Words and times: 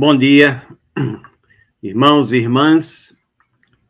Bom 0.00 0.16
dia, 0.16 0.64
irmãos 1.82 2.30
e 2.30 2.36
irmãs. 2.36 3.16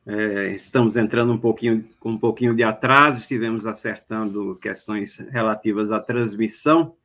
É, 0.06 0.52
estamos 0.54 0.96
entrando 0.96 1.34
um 1.34 1.36
pouquinho 1.36 1.84
com 2.00 2.12
um 2.12 2.18
pouquinho 2.18 2.56
de 2.56 2.62
atraso, 2.62 3.18
estivemos 3.18 3.66
acertando 3.66 4.56
questões 4.58 5.18
relativas 5.18 5.92
à 5.92 6.00
transmissão, 6.00 6.96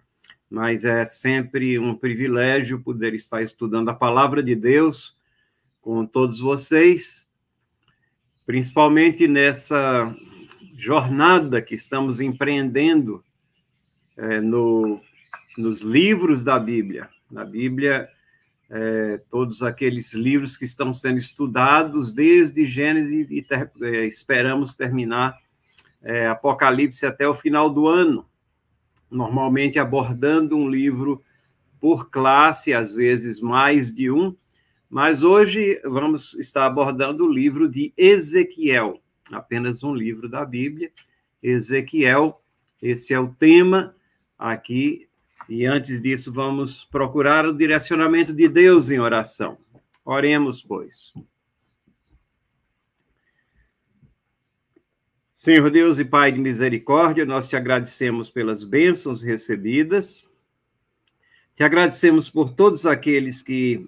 mas 0.50 0.86
é 0.86 1.04
sempre 1.04 1.78
um 1.78 1.94
privilégio 1.94 2.80
poder 2.80 3.14
estar 3.14 3.42
estudando 3.42 3.90
a 3.90 3.94
palavra 3.94 4.42
de 4.42 4.56
Deus 4.56 5.18
com 5.82 6.06
todos 6.06 6.40
vocês, 6.40 7.28
principalmente 8.46 9.28
nessa 9.28 10.16
jornada 10.74 11.62
que 11.62 11.76
estamos 11.76 12.22
empreendendo 12.22 13.22
é, 14.16 14.40
no, 14.40 15.02
nos 15.58 15.82
livros 15.82 16.42
da 16.46 16.58
Bíblia. 16.58 17.10
Na 17.30 17.44
Bíblia, 17.44 18.10
é, 18.76 19.22
todos 19.30 19.62
aqueles 19.62 20.14
livros 20.14 20.58
que 20.58 20.66
estão 20.66 20.92
sendo 20.92 21.20
estudados 21.20 22.12
desde 22.12 22.66
Gênesis 22.66 23.28
e 23.30 23.40
ter, 23.44 23.72
é, 23.84 24.08
esperamos 24.08 24.74
terminar 24.74 25.38
é, 26.02 26.26
Apocalipse 26.26 27.06
até 27.06 27.28
o 27.28 27.36
final 27.36 27.70
do 27.70 27.88
ano, 27.88 28.26
normalmente 29.12 29.78
abordando 29.78 30.58
um 30.58 30.68
livro 30.68 31.24
por 31.80 32.10
classe, 32.10 32.74
às 32.74 32.96
vezes 32.96 33.40
mais 33.40 33.94
de 33.94 34.10
um, 34.10 34.36
mas 34.90 35.24
hoje 35.24 35.80
vamos 35.86 36.34
estar 36.34 36.66
abordando 36.66 37.26
o 37.26 37.32
livro 37.32 37.70
de 37.70 37.94
Ezequiel, 37.96 39.00
apenas 39.32 39.84
um 39.84 39.94
livro 39.94 40.28
da 40.28 40.44
Bíblia, 40.44 40.92
Ezequiel, 41.44 42.42
esse 42.82 43.14
é 43.14 43.20
o 43.20 43.36
tema 43.36 43.96
aqui 44.38 45.08
e 45.50 45.66
antes 45.66 46.02
disso, 46.02 46.32
vamos 46.32 46.86
procurar 46.86 47.46
o 47.46 47.54
direcionamento 47.54 48.34
de 48.34 48.48
Deus 48.48 48.90
em 48.90 49.00
oração. 49.00 49.58
Oremos, 50.06 50.64
pois. 50.64 51.14
Senhor 55.34 55.70
Deus 55.70 56.00
e 56.00 56.06
Pai 56.06 56.32
de 56.32 56.40
misericórdia, 56.40 57.26
nós 57.26 57.50
te 57.50 57.56
agradecemos 57.58 58.30
pelas 58.30 58.64
bênçãos 58.64 59.22
recebidas, 59.22 60.24
te 61.56 61.64
agradecemos 61.64 62.30
por 62.30 62.50
todos 62.50 62.86
aqueles 62.86 63.42
que 63.42 63.86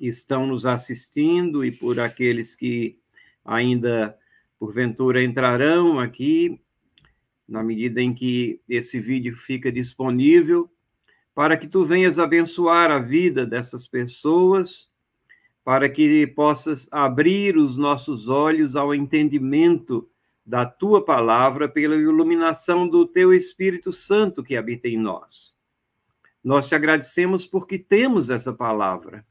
estão 0.00 0.46
nos 0.46 0.64
assistindo 0.64 1.64
e 1.64 1.72
por 1.72 1.98
aqueles 1.98 2.54
que 2.54 2.98
ainda, 3.44 4.16
porventura, 4.58 5.22
entrarão 5.22 5.98
aqui 5.98 6.60
na 7.48 7.62
medida 7.62 8.00
em 8.00 8.12
que 8.12 8.60
esse 8.68 8.98
vídeo 8.98 9.34
fica 9.34 9.70
disponível, 9.70 10.70
para 11.34 11.56
que 11.56 11.68
tu 11.68 11.84
venhas 11.84 12.18
abençoar 12.18 12.90
a 12.90 12.98
vida 12.98 13.46
dessas 13.46 13.86
pessoas, 13.86 14.90
para 15.62 15.88
que 15.88 16.26
possas 16.28 16.88
abrir 16.90 17.56
os 17.56 17.76
nossos 17.76 18.28
olhos 18.28 18.74
ao 18.74 18.94
entendimento 18.94 20.08
da 20.44 20.64
tua 20.64 21.04
palavra 21.04 21.68
pela 21.68 21.96
iluminação 21.96 22.88
do 22.88 23.04
teu 23.06 23.34
Espírito 23.34 23.92
Santo 23.92 24.42
que 24.42 24.56
habita 24.56 24.88
em 24.88 24.96
nós. 24.96 25.54
Nós 26.42 26.68
te 26.68 26.74
agradecemos 26.74 27.44
porque 27.44 27.78
temos 27.78 28.30
essa 28.30 28.52
palavra. 28.52 29.26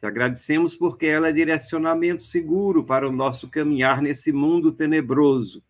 Te 0.00 0.06
agradecemos 0.06 0.74
porque 0.74 1.06
ela 1.06 1.28
é 1.28 1.32
direcionamento 1.32 2.22
seguro 2.22 2.84
para 2.84 3.08
o 3.08 3.12
nosso 3.12 3.48
caminhar 3.48 4.02
nesse 4.02 4.32
mundo 4.32 4.72
tenebroso 4.72 5.62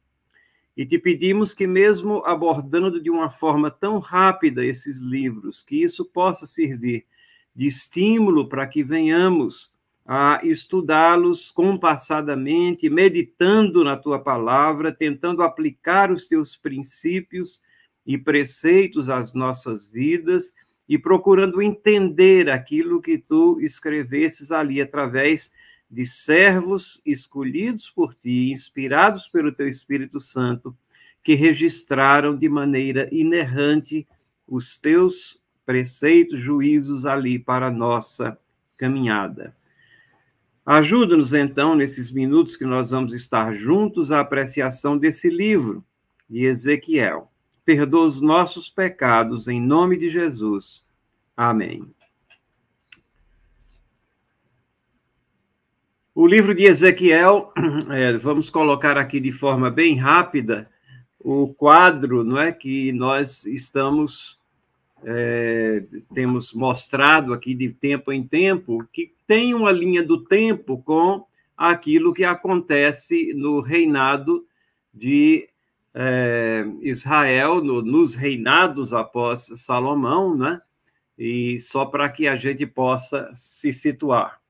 e 0.76 0.84
te 0.84 0.98
pedimos 0.98 1.54
que, 1.54 1.66
mesmo 1.66 2.22
abordando 2.26 3.00
de 3.00 3.10
uma 3.10 3.30
forma 3.30 3.70
tão 3.70 3.98
rápida 3.98 4.64
esses 4.64 5.00
livros, 5.00 5.62
que 5.62 5.82
isso 5.82 6.04
possa 6.04 6.46
servir 6.46 7.06
de 7.54 7.66
estímulo 7.66 8.48
para 8.48 8.66
que 8.66 8.82
venhamos 8.82 9.72
a 10.04 10.40
estudá-los 10.44 11.50
compassadamente, 11.50 12.90
meditando 12.90 13.82
na 13.82 13.96
tua 13.96 14.18
palavra, 14.18 14.92
tentando 14.92 15.42
aplicar 15.42 16.12
os 16.12 16.28
teus 16.28 16.56
princípios 16.56 17.62
e 18.06 18.18
preceitos 18.18 19.08
às 19.08 19.32
nossas 19.32 19.88
vidas 19.88 20.54
e 20.88 20.96
procurando 20.96 21.60
entender 21.60 22.48
aquilo 22.50 23.00
que 23.00 23.18
tu 23.18 23.58
escrevesses 23.60 24.52
ali 24.52 24.80
através 24.80 25.52
de 25.90 26.04
servos 26.04 27.00
escolhidos 27.04 27.90
por 27.90 28.14
ti, 28.14 28.50
inspirados 28.50 29.28
pelo 29.28 29.52
teu 29.52 29.68
Espírito 29.68 30.18
Santo, 30.20 30.76
que 31.22 31.34
registraram 31.34 32.36
de 32.36 32.48
maneira 32.48 33.08
inerrante 33.12 34.06
os 34.46 34.78
teus 34.78 35.40
preceitos, 35.64 36.38
juízos 36.38 37.04
ali 37.04 37.38
para 37.38 37.66
a 37.66 37.70
nossa 37.70 38.38
caminhada. 38.76 39.54
Ajuda-nos, 40.64 41.32
então, 41.32 41.74
nesses 41.74 42.10
minutos 42.10 42.56
que 42.56 42.64
nós 42.64 42.90
vamos 42.90 43.12
estar 43.14 43.52
juntos, 43.52 44.10
à 44.10 44.20
apreciação 44.20 44.98
desse 44.98 45.30
livro 45.30 45.84
de 46.28 46.44
Ezequiel. 46.44 47.30
Perdoa 47.64 48.06
os 48.06 48.20
nossos 48.20 48.68
pecados, 48.68 49.48
em 49.48 49.60
nome 49.60 49.96
de 49.96 50.08
Jesus. 50.08 50.84
Amém. 51.36 51.95
O 56.18 56.26
livro 56.26 56.54
de 56.54 56.64
Ezequiel, 56.64 57.52
é, 57.92 58.16
vamos 58.16 58.48
colocar 58.48 58.96
aqui 58.96 59.20
de 59.20 59.30
forma 59.30 59.70
bem 59.70 59.98
rápida 59.98 60.66
o 61.20 61.52
quadro, 61.52 62.24
não 62.24 62.40
é, 62.40 62.50
que 62.52 62.90
nós 62.90 63.44
estamos 63.44 64.38
é, 65.04 65.84
temos 66.14 66.54
mostrado 66.54 67.34
aqui 67.34 67.54
de 67.54 67.70
tempo 67.70 68.10
em 68.10 68.22
tempo, 68.22 68.82
que 68.90 69.12
tem 69.26 69.52
uma 69.52 69.70
linha 69.70 70.02
do 70.02 70.24
tempo 70.24 70.82
com 70.82 71.26
aquilo 71.54 72.14
que 72.14 72.24
acontece 72.24 73.34
no 73.34 73.60
reinado 73.60 74.46
de 74.94 75.46
é, 75.92 76.64
Israel, 76.80 77.62
no, 77.62 77.82
nos 77.82 78.14
reinados 78.14 78.94
após 78.94 79.50
Salomão, 79.56 80.34
né? 80.34 80.62
E 81.18 81.60
só 81.60 81.84
para 81.84 82.08
que 82.08 82.26
a 82.26 82.36
gente 82.36 82.66
possa 82.66 83.28
se 83.34 83.70
situar. 83.70 84.40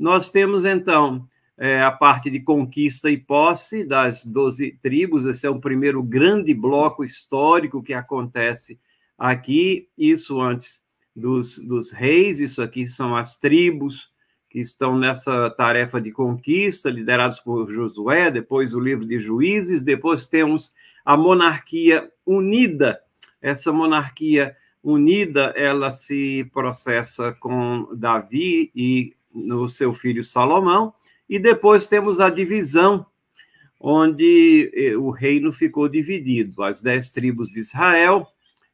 Nós 0.00 0.32
temos, 0.32 0.64
então, 0.64 1.28
é, 1.58 1.82
a 1.82 1.90
parte 1.90 2.30
de 2.30 2.40
conquista 2.40 3.10
e 3.10 3.18
posse 3.18 3.84
das 3.84 4.24
doze 4.24 4.72
tribos, 4.80 5.26
esse 5.26 5.46
é 5.46 5.50
o 5.50 5.60
primeiro 5.60 6.02
grande 6.02 6.54
bloco 6.54 7.04
histórico 7.04 7.82
que 7.82 7.92
acontece 7.92 8.80
aqui, 9.18 9.90
isso 9.98 10.40
antes 10.40 10.82
dos, 11.14 11.58
dos 11.58 11.92
reis, 11.92 12.40
isso 12.40 12.62
aqui 12.62 12.86
são 12.86 13.14
as 13.14 13.36
tribos 13.36 14.10
que 14.48 14.58
estão 14.58 14.98
nessa 14.98 15.50
tarefa 15.50 16.00
de 16.00 16.10
conquista, 16.10 16.88
liderados 16.88 17.38
por 17.38 17.70
Josué, 17.70 18.30
depois 18.30 18.72
o 18.72 18.80
livro 18.80 19.04
de 19.04 19.20
Juízes, 19.20 19.82
depois 19.82 20.26
temos 20.26 20.74
a 21.04 21.14
monarquia 21.14 22.10
unida, 22.24 22.98
essa 23.42 23.70
monarquia 23.70 24.56
unida, 24.82 25.52
ela 25.54 25.90
se 25.90 26.50
processa 26.54 27.32
com 27.32 27.86
Davi 27.94 28.72
e 28.74 29.14
no 29.34 29.68
seu 29.68 29.92
filho 29.92 30.22
Salomão, 30.22 30.92
e 31.28 31.38
depois 31.38 31.86
temos 31.86 32.20
a 32.20 32.28
divisão, 32.28 33.06
onde 33.78 34.70
eh, 34.74 34.96
o 34.96 35.10
reino 35.10 35.52
ficou 35.52 35.88
dividido: 35.88 36.62
as 36.62 36.82
dez 36.82 37.10
tribos 37.10 37.48
de 37.48 37.60
Israel, 37.60 38.26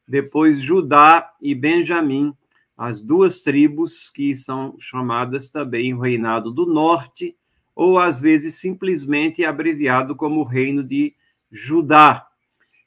depois 0.07 0.59
Judá 0.59 1.33
e 1.41 1.53
Benjamim, 1.53 2.33
as 2.77 3.01
duas 3.01 3.41
tribos 3.41 4.09
que 4.09 4.35
são 4.35 4.75
chamadas 4.79 5.49
também 5.49 5.93
o 5.93 5.99
Reinado 5.99 6.51
do 6.51 6.65
Norte, 6.65 7.35
ou 7.75 7.99
às 7.99 8.19
vezes 8.19 8.55
simplesmente 8.55 9.45
abreviado 9.45 10.15
como 10.15 10.43
Reino 10.43 10.83
de 10.83 11.13
Judá. 11.51 12.27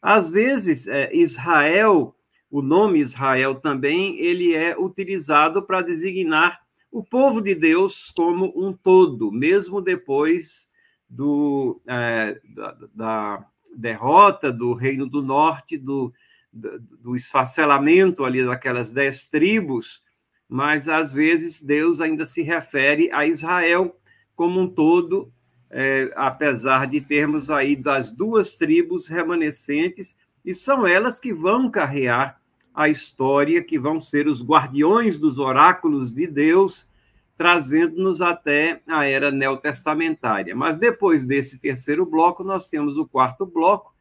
Às 0.02 0.30
vezes, 0.30 0.88
eh, 0.88 1.10
Israel, 1.12 2.14
o 2.50 2.60
nome 2.60 2.98
Israel 2.98 3.54
também, 3.54 4.18
ele 4.18 4.54
é 4.54 4.76
utilizado 4.76 5.62
para 5.62 5.82
designar 5.82 6.60
o 6.90 7.04
povo 7.04 7.40
de 7.40 7.54
Deus 7.54 8.10
como 8.14 8.52
um 8.56 8.72
todo, 8.72 9.30
mesmo 9.30 9.80
depois 9.80 10.68
do, 11.08 11.80
é, 11.86 12.40
da, 12.54 12.76
da, 12.94 13.46
derrota 13.76 14.52
do 14.52 14.74
Reino 14.74 15.06
do 15.06 15.22
Norte, 15.22 15.78
do, 15.78 16.12
do 16.52 17.14
esfacelamento 17.14 18.24
ali 18.24 18.44
daquelas 18.44 18.92
dez 18.92 19.28
tribos, 19.28 20.02
mas 20.48 20.88
às 20.88 21.12
vezes 21.12 21.62
Deus 21.62 22.00
ainda 22.00 22.26
se 22.26 22.42
refere 22.42 23.10
a 23.12 23.24
Israel 23.24 23.96
como 24.34 24.60
um 24.60 24.68
todo, 24.68 25.32
é, 25.70 26.12
apesar 26.16 26.88
de 26.88 27.00
termos 27.00 27.50
aí 27.50 27.76
das 27.76 28.12
duas 28.12 28.56
tribos 28.56 29.06
remanescentes, 29.06 30.18
e 30.44 30.52
são 30.52 30.86
elas 30.86 31.20
que 31.20 31.32
vão 31.32 31.70
carrear 31.70 32.39
a 32.80 32.88
história, 32.88 33.62
que 33.62 33.78
vão 33.78 34.00
ser 34.00 34.26
os 34.26 34.42
guardiões 34.42 35.18
dos 35.18 35.38
oráculos 35.38 36.10
de 36.10 36.26
Deus, 36.26 36.88
trazendo-nos 37.36 38.22
até 38.22 38.80
a 38.86 39.04
era 39.04 39.30
neotestamentária. 39.30 40.56
Mas 40.56 40.78
depois 40.78 41.26
desse 41.26 41.60
terceiro 41.60 42.06
bloco, 42.06 42.42
nós 42.42 42.70
temos 42.70 42.96
o 42.96 43.06
quarto 43.06 43.44
bloco, 43.44 43.94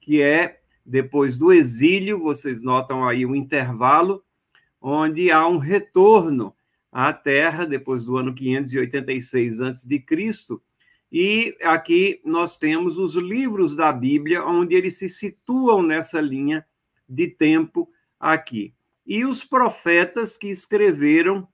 que 0.00 0.22
é 0.22 0.60
depois 0.82 1.36
do 1.36 1.52
exílio, 1.52 2.18
vocês 2.18 2.62
notam 2.62 3.06
aí 3.06 3.26
o 3.26 3.36
intervalo, 3.36 4.24
onde 4.80 5.30
há 5.30 5.46
um 5.46 5.58
retorno 5.58 6.54
à 6.90 7.12
Terra, 7.12 7.66
depois 7.66 8.06
do 8.06 8.16
ano 8.16 8.34
586 8.34 9.60
a.C., 9.60 10.04
e 11.12 11.54
aqui 11.64 12.22
nós 12.24 12.56
temos 12.56 12.96
os 12.96 13.14
livros 13.14 13.76
da 13.76 13.92
Bíblia, 13.92 14.42
onde 14.42 14.74
eles 14.74 14.96
se 14.96 15.10
situam 15.10 15.82
nessa 15.82 16.18
linha 16.18 16.64
de 17.06 17.28
tempo 17.28 17.91
aqui. 18.22 18.72
E 19.04 19.24
os 19.24 19.42
profetas 19.42 20.36
que 20.36 20.46
escreveram, 20.46 21.48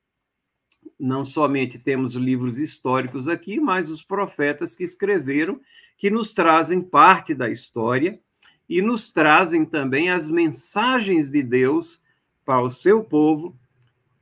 não 1.00 1.24
somente 1.24 1.78
temos 1.78 2.14
livros 2.14 2.58
históricos 2.58 3.26
aqui, 3.26 3.58
mas 3.58 3.90
os 3.90 4.02
profetas 4.02 4.76
que 4.76 4.84
escreveram, 4.84 5.58
que 5.96 6.10
nos 6.10 6.34
trazem 6.34 6.82
parte 6.82 7.34
da 7.34 7.48
história 7.48 8.20
e 8.68 8.82
nos 8.82 9.10
trazem 9.10 9.64
também 9.64 10.10
as 10.10 10.28
mensagens 10.28 11.30
de 11.30 11.42
Deus 11.42 12.02
para 12.44 12.60
o 12.60 12.70
seu 12.70 13.02
povo 13.02 13.58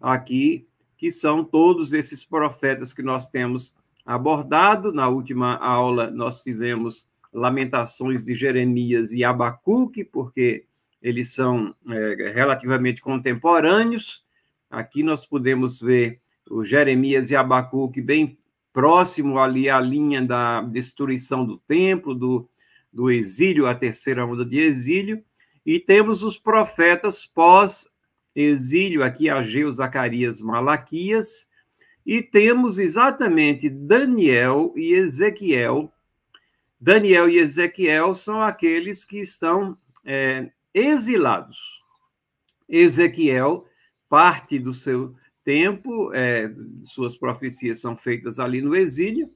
aqui, 0.01 0.69
que 0.97 1.11
são 1.11 1.43
todos 1.43 1.93
esses 1.93 2.25
profetas 2.25 2.93
que 2.93 3.03
nós 3.03 3.29
temos 3.29 3.75
abordado. 4.05 4.93
Na 4.93 5.09
última 5.09 5.57
aula, 5.57 6.11
nós 6.11 6.43
tivemos 6.43 7.09
Lamentações 7.33 8.25
de 8.25 8.35
Jeremias 8.35 9.13
e 9.13 9.25
Abacuque, 9.25 10.05
porque 10.05 10.65
eles 11.01 11.33
são 11.33 11.75
é, 11.89 12.33
relativamente 12.35 13.01
contemporâneos. 13.01 14.25
Aqui 14.71 15.03
nós 15.03 15.27
podemos 15.27 15.81
ver 15.81 16.21
o 16.51 16.65
Jeremias 16.65 17.31
e 17.31 17.37
Abacuque 17.37 18.01
bem 18.01 18.39
próximo 18.73 19.39
ali 19.39 19.71
à 19.71 19.81
linha 19.81 20.23
da 20.23 20.61
destruição 20.61 21.47
do 21.47 21.57
templo, 21.59 22.15
do, 22.15 22.49
do 22.93 23.11
exílio, 23.11 23.67
a 23.67 23.75
terceira 23.75 24.27
onda 24.27 24.45
de 24.45 24.59
exílio, 24.59 25.25
e 25.65 25.81
temos 25.81 26.23
os 26.23 26.39
profetas 26.39 27.27
pós-exílio, 27.27 29.03
aqui 29.03 29.29
Ageu, 29.29 29.73
Zacarias, 29.73 30.41
Malaquias, 30.41 31.49
e 32.05 32.23
temos 32.23 32.79
exatamente 32.79 33.69
Daniel 33.69 34.73
e 34.77 34.93
Ezequiel. 34.93 35.91
Daniel 36.81 37.29
e 37.29 37.39
Ezequiel 37.39 38.15
são 38.15 38.43
aqueles 38.43 39.05
que 39.05 39.19
estão 39.19 39.77
é, 40.05 40.51
exilados. 40.77 41.83
Ezequiel, 42.69 43.67
parte 44.09 44.59
do 44.59 44.75
seu 44.75 45.15
tempo, 45.43 46.13
é, 46.13 46.53
suas 46.85 47.17
profecias 47.17 47.81
são 47.81 47.97
feitas 47.97 48.39
ali 48.39 48.61
no 48.61 48.77
exílio, 48.77 49.33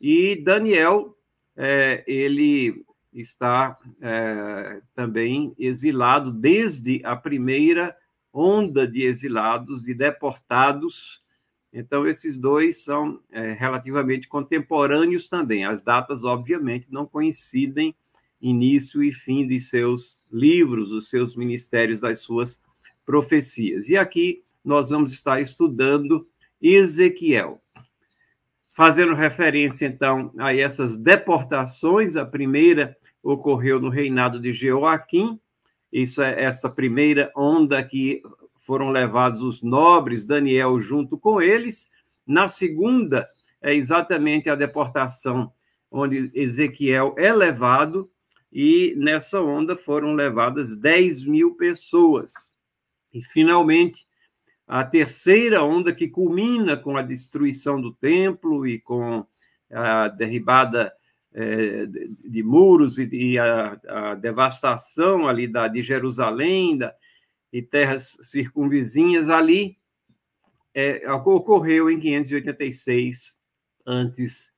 e 0.00 0.36
Daniel, 0.36 1.16
é, 1.56 2.04
ele 2.06 2.84
está 3.12 3.78
é, 4.00 4.82
também 4.94 5.54
exilado 5.58 6.30
desde 6.30 7.00
a 7.04 7.16
primeira 7.16 7.96
onda 8.32 8.86
de 8.86 9.02
exilados, 9.02 9.82
de 9.82 9.94
deportados 9.94 11.24
então, 11.78 12.06
esses 12.06 12.38
dois 12.38 12.82
são 12.82 13.20
é, 13.30 13.52
relativamente 13.52 14.28
contemporâneos 14.28 15.28
também. 15.28 15.66
As 15.66 15.82
datas, 15.82 16.24
obviamente, 16.24 16.90
não 16.90 17.04
coincidem 17.04 17.94
início 18.40 19.02
e 19.02 19.12
fim 19.12 19.46
de 19.46 19.58
seus 19.58 20.22
livros, 20.30 20.92
os 20.92 21.08
seus 21.08 21.34
ministérios, 21.34 22.00
das 22.00 22.20
suas 22.20 22.60
profecias. 23.04 23.88
E 23.88 23.96
aqui 23.96 24.42
nós 24.64 24.90
vamos 24.90 25.12
estar 25.12 25.40
estudando 25.40 26.26
Ezequiel. 26.60 27.60
Fazendo 28.70 29.14
referência, 29.14 29.86
então, 29.86 30.32
a 30.38 30.54
essas 30.54 30.96
deportações, 30.96 32.14
a 32.16 32.26
primeira 32.26 32.96
ocorreu 33.22 33.80
no 33.80 33.88
reinado 33.88 34.38
de 34.38 34.52
Joaquim, 34.52 35.40
isso 35.92 36.20
é 36.20 36.42
essa 36.42 36.68
primeira 36.68 37.32
onda 37.34 37.82
que 37.82 38.22
foram 38.56 38.90
levados 38.90 39.40
os 39.40 39.62
nobres, 39.62 40.26
Daniel 40.26 40.78
junto 40.80 41.16
com 41.16 41.40
eles. 41.40 41.90
Na 42.26 42.48
segunda, 42.48 43.28
é 43.62 43.74
exatamente 43.74 44.50
a 44.50 44.54
deportação 44.54 45.52
onde 45.90 46.30
Ezequiel 46.34 47.14
é 47.16 47.32
levado, 47.32 48.10
e 48.52 48.94
nessa 48.96 49.40
onda 49.40 49.74
foram 49.74 50.14
levadas 50.14 50.76
10 50.76 51.24
mil 51.24 51.54
pessoas. 51.54 52.32
E, 53.12 53.22
finalmente, 53.22 54.06
a 54.66 54.84
terceira 54.84 55.62
onda, 55.62 55.94
que 55.94 56.08
culmina 56.08 56.76
com 56.76 56.96
a 56.96 57.02
destruição 57.02 57.80
do 57.80 57.92
templo 57.94 58.66
e 58.66 58.80
com 58.80 59.26
a 59.70 60.08
derribada 60.08 60.92
é, 61.32 61.86
de 61.86 62.42
muros 62.42 62.98
e, 62.98 63.38
a, 63.38 64.14
devastação 64.14 65.28
ali 65.28 65.46
da, 65.46 65.68
de 65.68 65.82
Jerusalém, 65.82 66.78
e 67.52 67.62
terras 67.62 68.18
circunvizinhas 68.20 69.30
ali, 69.30 69.78
é, 70.74 71.10
ocorreu 71.10 71.90
em 71.90 71.98
586 71.98 73.38
antes 73.86 74.52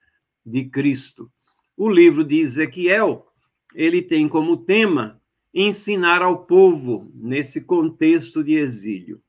de 0.45 0.65
Cristo. 0.65 1.31
O 1.77 1.89
livro 1.89 2.25
de 2.25 2.41
Ezequiel, 2.41 3.28
ele 3.75 4.03
tem 4.03 4.29
como 4.29 4.57
tema 4.57 5.21
ensinar 5.53 6.23
ao 6.23 6.45
povo 6.45 7.11
nesse 7.15 7.65
contexto 7.65 8.43
de 8.43 8.55
exílio. 8.55 9.21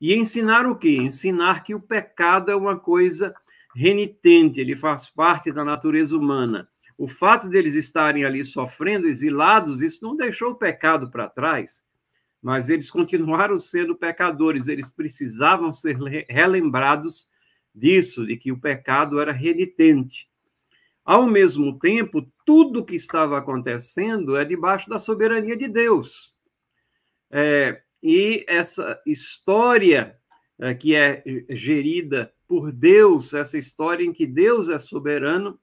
E 0.00 0.14
ensinar 0.14 0.66
o 0.66 0.76
quê? 0.76 0.96
Ensinar 0.96 1.62
que 1.62 1.74
o 1.74 1.80
pecado 1.80 2.50
é 2.50 2.56
uma 2.56 2.78
coisa 2.78 3.34
renitente, 3.74 4.60
ele 4.60 4.74
faz 4.74 5.08
parte 5.08 5.52
da 5.52 5.64
natureza 5.64 6.16
humana. 6.16 6.68
O 6.96 7.06
fato 7.06 7.48
deles 7.48 7.74
estarem 7.74 8.24
ali 8.24 8.44
sofrendo, 8.44 9.08
exilados, 9.08 9.80
isso 9.80 10.04
não 10.04 10.16
deixou 10.16 10.50
o 10.50 10.56
pecado 10.56 11.10
para 11.10 11.28
trás 11.28 11.84
mas 12.42 12.70
eles 12.70 12.90
continuaram 12.90 13.58
sendo 13.58 13.94
pecadores, 13.94 14.68
eles 14.68 14.90
precisavam 14.90 15.72
ser 15.72 15.96
relembrados 16.28 17.28
disso, 17.74 18.26
de 18.26 18.36
que 18.36 18.50
o 18.50 18.58
pecado 18.58 19.20
era 19.20 19.32
renitente. 19.32 20.28
Ao 21.04 21.26
mesmo 21.26 21.78
tempo, 21.78 22.26
tudo 22.50 22.84
que 22.84 22.96
estava 22.96 23.38
acontecendo 23.38 24.36
é 24.36 24.44
debaixo 24.44 24.90
da 24.90 24.98
soberania 24.98 25.56
de 25.56 25.68
Deus. 25.68 26.34
É, 27.30 27.80
e 28.02 28.44
essa 28.48 29.00
história 29.06 30.18
é, 30.58 30.74
que 30.74 30.96
é 30.96 31.22
gerida 31.50 32.34
por 32.48 32.72
Deus, 32.72 33.34
essa 33.34 33.56
história 33.56 34.04
em 34.04 34.12
que 34.12 34.26
Deus 34.26 34.68
é 34.68 34.78
soberano, 34.78 35.60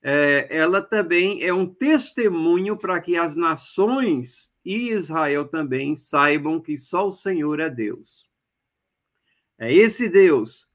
é, 0.00 0.48
ela 0.48 0.80
também 0.80 1.42
é 1.42 1.52
um 1.52 1.66
testemunho 1.66 2.78
para 2.78 2.98
que 2.98 3.14
as 3.14 3.36
nações 3.36 4.54
e 4.64 4.92
Israel 4.92 5.44
também 5.44 5.94
saibam 5.94 6.58
que 6.58 6.78
só 6.78 7.06
o 7.06 7.12
Senhor 7.12 7.60
é 7.60 7.68
Deus. 7.68 8.26
É 9.58 9.70
esse 9.70 10.08
Deus 10.08 10.70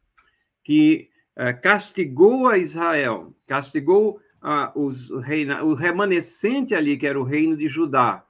que 0.63 1.09
é, 1.35 1.51
castigou 1.53 2.47
a 2.47 2.59
Israel, 2.59 3.35
castigou 3.47 4.21
a, 4.41 4.71
os 4.75 5.11
reina, 5.21 5.63
o 5.63 5.73
remanescente 5.73 6.73
ali, 6.73 6.97
que 6.97 7.05
era 7.05 7.19
o 7.19 7.23
reino 7.23 7.55
de 7.55 7.67
Judá, 7.67 8.25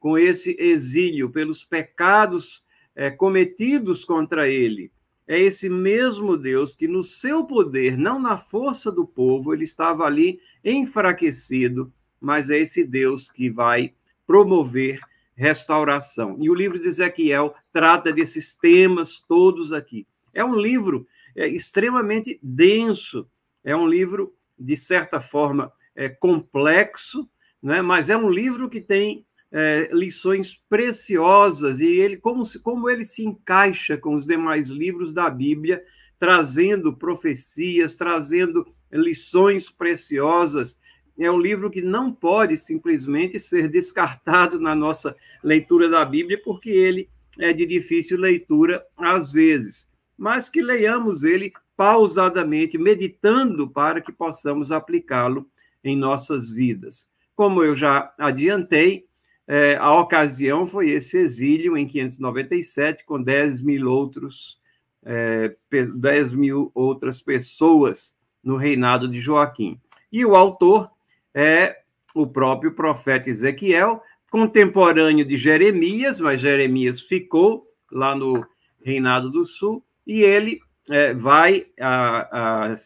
com 0.00 0.16
esse 0.16 0.56
exílio 0.58 1.30
pelos 1.30 1.62
pecados 1.62 2.64
é, 2.94 3.10
cometidos 3.10 4.04
contra 4.04 4.48
ele. 4.48 4.90
É 5.26 5.38
esse 5.38 5.68
mesmo 5.68 6.36
Deus 6.36 6.74
que, 6.74 6.88
no 6.88 7.04
seu 7.04 7.44
poder, 7.44 7.96
não 7.96 8.18
na 8.18 8.36
força 8.36 8.90
do 8.90 9.06
povo, 9.06 9.54
ele 9.54 9.64
estava 9.64 10.04
ali 10.04 10.40
enfraquecido, 10.64 11.92
mas 12.20 12.50
é 12.50 12.58
esse 12.58 12.84
Deus 12.84 13.30
que 13.30 13.48
vai 13.48 13.94
promover 14.26 15.00
restauração. 15.34 16.36
E 16.40 16.50
o 16.50 16.54
livro 16.54 16.78
de 16.78 16.88
Ezequiel 16.88 17.54
trata 17.72 18.12
desses 18.12 18.54
temas 18.54 19.20
todos 19.20 19.72
aqui. 19.72 20.06
É 20.34 20.44
um 20.44 20.54
livro 20.54 21.06
é, 21.36 21.48
extremamente 21.48 22.38
denso, 22.42 23.26
é 23.64 23.74
um 23.74 23.86
livro, 23.86 24.34
de 24.62 24.76
certa 24.76 25.20
forma, 25.20 25.72
é, 25.94 26.08
complexo, 26.08 27.28
né? 27.62 27.82
mas 27.82 28.10
é 28.10 28.16
um 28.16 28.30
livro 28.30 28.68
que 28.68 28.80
tem 28.80 29.26
é, 29.50 29.90
lições 29.92 30.56
preciosas 30.68 31.80
e 31.80 31.86
ele 31.86 32.16
como, 32.16 32.42
como 32.62 32.88
ele 32.88 33.04
se 33.04 33.24
encaixa 33.24 33.98
com 33.98 34.14
os 34.14 34.26
demais 34.26 34.68
livros 34.68 35.12
da 35.12 35.28
Bíblia, 35.28 35.82
trazendo 36.18 36.96
profecias, 36.96 37.94
trazendo 37.94 38.66
lições 38.90 39.68
preciosas 39.68 40.80
é 41.18 41.30
um 41.30 41.38
livro 41.38 41.70
que 41.70 41.82
não 41.82 42.12
pode 42.12 42.56
simplesmente 42.56 43.38
ser 43.38 43.68
descartado 43.68 44.58
na 44.58 44.74
nossa 44.74 45.16
leitura 45.42 45.88
da 45.88 46.04
Bíblia, 46.04 46.40
porque 46.42 46.70
ele 46.70 47.08
é 47.38 47.52
de 47.52 47.66
difícil 47.66 48.18
leitura 48.18 48.84
às 48.96 49.32
vezes, 49.32 49.88
mas 50.16 50.48
que 50.48 50.62
leiamos 50.62 51.22
ele 51.22 51.52
pausadamente, 51.76 52.78
meditando 52.78 53.68
para 53.68 54.00
que 54.00 54.12
possamos 54.12 54.70
aplicá-lo 54.70 55.46
em 55.82 55.96
nossas 55.96 56.50
vidas. 56.50 57.08
Como 57.34 57.62
eu 57.62 57.74
já 57.74 58.12
adiantei, 58.18 59.06
é, 59.46 59.76
a 59.76 59.98
ocasião 59.98 60.64
foi 60.66 60.90
esse 60.90 61.18
exílio 61.18 61.76
em 61.76 61.86
597, 61.86 63.04
com 63.04 63.20
10 63.20 63.60
mil 63.60 63.90
outros, 63.90 64.60
é, 65.04 65.56
10 65.70 66.32
mil 66.34 66.70
outras 66.74 67.20
pessoas 67.20 68.16
no 68.42 68.56
reinado 68.56 69.08
de 69.08 69.20
Joaquim. 69.20 69.80
E 70.10 70.24
o 70.24 70.36
autor 70.36 70.90
é 71.34 71.78
o 72.14 72.26
próprio 72.26 72.74
profeta 72.74 73.30
Ezequiel, 73.30 74.02
contemporâneo 74.30 75.24
de 75.24 75.36
Jeremias, 75.36 76.20
mas 76.20 76.40
Jeremias 76.40 77.00
ficou 77.00 77.66
lá 77.90 78.14
no 78.14 78.46
Reinado 78.82 79.30
do 79.30 79.44
Sul, 79.44 79.84
e 80.06 80.22
ele 80.22 80.60
é, 80.90 81.14
vai 81.14 81.66
a, 81.80 82.72
a, 82.72 82.76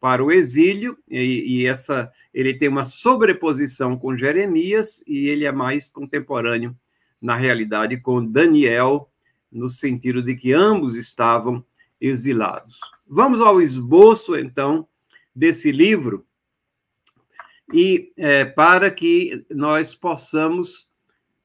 para 0.00 0.22
o 0.22 0.30
exílio, 0.30 0.98
e, 1.08 1.62
e, 1.62 1.66
essa 1.66 2.12
ele 2.32 2.54
tem 2.54 2.68
uma 2.68 2.84
sobreposição 2.84 3.96
com 3.96 4.16
Jeremias, 4.16 5.02
e 5.06 5.28
ele 5.28 5.44
é 5.44 5.52
mais 5.52 5.90
contemporâneo, 5.90 6.76
na 7.20 7.34
realidade, 7.34 7.96
com 7.96 8.24
Daniel, 8.24 9.10
no 9.50 9.68
sentido 9.70 10.22
de 10.22 10.36
que 10.36 10.52
ambos 10.52 10.94
estavam 10.94 11.64
exilados. 12.00 12.78
Vamos 13.08 13.40
ao 13.40 13.60
esboço, 13.60 14.36
então, 14.36 14.86
desse 15.34 15.72
livro, 15.72 16.26
e 17.72 18.12
é, 18.16 18.44
para 18.44 18.90
que 18.90 19.44
nós 19.50 19.94
possamos 19.94 20.88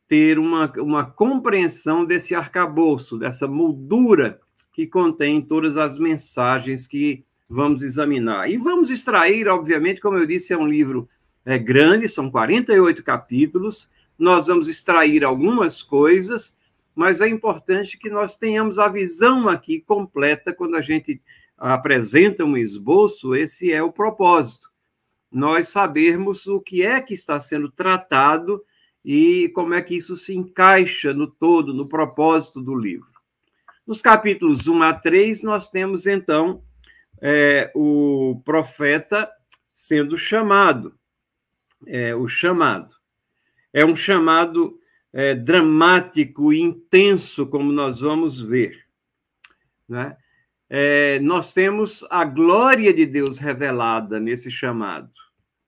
ter 0.07 0.37
uma, 0.37 0.71
uma 0.77 1.05
compreensão 1.05 2.05
desse 2.05 2.35
arcabouço, 2.35 3.17
dessa 3.17 3.47
moldura 3.47 4.39
que 4.73 4.87
contém 4.87 5.39
todas 5.41 5.77
as 5.77 5.97
mensagens 5.99 6.87
que 6.87 7.23
vamos 7.47 7.83
examinar. 7.83 8.49
E 8.49 8.57
vamos 8.57 8.89
extrair, 8.89 9.47
obviamente, 9.47 10.01
como 10.01 10.17
eu 10.17 10.25
disse, 10.25 10.51
é 10.51 10.57
um 10.57 10.67
livro 10.67 11.07
é, 11.45 11.59
grande, 11.59 12.07
são 12.07 12.29
48 12.29 13.03
capítulos, 13.03 13.91
nós 14.17 14.47
vamos 14.47 14.67
extrair 14.67 15.23
algumas 15.23 15.83
coisas, 15.83 16.57
mas 16.95 17.21
é 17.21 17.27
importante 17.27 17.97
que 17.97 18.09
nós 18.09 18.35
tenhamos 18.35 18.79
a 18.79 18.87
visão 18.87 19.47
aqui 19.47 19.79
completa 19.79 20.53
quando 20.53 20.75
a 20.75 20.81
gente 20.81 21.21
apresenta 21.57 22.43
um 22.43 22.57
esboço, 22.57 23.35
esse 23.35 23.71
é 23.71 23.81
o 23.81 23.91
propósito. 23.91 24.71
Nós 25.31 25.69
sabermos 25.69 26.47
o 26.47 26.59
que 26.59 26.83
é 26.83 26.99
que 27.01 27.13
está 27.13 27.39
sendo 27.39 27.69
tratado 27.69 28.61
e 29.03 29.49
como 29.49 29.73
é 29.73 29.81
que 29.81 29.95
isso 29.95 30.15
se 30.15 30.35
encaixa 30.35 31.13
no 31.13 31.27
todo, 31.27 31.73
no 31.73 31.87
propósito 31.87 32.61
do 32.61 32.75
livro. 32.75 33.12
Nos 33.85 34.01
capítulos 34.01 34.67
1 34.67 34.81
a 34.81 34.93
3, 34.93 35.43
nós 35.43 35.69
temos, 35.69 36.07
então, 36.07 36.63
é, 37.21 37.69
o 37.75 38.41
profeta 38.45 39.29
sendo 39.73 40.17
chamado. 40.17 40.97
É, 41.85 42.15
o 42.15 42.25
chamado. 42.25 42.95
É 43.73 43.85
um 43.85 43.95
chamado 43.95 44.79
é, 45.11 45.35
dramático 45.35 46.53
e 46.53 46.61
intenso, 46.61 47.45
como 47.45 47.73
nós 47.73 47.99
vamos 47.99 48.39
ver. 48.39 48.85
Né? 49.87 50.15
É, 50.69 51.19
nós 51.19 51.53
temos 51.53 52.05
a 52.09 52.23
glória 52.23 52.93
de 52.93 53.05
Deus 53.05 53.37
revelada 53.37 54.17
nesse 54.17 54.49
chamado. 54.49 55.11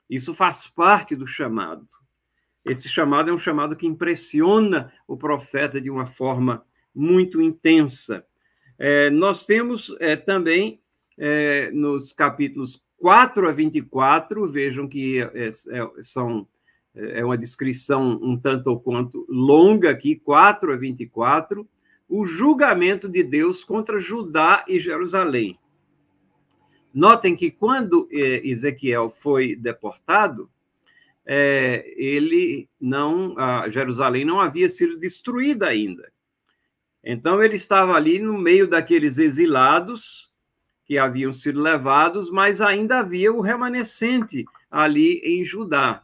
Isso 0.10 0.34
faz 0.34 0.68
parte 0.68 1.18
do 1.18 1.28
chamado. 1.28 1.86
Esse 2.64 2.88
chamado 2.88 3.30
é 3.30 3.34
um 3.34 3.38
chamado 3.38 3.76
que 3.76 3.86
impressiona 3.86 4.94
o 5.06 5.18
profeta 5.18 5.82
de 5.82 5.90
uma 5.90 6.06
forma 6.06 6.66
muito 6.96 7.42
intensa. 7.42 8.26
É, 8.78 9.10
nós 9.10 9.46
temos 9.46 9.96
é, 10.00 10.16
também, 10.16 10.80
é, 11.18 11.72
nos 11.72 12.14
capítulos 12.14 12.84
4 12.98 13.48
a 13.48 13.52
24, 13.52 14.48
vejam 14.48 14.88
que 14.88 15.22
é, 15.22 15.48
é, 15.48 15.52
são, 16.02 16.48
é 16.94 17.24
uma 17.24 17.38
descrição 17.38 18.20
um 18.22 18.38
tanto 18.38 18.68
ou 18.68 18.80
quanto 18.80 19.26
longa 19.30 19.90
aqui, 19.90 20.16
4 20.16 20.74
a 20.74 20.76
24, 20.76 21.68
o 22.08 22.26
julgamento 22.26 23.10
de 23.10 23.24
Deus 23.24 23.64
contra 23.64 24.00
Judá 24.00 24.64
e 24.68 24.80
Jerusalém. 24.80 25.60
Notem 26.94 27.36
que 27.36 27.52
quando 27.52 28.08
é, 28.12 28.48
Ezequiel 28.48 29.10
foi 29.10 29.56
deportado, 29.56 30.50
é, 31.26 31.94
ele 31.98 32.70
não, 32.80 33.36
Jerusalém 33.70 34.24
não 34.24 34.40
havia 34.40 34.70
sido 34.70 34.98
destruída 34.98 35.68
ainda. 35.68 36.15
Então 37.06 37.44
ele 37.44 37.56
estava 37.56 37.94
ali 37.94 38.18
no 38.18 38.36
meio 38.36 38.68
daqueles 38.68 39.20
exilados 39.20 40.34
que 40.86 40.98
haviam 40.98 41.32
sido 41.32 41.62
levados, 41.62 42.32
mas 42.32 42.62
ainda 42.62 43.00
havia 43.00 43.32
o 43.32 43.42
remanescente 43.42 44.44
ali 44.70 45.20
em 45.24 45.44
Judá. 45.44 46.04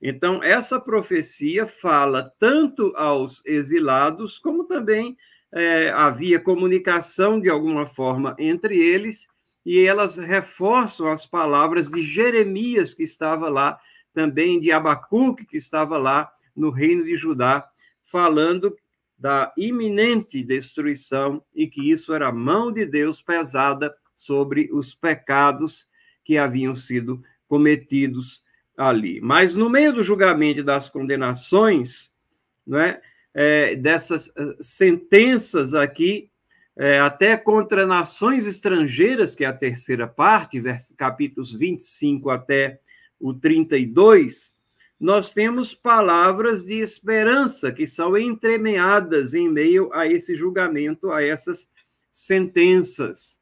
Então 0.00 0.42
essa 0.42 0.80
profecia 0.80 1.66
fala 1.66 2.32
tanto 2.38 2.94
aos 2.96 3.44
exilados, 3.44 4.38
como 4.38 4.64
também 4.64 5.16
é, 5.52 5.90
havia 5.90 6.40
comunicação 6.40 7.38
de 7.38 7.50
alguma 7.50 7.84
forma 7.84 8.34
entre 8.38 8.78
eles, 8.78 9.28
e 9.64 9.78
elas 9.80 10.16
reforçam 10.16 11.10
as 11.10 11.26
palavras 11.26 11.90
de 11.90 12.00
Jeremias, 12.00 12.94
que 12.94 13.02
estava 13.02 13.50
lá, 13.50 13.78
também 14.14 14.58
de 14.58 14.72
Abacuque, 14.72 15.44
que 15.44 15.58
estava 15.58 15.98
lá 15.98 16.30
no 16.56 16.70
reino 16.70 17.04
de 17.04 17.14
Judá, 17.14 17.68
falando 18.02 18.74
da 19.20 19.52
iminente 19.54 20.42
destruição 20.42 21.44
e 21.54 21.66
que 21.66 21.90
isso 21.90 22.14
era 22.14 22.28
a 22.28 22.32
mão 22.32 22.72
de 22.72 22.86
Deus 22.86 23.20
pesada 23.20 23.94
sobre 24.14 24.70
os 24.72 24.94
pecados 24.94 25.86
que 26.24 26.38
haviam 26.38 26.74
sido 26.74 27.22
cometidos 27.46 28.42
ali. 28.76 29.20
Mas 29.20 29.54
no 29.54 29.68
meio 29.68 29.92
do 29.92 30.02
julgamento 30.02 30.60
e 30.60 30.64
das 30.64 30.88
condenações, 30.88 32.14
não 32.66 32.80
é, 32.80 32.98
é 33.34 33.76
dessas 33.76 34.32
eh, 34.34 34.56
sentenças 34.58 35.74
aqui, 35.74 36.30
é, 36.76 36.98
até 36.98 37.36
contra 37.36 37.86
nações 37.86 38.46
estrangeiras, 38.46 39.34
que 39.34 39.44
é 39.44 39.48
a 39.48 39.52
terceira 39.52 40.08
parte, 40.08 40.58
vers, 40.58 40.94
capítulos 40.96 41.52
25 41.52 42.30
até 42.30 42.80
o 43.18 43.34
32, 43.34 44.56
nós 45.00 45.32
temos 45.32 45.74
palavras 45.74 46.62
de 46.62 46.74
esperança 46.74 47.72
que 47.72 47.86
são 47.86 48.18
entremeadas 48.18 49.32
em 49.32 49.48
meio 49.48 49.90
a 49.94 50.06
esse 50.06 50.34
julgamento, 50.34 51.10
a 51.10 51.22
essas 51.22 51.72
sentenças. 52.12 53.40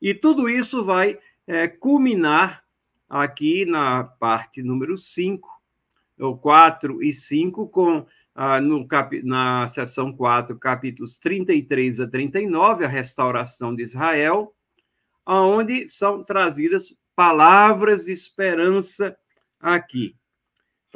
E 0.00 0.14
tudo 0.14 0.48
isso 0.48 0.82
vai 0.82 1.18
é, 1.46 1.68
culminar 1.68 2.64
aqui 3.06 3.66
na 3.66 4.04
parte 4.04 4.62
número 4.62 4.96
5, 4.96 5.46
ou 6.18 6.38
4 6.38 7.02
e 7.02 7.12
5, 7.12 7.68
com 7.68 8.06
ah, 8.34 8.58
no 8.58 8.88
cap, 8.88 9.22
na 9.22 9.68
seção 9.68 10.10
4, 10.10 10.58
capítulos 10.58 11.18
33 11.18 12.00
a 12.00 12.08
39, 12.08 12.86
a 12.86 12.88
restauração 12.88 13.74
de 13.74 13.82
Israel, 13.82 14.54
onde 15.26 15.88
são 15.90 16.24
trazidas 16.24 16.96
palavras 17.14 18.06
de 18.06 18.12
esperança 18.12 19.14
aqui 19.60 20.16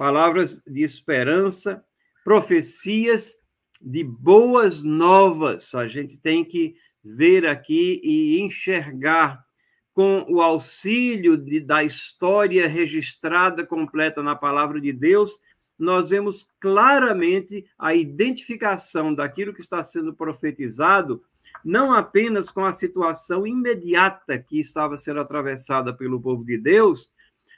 palavras 0.00 0.62
de 0.66 0.82
esperança, 0.82 1.84
profecias 2.24 3.36
de 3.78 4.02
boas 4.02 4.82
novas. 4.82 5.74
A 5.74 5.86
gente 5.86 6.18
tem 6.18 6.42
que 6.42 6.74
ver 7.04 7.44
aqui 7.46 8.00
e 8.02 8.40
enxergar 8.40 9.44
com 9.92 10.24
o 10.26 10.40
auxílio 10.40 11.36
de, 11.36 11.60
da 11.60 11.84
história 11.84 12.66
registrada 12.66 13.66
completa 13.66 14.22
na 14.22 14.34
palavra 14.34 14.80
de 14.80 14.90
Deus, 14.90 15.38
nós 15.78 16.08
vemos 16.08 16.48
claramente 16.58 17.66
a 17.78 17.94
identificação 17.94 19.14
daquilo 19.14 19.52
que 19.52 19.60
está 19.60 19.82
sendo 19.82 20.14
profetizado, 20.14 21.22
não 21.62 21.92
apenas 21.92 22.50
com 22.50 22.64
a 22.64 22.72
situação 22.72 23.46
imediata 23.46 24.38
que 24.38 24.60
estava 24.60 24.96
sendo 24.96 25.20
atravessada 25.20 25.92
pelo 25.92 26.18
povo 26.18 26.42
de 26.46 26.56
Deus, 26.56 27.12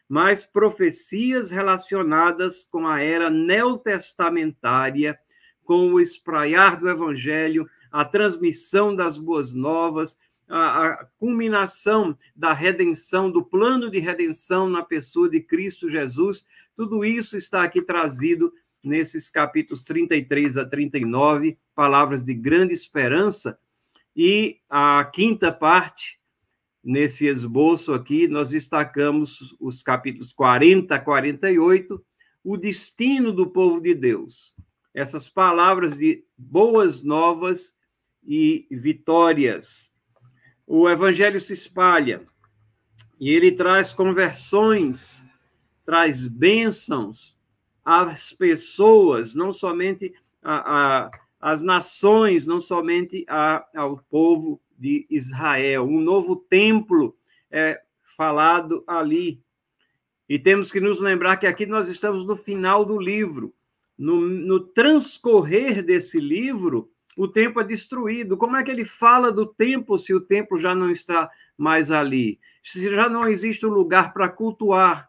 mas 0.09 0.45
profecias 0.45 1.51
relacionadas 1.51 2.65
com 2.65 2.87
a 2.87 3.01
era 3.01 3.31
neotestamentária, 3.31 5.19
com 5.65 5.93
o 5.93 6.01
espraiar 6.01 6.77
do 6.77 6.89
evangelho, 6.89 7.69
a 7.91 8.05
transmissão 8.05 8.95
das 8.95 9.17
boas 9.17 9.55
novas, 9.55 10.19
a, 10.49 10.87
a 10.87 11.05
culminação 11.19 12.17
da 12.35 12.53
redenção, 12.53 13.31
do 13.31 13.45
plano 13.45 13.91
de 13.91 13.99
redenção 13.99 14.69
na 14.69 14.83
pessoa 14.83 15.29
de 15.29 15.41
Cristo 15.41 15.89
Jesus, 15.89 16.45
tudo 16.75 17.05
isso 17.05 17.37
está 17.37 17.63
aqui 17.63 17.83
trazido 17.83 18.53
nesses 18.83 19.31
capítulos 19.31 19.85
33 19.85 20.59
a 20.59 20.65
39, 20.65 21.59
palavras 21.75 22.23
de 22.23 22.35
grande 22.35 22.73
esperança. 22.73 23.59
E 24.15 24.59
a 24.69 25.05
quinta 25.05 25.53
parte, 25.53 26.21
nesse 26.83 27.27
esboço 27.27 27.95
aqui, 27.95 28.27
nós 28.27 28.51
destacamos 28.51 29.55
os 29.61 29.83
capítulos 29.83 30.33
40 30.33 30.95
a 30.95 30.99
48, 30.99 32.05
o 32.43 32.57
destino 32.57 33.33
do 33.33 33.49
povo 33.49 33.81
de 33.81 33.95
Deus. 33.95 34.57
Essas 34.93 35.29
palavras 35.29 35.97
de 35.97 36.25
boas 36.37 37.03
novas 37.03 37.79
e 38.25 38.67
vitórias. 38.71 39.93
O 40.67 40.89
evangelho 40.89 41.41
se 41.41 41.53
espalha 41.53 42.23
e 43.19 43.31
ele 43.31 43.53
traz 43.53 43.95
conversões, 43.95 45.25
traz 45.85 46.27
bênçãos 46.27 47.37
às 47.85 48.33
pessoas, 48.33 49.35
não 49.35 49.53
somente 49.53 50.13
a, 50.43 51.11
às 51.41 51.63
nações, 51.63 52.47
não 52.47 52.61
somente 52.61 53.25
a, 53.29 53.65
ao 53.75 53.99
povo 54.11 54.61
de 54.83 55.07
Israel. 55.09 55.85
Um 55.85 56.01
novo 56.01 56.35
templo 56.35 57.17
é 57.49 57.81
falado 58.03 58.83
ali. 58.85 59.41
E 60.29 60.41
temos 60.41 60.73
que 60.73 60.81
nos 60.81 61.01
lembrar 61.01 61.37
que 61.37 61.47
aqui 61.47 61.65
nós 61.67 61.89
estamos 61.89 62.27
no 62.27 62.35
final 62.35 62.85
do 62.85 62.99
livro. 62.99 63.55
No, 63.97 64.21
no 64.21 64.59
transcorrer 64.59 65.85
desse 65.85 66.19
livro, 66.19 66.91
o 67.17 67.29
templo 67.29 67.61
é 67.61 67.65
destruído. 67.65 68.37
Como 68.37 68.57
é 68.57 68.65
que 68.65 68.73
ele 68.73 68.85
fala 68.85 69.31
do 69.31 69.47
templo 69.47 69.97
se 69.97 70.13
o 70.13 70.21
templo 70.21 70.59
já 70.59 70.75
não 70.75 70.91
está 70.91 71.31
mais 71.57 71.93
ali? 71.93 72.41
Se 72.61 72.91
já 72.91 73.09
não 73.09 73.29
existe 73.29 73.65
um 73.65 73.71
lugar 73.71 74.13
para 74.13 74.29
cultuar? 74.29 75.09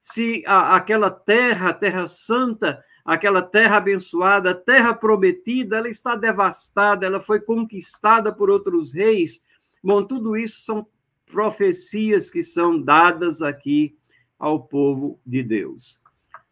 Se 0.00 0.42
a, 0.44 0.74
aquela 0.74 1.08
terra, 1.08 1.68
a 1.68 1.74
terra 1.74 2.08
santa, 2.08 2.82
aquela 3.04 3.42
terra 3.42 3.76
abençoada, 3.76 4.54
terra 4.54 4.94
prometida, 4.94 5.76
ela 5.76 5.88
está 5.88 6.16
devastada, 6.16 7.04
ela 7.04 7.20
foi 7.20 7.40
conquistada 7.40 8.32
por 8.32 8.48
outros 8.48 8.92
reis. 8.92 9.44
Bom, 9.82 10.02
tudo 10.02 10.36
isso 10.36 10.62
são 10.62 10.86
profecias 11.26 12.30
que 12.30 12.42
são 12.42 12.80
dadas 12.80 13.42
aqui 13.42 13.96
ao 14.38 14.62
povo 14.62 15.20
de 15.24 15.42
Deus. 15.42 16.00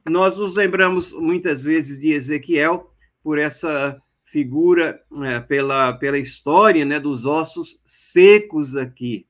Nós 0.09 0.37
nos 0.37 0.57
lembramos 0.57 1.13
muitas 1.13 1.63
vezes 1.63 1.99
de 1.99 2.13
Ezequiel 2.13 2.93
por 3.23 3.39
essa 3.39 4.03
figura, 4.25 5.03
é, 5.23 5.41
pela, 5.41 5.93
pela 5.93 6.19
história 6.19 6.85
né, 6.85 6.99
dos 6.99 7.25
ossos 7.25 7.81
secos 7.85 8.77
aqui. 8.77 9.27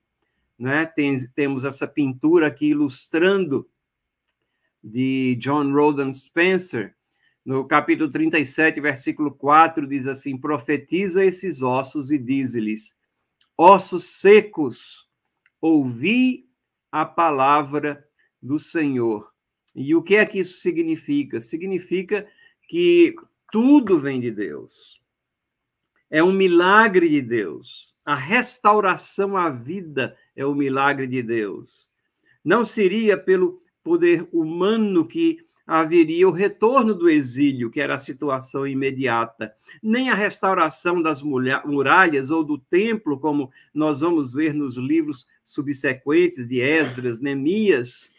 Né? 0.58 0.86
Tem, 0.86 1.16
temos 1.34 1.64
essa 1.64 1.86
pintura 1.86 2.46
aqui 2.46 2.68
ilustrando 2.68 3.68
de 4.82 5.36
John 5.40 5.72
Roden 5.72 6.14
Spencer, 6.14 6.94
no 7.44 7.66
capítulo 7.66 8.08
37, 8.08 8.80
versículo 8.80 9.32
4, 9.32 9.86
diz 9.86 10.06
assim: 10.06 10.36
Profetiza 10.36 11.24
esses 11.24 11.62
ossos 11.62 12.10
e 12.10 12.18
diz-lhes: 12.18 12.96
Ossos 13.56 14.04
secos, 14.04 15.08
ouvi 15.60 16.48
a 16.90 17.04
palavra 17.04 18.06
do 18.40 18.58
Senhor. 18.58 19.32
E 19.74 19.94
o 19.94 20.02
que 20.02 20.16
é 20.16 20.26
que 20.26 20.38
isso 20.38 20.60
significa? 20.60 21.40
Significa 21.40 22.26
que 22.68 23.14
tudo 23.50 23.98
vem 23.98 24.20
de 24.20 24.30
Deus. 24.30 25.00
É 26.10 26.22
um 26.22 26.32
milagre 26.32 27.08
de 27.08 27.22
Deus. 27.22 27.94
A 28.04 28.14
restauração 28.14 29.36
à 29.36 29.48
vida 29.48 30.16
é 30.36 30.44
o 30.44 30.54
milagre 30.54 31.06
de 31.06 31.22
Deus. 31.22 31.90
Não 32.44 32.64
seria 32.64 33.16
pelo 33.16 33.62
poder 33.82 34.28
humano 34.32 35.06
que 35.06 35.38
haveria 35.66 36.28
o 36.28 36.32
retorno 36.32 36.94
do 36.94 37.08
exílio, 37.08 37.70
que 37.70 37.80
era 37.80 37.94
a 37.94 37.98
situação 37.98 38.66
imediata, 38.66 39.52
nem 39.82 40.10
a 40.10 40.14
restauração 40.14 41.00
das 41.00 41.22
muralhas 41.22 42.30
ou 42.30 42.42
do 42.42 42.58
templo, 42.58 43.18
como 43.18 43.50
nós 43.72 44.00
vamos 44.00 44.32
ver 44.32 44.52
nos 44.52 44.76
livros 44.76 45.26
subsequentes 45.42 46.48
de 46.48 46.60
Esdras, 46.60 47.20
Neemias, 47.20 48.12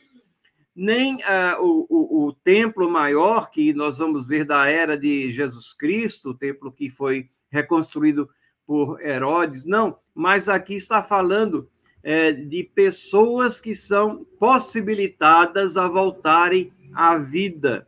nem 0.76 1.18
uh, 1.18 1.62
o, 1.62 1.86
o, 1.90 2.28
o, 2.28 2.34
templo 2.34 2.90
maior 2.90 3.52
que 3.52 3.74
nós 3.74 4.00
vamos 4.00 4.28
ver 4.28 4.44
da 4.44 4.68
era 4.68 4.98
de 4.98 5.30
Jesus 5.30 5.72
Cristo, 5.72 6.32
o 6.32 6.34
templo 6.34 6.72
que 6.72 6.90
foi 6.90 7.30
reconstruído 7.52 8.28
por 8.66 9.00
Herodes, 9.00 9.66
não, 9.66 9.98
mas 10.16 10.50
aqui 10.50 10.76
está 10.76 11.04
falando 11.04 11.70
é, 12.02 12.32
de 12.32 12.64
pessoas 12.64 13.62
que 13.62 13.76
são 13.76 14.26
possibilitadas 14.40 15.78
a 15.78 15.88
voltarem 15.88 16.72
à 16.96 17.18
vida. 17.18 17.88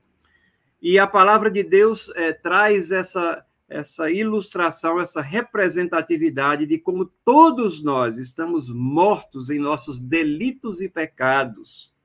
E 0.81 1.00
a 1.00 1.07
palavra 1.07 1.50
de 1.50 1.63
Deus 1.63 2.12
é, 2.15 2.31
traz 2.31 2.91
essa, 2.91 3.45
essa 3.67 4.12
ilustração, 4.12 5.00
essa 5.00 5.21
representatividade 5.21 6.65
de 6.65 6.77
como 6.77 7.05
todos 7.24 7.81
nós 7.83 8.17
estamos 8.17 8.69
mortos 8.69 9.50
em 9.50 9.59
nossos 9.59 10.00
delitos 10.00 10.81
e 10.81 10.89
pecados 10.89 11.95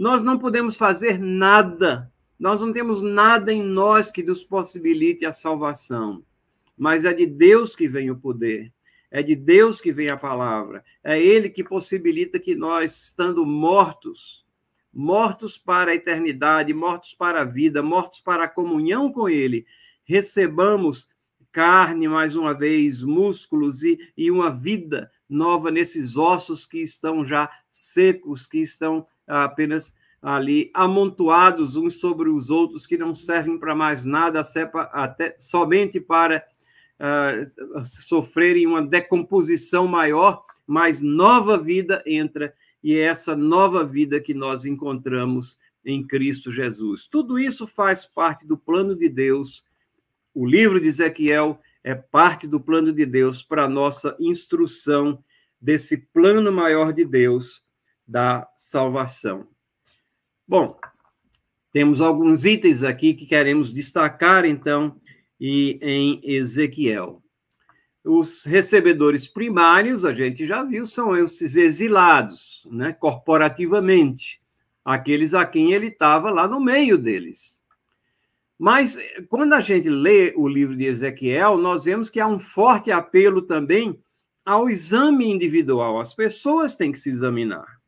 nós 0.00 0.24
não 0.24 0.38
podemos 0.38 0.78
fazer 0.78 1.18
nada, 1.18 2.10
nós 2.38 2.62
não 2.62 2.72
temos 2.72 3.02
nada 3.02 3.52
em 3.52 3.62
nós 3.62 4.10
que 4.10 4.22
nos 4.22 4.42
possibilite 4.42 5.26
a 5.26 5.30
salvação, 5.30 6.24
mas 6.74 7.04
é 7.04 7.12
de 7.12 7.26
Deus 7.26 7.76
que 7.76 7.86
vem 7.86 8.10
o 8.10 8.16
poder, 8.16 8.72
é 9.10 9.22
de 9.22 9.36
Deus 9.36 9.78
que 9.78 9.92
vem 9.92 10.10
a 10.10 10.16
palavra, 10.16 10.82
é 11.04 11.20
Ele 11.22 11.50
que 11.50 11.62
possibilita 11.62 12.38
que 12.38 12.54
nós, 12.54 13.08
estando 13.08 13.44
mortos, 13.44 14.46
mortos 14.92 15.56
para 15.56 15.92
a 15.92 15.94
eternidade, 15.94 16.74
mortos 16.74 17.14
para 17.14 17.42
a 17.42 17.44
vida, 17.44 17.82
mortos 17.82 18.20
para 18.20 18.44
a 18.44 18.48
comunhão 18.48 19.12
com 19.12 19.28
Ele, 19.28 19.66
recebamos 20.04 21.08
carne 21.52 22.08
mais 22.08 22.36
uma 22.36 22.54
vez, 22.54 23.02
músculos 23.02 23.82
e, 23.82 23.98
e 24.16 24.30
uma 24.30 24.50
vida 24.50 25.10
nova 25.28 25.70
nesses 25.70 26.16
ossos 26.16 26.66
que 26.66 26.78
estão 26.78 27.24
já 27.24 27.50
secos, 27.68 28.46
que 28.46 28.58
estão 28.58 29.06
apenas 29.26 29.94
ali 30.22 30.70
amontoados 30.74 31.76
uns 31.76 31.98
sobre 31.98 32.28
os 32.28 32.50
outros, 32.50 32.86
que 32.86 32.98
não 32.98 33.14
servem 33.14 33.58
para 33.58 33.74
mais 33.74 34.04
nada, 34.04 34.42
até 34.92 35.34
somente 35.38 36.00
para 36.00 36.44
uh, 36.98 37.84
sofrerem 37.84 38.66
uma 38.66 38.82
decomposição 38.82 39.86
maior, 39.86 40.44
mas 40.66 41.00
nova 41.00 41.56
vida 41.56 42.02
entra, 42.06 42.54
e 42.82 42.94
é 42.94 43.02
essa 43.02 43.36
nova 43.36 43.84
vida 43.84 44.20
que 44.20 44.34
nós 44.34 44.64
encontramos 44.64 45.58
em 45.84 46.06
Cristo 46.06 46.50
Jesus. 46.50 47.06
Tudo 47.06 47.38
isso 47.38 47.66
faz 47.66 48.04
parte 48.04 48.46
do 48.46 48.56
plano 48.56 48.96
de 48.96 49.08
Deus. 49.08 49.64
O 50.34 50.46
livro 50.46 50.80
de 50.80 50.88
Ezequiel 50.88 51.60
é 51.82 51.94
parte 51.94 52.46
do 52.46 52.60
plano 52.60 52.92
de 52.92 53.06
Deus 53.06 53.42
para 53.42 53.64
a 53.64 53.68
nossa 53.68 54.16
instrução 54.20 55.22
desse 55.60 55.96
plano 56.12 56.52
maior 56.52 56.92
de 56.92 57.04
Deus 57.04 57.62
da 58.06 58.48
salvação. 58.56 59.48
Bom, 60.46 60.78
temos 61.72 62.00
alguns 62.00 62.44
itens 62.44 62.82
aqui 62.82 63.14
que 63.14 63.26
queremos 63.26 63.72
destacar, 63.72 64.44
então, 64.44 65.00
e 65.38 65.78
em 65.80 66.20
Ezequiel. 66.24 67.22
Os 68.04 68.44
recebedores 68.44 69.28
primários, 69.28 70.04
a 70.04 70.14
gente 70.14 70.46
já 70.46 70.62
viu, 70.62 70.86
são 70.86 71.16
esses 71.16 71.54
exilados, 71.54 72.66
né, 72.70 72.92
corporativamente, 72.92 74.40
aqueles 74.84 75.34
a 75.34 75.44
quem 75.44 75.72
ele 75.72 75.88
estava 75.88 76.30
lá 76.30 76.48
no 76.48 76.60
meio 76.60 76.96
deles. 76.96 77.60
Mas 78.58 78.98
quando 79.28 79.54
a 79.54 79.60
gente 79.60 79.88
lê 79.88 80.34
o 80.36 80.46
livro 80.46 80.76
de 80.76 80.84
Ezequiel, 80.84 81.56
nós 81.56 81.84
vemos 81.84 82.10
que 82.10 82.20
há 82.20 82.26
um 82.26 82.38
forte 82.38 82.90
apelo 82.90 83.42
também 83.42 83.98
ao 84.44 84.68
exame 84.68 85.26
individual. 85.30 85.98
As 85.98 86.14
pessoas 86.14 86.76
têm 86.76 86.92
que 86.92 86.98
se 86.98 87.08
examinar. 87.08 87.80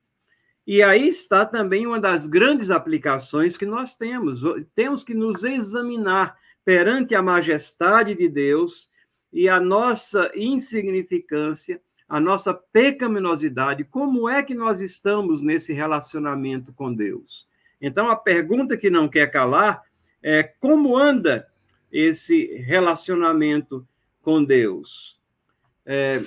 E 0.66 0.83
aí 0.83 1.09
está 1.09 1.44
também 1.44 1.87
uma 1.87 2.01
das 2.01 2.27
grandes 2.27 2.70
aplicações 2.70 3.57
que 3.57 3.66
nós 3.66 3.96
temos. 3.96 4.42
Temos 4.75 5.03
que 5.03 5.12
nos 5.12 5.42
examinar 5.42 6.37
perante 6.64 7.14
a 7.14 7.22
majestade 7.22 8.14
de 8.14 8.29
Deus 8.29 8.88
e 9.33 9.49
a 9.49 9.59
nossa 9.59 10.31
insignificância, 10.35 11.81
a 12.09 12.21
nossa 12.21 12.53
pecaminosidade. 12.53 13.85
Como 13.85 14.29
é 14.29 14.42
que 14.42 14.55
nós 14.55 14.81
estamos 14.81 15.40
nesse 15.40 15.73
relacionamento 15.73 16.73
com 16.73 16.92
Deus? 16.92 17.49
Então, 17.81 18.09
a 18.11 18.16
pergunta 18.16 18.77
que 18.77 18.90
não 18.90 19.09
quer 19.09 19.31
calar 19.31 19.83
é 20.23 20.42
como 20.42 20.97
anda 20.97 21.49
esse 21.90 22.47
relacionamento 22.59 23.87
com 24.21 24.45
Deus? 24.45 25.21
É, 25.85 26.23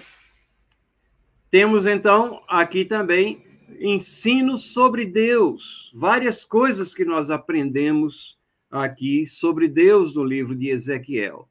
temos, 1.49 1.85
então, 1.85 2.43
aqui 2.47 2.83
também 2.83 3.41
ensino 3.79 4.57
sobre 4.57 5.05
Deus, 5.05 5.91
várias 5.93 6.43
coisas 6.43 6.93
que 6.93 7.05
nós 7.05 7.29
aprendemos 7.29 8.37
aqui 8.69 9.25
sobre 9.25 9.67
Deus 9.67 10.13
no 10.15 10.23
livro 10.23 10.55
de 10.55 10.69
Ezequiel. 10.69 11.47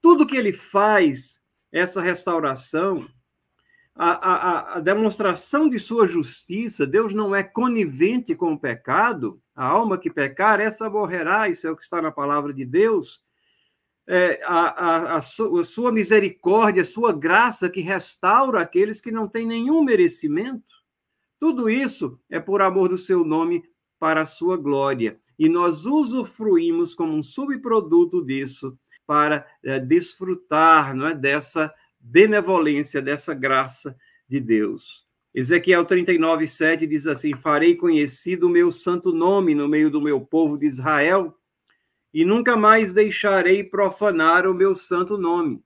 Tudo 0.00 0.26
que 0.26 0.36
ele 0.36 0.52
faz, 0.52 1.40
essa 1.72 2.00
restauração, 2.00 3.06
a, 3.94 4.10
a, 4.12 4.76
a, 4.76 4.80
demonstração 4.80 5.68
de 5.68 5.78
sua 5.78 6.06
justiça, 6.06 6.86
Deus 6.86 7.12
não 7.12 7.34
é 7.34 7.42
conivente 7.42 8.34
com 8.34 8.52
o 8.52 8.58
pecado, 8.58 9.40
a 9.54 9.66
alma 9.66 9.98
que 9.98 10.10
pecar, 10.10 10.60
essa 10.60 10.88
morrerá, 10.88 11.48
isso 11.48 11.66
é 11.66 11.70
o 11.70 11.76
que 11.76 11.82
está 11.82 12.00
na 12.00 12.10
palavra 12.10 12.52
de 12.54 12.64
Deus. 12.64 13.22
É, 14.08 14.40
a, 14.44 15.16
a, 15.16 15.20
su, 15.20 15.58
a 15.58 15.64
sua 15.64 15.92
misericórdia, 15.92 16.82
a 16.82 16.84
sua 16.84 17.12
graça 17.12 17.68
que 17.68 17.80
restaura 17.80 18.60
aqueles 18.60 19.00
que 19.00 19.12
não 19.12 19.28
têm 19.28 19.46
nenhum 19.46 19.84
merecimento. 19.84 20.64
Tudo 21.38 21.68
isso 21.68 22.18
é 22.28 22.40
por 22.40 22.62
amor 22.62 22.88
do 22.88 22.98
seu 22.98 23.22
nome 23.24 23.62
para 23.98 24.22
a 24.22 24.24
sua 24.24 24.56
glória. 24.56 25.20
E 25.38 25.48
nós 25.48 25.84
usufruímos 25.84 26.94
como 26.94 27.14
um 27.14 27.22
subproduto 27.22 28.24
disso 28.24 28.76
para 29.10 29.44
é, 29.64 29.80
desfrutar 29.80 30.94
não 30.94 31.08
é, 31.08 31.14
dessa 31.16 31.74
benevolência, 31.98 33.02
dessa 33.02 33.34
graça 33.34 33.96
de 34.28 34.38
Deus. 34.38 35.04
Ezequiel 35.34 35.84
39, 35.84 36.46
7 36.46 36.86
diz 36.86 37.08
assim: 37.08 37.34
Farei 37.34 37.74
conhecido 37.74 38.46
o 38.46 38.48
meu 38.48 38.70
santo 38.70 39.12
nome 39.12 39.52
no 39.52 39.66
meio 39.66 39.90
do 39.90 40.00
meu 40.00 40.20
povo 40.20 40.56
de 40.56 40.64
Israel, 40.64 41.36
e 42.14 42.24
nunca 42.24 42.56
mais 42.56 42.94
deixarei 42.94 43.64
profanar 43.64 44.46
o 44.46 44.54
meu 44.54 44.76
santo 44.76 45.18
nome. 45.18 45.60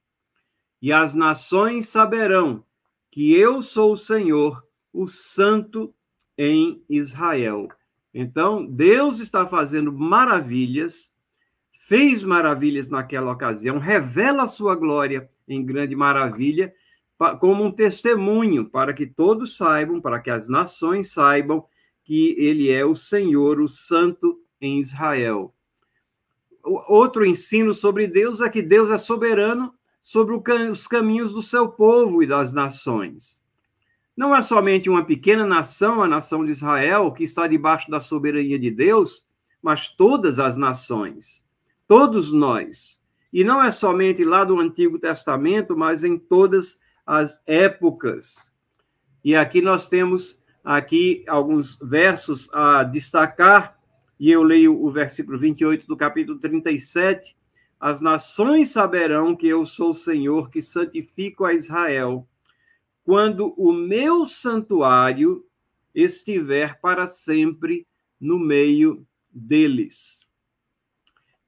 E 0.81 0.91
as 0.91 1.15
nações 1.15 1.87
saberão 1.91 2.65
que 3.11 3.35
eu 3.35 3.61
sou 3.61 3.93
o 3.93 3.97
Senhor, 3.97 4.67
o 4.91 5.07
santo 5.07 5.95
em 6.39 6.83
Israel. 6.89 7.69
Então, 8.15 8.65
Deus 8.65 9.21
está 9.21 9.45
fazendo 9.45 9.93
maravilhas, 9.93 11.14
fez 11.87 12.23
maravilhas 12.23 12.89
naquela 12.89 13.31
ocasião, 13.31 13.79
revela 13.79 14.45
a 14.45 14.47
sua 14.47 14.75
glória 14.75 15.29
em 15.47 15.63
grande 15.63 15.95
maravilha, 15.95 16.75
como 17.41 17.63
um 17.63 17.71
testemunho 17.71 18.65
para 18.65 18.95
que 18.95 19.07
todos 19.07 19.57
saibam, 19.57 20.01
para 20.01 20.19
que 20.19 20.31
as 20.31 20.49
nações 20.49 21.13
saibam 21.13 21.65
que 22.03 22.35
ele 22.39 22.71
é 22.71 22.85
o 22.85 22.95
Senhor, 22.95 23.61
o 23.61 23.69
Santo 23.69 24.41
em 24.59 24.81
Israel. 24.81 25.55
Outro 26.63 27.25
ensino 27.25 27.75
sobre 27.75 28.07
Deus 28.07 28.41
é 28.41 28.49
que 28.49 28.63
Deus 28.63 28.91
é 28.91 28.97
soberano 28.97 29.75
sobre 30.01 30.35
os 30.71 30.87
caminhos 30.87 31.33
do 31.35 31.43
seu 31.43 31.69
povo 31.69 32.23
e 32.23 32.27
das 32.27 32.55
nações. 32.55 33.45
Não 34.17 34.35
é 34.35 34.41
somente 34.41 34.89
uma 34.89 35.05
pequena 35.05 35.47
nação, 35.47 36.03
a 36.03 36.09
nação 36.09 36.47
de 36.47 36.53
Israel, 36.53 37.13
que 37.13 37.25
está 37.25 37.47
debaixo 37.47 37.91
da 37.91 38.01
soberania 38.01 38.59
de 38.59 38.71
Deus, 38.71 39.27
mas 39.61 39.89
todas 39.89 40.39
as 40.39 40.57
nações, 40.57 41.44
todos 41.87 42.33
nós. 42.33 43.01
E 43.33 43.43
não 43.43 43.63
é 43.63 43.71
somente 43.71 44.25
lá 44.25 44.45
do 44.45 44.59
Antigo 44.61 44.99
Testamento, 44.99 45.77
mas 45.77 46.05
em 46.05 46.19
todas 46.19 46.81
as 47.07 47.43
épocas. 47.47 48.53
E 49.25 49.35
aqui 49.35 49.61
nós 49.61 49.89
temos 49.89 50.39
aqui 50.63 51.25
alguns 51.27 51.77
versos 51.81 52.49
a 52.53 52.85
destacar, 52.85 53.79
e 54.19 54.31
eu 54.31 54.43
leio 54.43 54.81
o 54.81 54.89
versículo 54.89 55.37
28 55.37 55.87
do 55.87 55.97
capítulo 55.97 56.39
37. 56.39 57.37
As 57.79 58.01
nações 58.01 58.71
saberão 58.71 59.35
que 59.37 59.47
eu 59.47 59.67
sou 59.67 59.91
o 59.91 59.95
Senhor 59.95 60.49
que 60.49 60.63
santifico 60.63 61.45
a 61.45 61.53
Israel 61.53 62.27
quando 63.05 63.53
o 63.59 63.73
meu 63.73 64.25
santuário 64.25 65.45
estiver 65.95 66.81
para 66.81 67.07
sempre 67.07 67.87
no 68.19 68.39
meio 68.39 69.07
deles. 69.31 70.24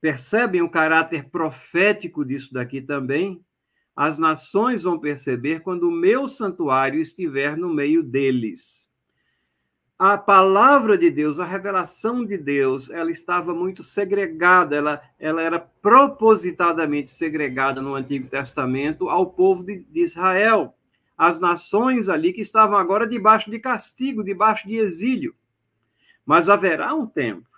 Percebem 0.06 0.62
o 0.62 0.70
caráter 0.70 1.28
profético 1.30 2.24
disso 2.24 2.54
daqui 2.54 2.80
também? 2.80 3.44
As 3.96 4.20
nações 4.20 4.84
vão 4.84 5.00
perceber 5.00 5.62
quando 5.62 5.88
o 5.88 5.90
meu 5.90 6.28
santuário 6.28 7.00
estiver 7.00 7.56
no 7.56 7.68
meio 7.74 8.04
deles. 8.04 8.88
A 9.98 10.16
palavra 10.16 10.96
de 10.96 11.10
Deus, 11.10 11.40
a 11.40 11.44
revelação 11.44 12.24
de 12.24 12.38
Deus, 12.38 12.88
ela 12.88 13.10
estava 13.10 13.52
muito 13.52 13.82
segregada, 13.82 14.76
ela, 14.76 15.02
ela 15.18 15.42
era 15.42 15.58
propositadamente 15.58 17.10
segregada 17.10 17.82
no 17.82 17.96
Antigo 17.96 18.28
Testamento 18.28 19.08
ao 19.08 19.32
povo 19.32 19.64
de, 19.64 19.80
de 19.90 20.02
Israel 20.02 20.72
as 21.18 21.40
nações 21.40 22.08
ali 22.08 22.32
que 22.32 22.42
estavam 22.42 22.78
agora 22.78 23.08
debaixo 23.08 23.50
de 23.50 23.58
castigo, 23.58 24.22
debaixo 24.22 24.68
de 24.68 24.76
exílio. 24.76 25.34
Mas 26.24 26.48
haverá 26.48 26.94
um 26.94 27.08
tempo, 27.08 27.48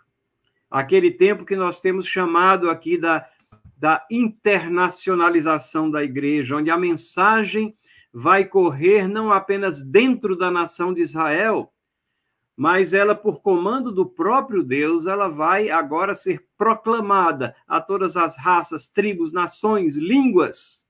aquele 0.70 1.10
tempo 1.10 1.44
que 1.44 1.56
nós 1.56 1.80
temos 1.80 2.06
chamado 2.06 2.70
aqui 2.70 2.98
da, 2.98 3.28
da 3.76 4.06
internacionalização 4.10 5.90
da 5.90 6.02
igreja, 6.02 6.56
onde 6.56 6.70
a 6.70 6.76
mensagem 6.76 7.76
vai 8.12 8.44
correr 8.44 9.06
não 9.08 9.32
apenas 9.32 9.82
dentro 9.82 10.36
da 10.36 10.50
nação 10.50 10.92
de 10.92 11.00
Israel, 11.00 11.72
mas 12.56 12.92
ela, 12.92 13.14
por 13.14 13.40
comando 13.40 13.92
do 13.92 14.04
próprio 14.04 14.64
Deus, 14.64 15.06
ela 15.06 15.28
vai 15.28 15.70
agora 15.70 16.14
ser 16.14 16.44
proclamada 16.56 17.54
a 17.68 17.80
todas 17.80 18.16
as 18.16 18.36
raças, 18.36 18.88
tribos, 18.88 19.30
nações, 19.30 19.96
línguas. 19.96 20.88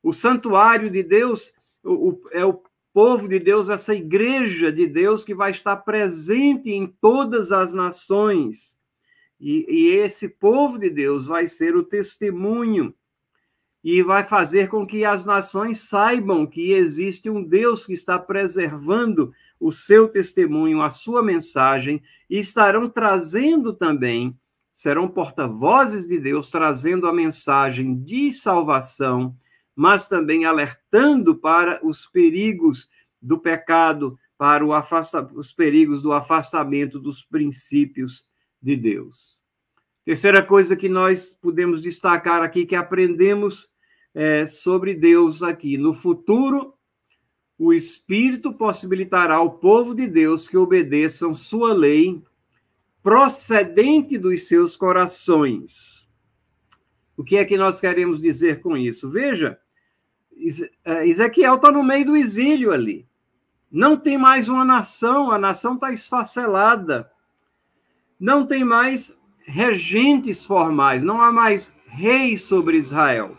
O 0.00 0.12
santuário 0.12 0.88
de 0.88 1.02
Deus 1.02 1.52
o, 1.82 2.20
é 2.30 2.44
o 2.44 2.62
povo 2.92 3.28
de 3.28 3.38
Deus, 3.38 3.70
essa 3.70 3.94
igreja 3.94 4.72
de 4.72 4.86
Deus 4.86 5.24
que 5.24 5.34
vai 5.34 5.50
estar 5.50 5.76
presente 5.78 6.70
em 6.70 6.86
todas 6.86 7.52
as 7.52 7.74
nações. 7.74 8.77
E, 9.40 9.66
e 9.68 9.94
esse 9.94 10.28
povo 10.28 10.78
de 10.78 10.90
Deus 10.90 11.26
vai 11.26 11.46
ser 11.46 11.76
o 11.76 11.82
testemunho 11.82 12.94
e 13.82 14.02
vai 14.02 14.24
fazer 14.24 14.68
com 14.68 14.86
que 14.86 15.04
as 15.04 15.24
nações 15.24 15.88
saibam 15.88 16.46
que 16.46 16.72
existe 16.72 17.30
um 17.30 17.42
Deus 17.42 17.86
que 17.86 17.92
está 17.92 18.18
preservando 18.18 19.32
o 19.60 19.70
seu 19.70 20.08
testemunho, 20.08 20.82
a 20.82 20.90
sua 20.90 21.22
mensagem, 21.22 22.02
e 22.28 22.38
estarão 22.38 22.88
trazendo 22.88 23.72
também, 23.72 24.36
serão 24.72 25.08
porta-vozes 25.08 26.06
de 26.06 26.18
Deus, 26.18 26.50
trazendo 26.50 27.06
a 27.06 27.12
mensagem 27.12 27.96
de 27.96 28.32
salvação 28.32 29.36
mas 29.78 30.08
também 30.08 30.44
alertando 30.44 31.36
para 31.36 31.78
os 31.86 32.04
perigos 32.04 32.90
do 33.22 33.38
pecado, 33.38 34.18
para 34.36 34.64
afasta, 34.76 35.22
os 35.34 35.52
perigos 35.52 36.02
do 36.02 36.12
afastamento 36.12 36.98
dos 36.98 37.22
princípios 37.22 38.26
de 38.60 38.76
Deus. 38.76 39.38
Terceira 40.04 40.42
coisa 40.42 40.76
que 40.76 40.88
nós 40.88 41.36
podemos 41.40 41.80
destacar 41.80 42.42
aqui, 42.42 42.64
que 42.64 42.74
aprendemos 42.74 43.68
é, 44.14 44.46
sobre 44.46 44.94
Deus 44.94 45.42
aqui. 45.42 45.76
No 45.76 45.92
futuro, 45.92 46.74
o 47.58 47.72
Espírito 47.72 48.52
possibilitará 48.52 49.34
ao 49.34 49.58
povo 49.58 49.94
de 49.94 50.06
Deus 50.06 50.48
que 50.48 50.56
obedeçam 50.56 51.34
sua 51.34 51.72
lei 51.72 52.22
procedente 53.02 54.16
dos 54.16 54.48
seus 54.48 54.76
corações. 54.76 56.06
O 57.16 57.24
que 57.24 57.36
é 57.36 57.44
que 57.44 57.56
nós 57.56 57.80
queremos 57.80 58.20
dizer 58.20 58.60
com 58.60 58.76
isso? 58.76 59.10
Veja, 59.10 59.58
é, 60.84 61.06
Ezequiel 61.06 61.56
está 61.56 61.72
no 61.72 61.82
meio 61.82 62.06
do 62.06 62.16
exílio 62.16 62.72
ali. 62.72 63.08
Não 63.70 63.96
tem 63.96 64.16
mais 64.16 64.48
uma 64.48 64.64
nação, 64.64 65.30
a 65.30 65.38
nação 65.38 65.74
está 65.74 65.92
esfacelada. 65.92 67.10
Não 68.18 68.46
tem 68.46 68.64
mais 68.64 69.18
regentes 69.40 70.44
formais, 70.44 71.02
não 71.04 71.22
há 71.22 71.32
mais 71.32 71.74
reis 71.86 72.42
sobre 72.42 72.76
Israel. 72.76 73.36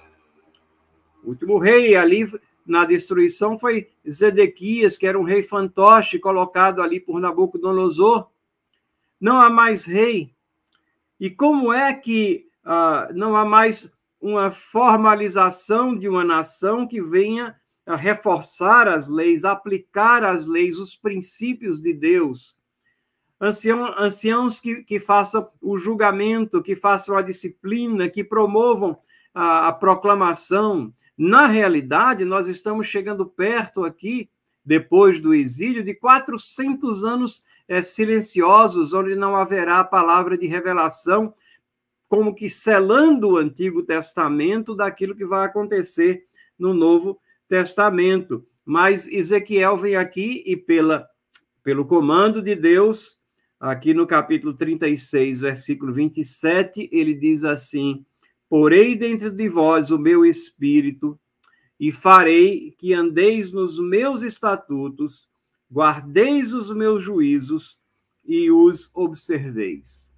O 1.23 1.29
último 1.29 1.57
rei 1.59 1.95
ali 1.95 2.25
na 2.65 2.85
destruição 2.85 3.57
foi 3.57 3.89
Zedequias, 4.09 4.97
que 4.97 5.05
era 5.05 5.19
um 5.19 5.23
rei 5.23 5.41
fantoche 5.41 6.19
colocado 6.19 6.81
ali 6.81 6.99
por 6.99 7.19
Nabucodonosor. 7.19 8.29
Não 9.19 9.39
há 9.39 9.49
mais 9.49 9.85
rei. 9.85 10.33
E 11.19 11.29
como 11.29 11.73
é 11.73 11.93
que 11.93 12.47
uh, 12.65 13.13
não 13.13 13.35
há 13.35 13.43
mais 13.43 13.93
uma 14.21 14.49
formalização 14.49 15.95
de 15.95 16.07
uma 16.07 16.23
nação 16.23 16.87
que 16.87 17.01
venha 17.01 17.55
reforçar 17.95 18.87
as 18.87 19.07
leis, 19.07 19.45
aplicar 19.45 20.23
as 20.23 20.47
leis, 20.47 20.77
os 20.77 20.95
princípios 20.95 21.81
de 21.81 21.93
Deus. 21.93 22.55
Ancião, 23.41 23.86
anciãos 23.97 24.60
que, 24.60 24.84
que 24.84 24.99
façam 24.99 25.49
o 25.62 25.78
julgamento, 25.78 26.62
que 26.62 26.75
façam 26.75 27.17
a 27.17 27.21
disciplina, 27.21 28.10
que 28.10 28.23
promovam 28.23 28.97
a, 29.34 29.69
a 29.69 29.73
proclamação. 29.73 30.91
Na 31.17 31.47
realidade, 31.47 32.25
nós 32.25 32.47
estamos 32.47 32.88
chegando 32.88 33.25
perto 33.25 33.86
aqui, 33.86 34.30
depois 34.63 35.21
do 35.21 35.34
exílio, 35.34 35.84
de 35.84 35.93
400 35.93 37.04
anos 37.04 37.43
é, 37.67 37.82
silenciosos, 37.82 38.93
onde 38.93 39.15
não 39.15 39.36
haverá 39.36 39.84
palavra 39.84 40.38
de 40.38 40.47
revelação 40.47 41.34
como 42.10 42.34
que 42.34 42.49
selando 42.49 43.30
o 43.30 43.38
Antigo 43.38 43.84
Testamento 43.84 44.75
daquilo 44.75 45.15
que 45.15 45.23
vai 45.23 45.45
acontecer 45.45 46.23
no 46.58 46.73
Novo 46.73 47.21
Testamento. 47.47 48.45
Mas 48.65 49.08
Ezequiel 49.08 49.78
vem 49.78 49.95
aqui 49.95 50.43
e 50.45 50.58
pela 50.58 51.08
pelo 51.62 51.86
comando 51.86 52.41
de 52.41 52.56
Deus, 52.56 53.18
aqui 53.60 53.93
no 53.93 54.08
capítulo 54.08 54.54
36, 54.54 55.41
versículo 55.41 55.91
27, 55.91 56.89
ele 56.91 57.13
diz 57.13 57.43
assim: 57.43 58.06
Porei 58.48 58.95
dentro 58.95 59.30
de 59.30 59.50
vós 59.50 59.91
o 59.91 60.00
meu 60.00 60.26
espírito 60.26 61.19
e 61.80 61.91
farei 61.91 62.72
que 62.78 62.93
andeis 62.93 63.52
nos 63.52 63.80
meus 63.80 64.22
estatutos, 64.22 65.28
guardeis 65.72 66.54
os 66.54 66.74
meus 66.74 67.04
juízos 67.04 67.78
e 68.26 68.50
os 68.50 68.89
observeis. 68.93 70.12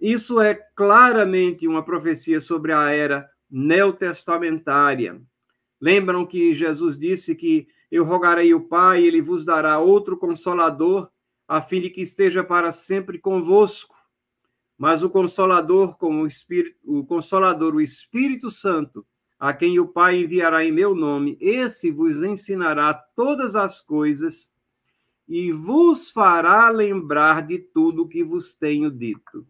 Isso 0.00 0.40
é 0.40 0.54
claramente 0.54 1.66
uma 1.66 1.84
profecia 1.84 2.40
sobre 2.40 2.72
a 2.72 2.90
era 2.90 3.28
neotestamentária. 3.50 5.20
Lembram 5.80 6.26
que 6.26 6.52
Jesus 6.52 6.98
disse 6.98 7.34
que 7.34 7.66
eu 7.90 8.04
rogarei 8.04 8.52
o 8.52 8.60
Pai, 8.68 9.04
ele 9.04 9.22
vos 9.22 9.44
dará 9.44 9.78
outro 9.78 10.16
consolador, 10.16 11.08
a 11.46 11.60
fim 11.60 11.80
de 11.80 11.90
que 11.90 12.00
esteja 12.00 12.42
para 12.42 12.72
sempre 12.72 13.18
convosco. 13.18 13.94
Mas 14.76 15.02
o 15.02 15.10
consolador, 15.10 15.96
como 15.96 16.22
o 16.22 16.26
Espírito, 16.26 16.76
o 16.84 17.04
consolador, 17.04 17.74
o 17.74 17.80
Espírito 17.80 18.50
Santo, 18.50 19.06
a 19.38 19.52
quem 19.52 19.78
o 19.78 19.86
Pai 19.86 20.20
enviará 20.20 20.64
em 20.64 20.72
meu 20.72 20.94
nome, 20.94 21.36
esse 21.40 21.90
vos 21.90 22.22
ensinará 22.22 22.94
todas 22.94 23.54
as 23.54 23.80
coisas 23.80 24.52
e 25.28 25.52
vos 25.52 26.10
fará 26.10 26.68
lembrar 26.70 27.46
de 27.46 27.58
tudo 27.58 28.08
que 28.08 28.22
vos 28.22 28.54
tenho 28.54 28.90
dito. 28.90 29.46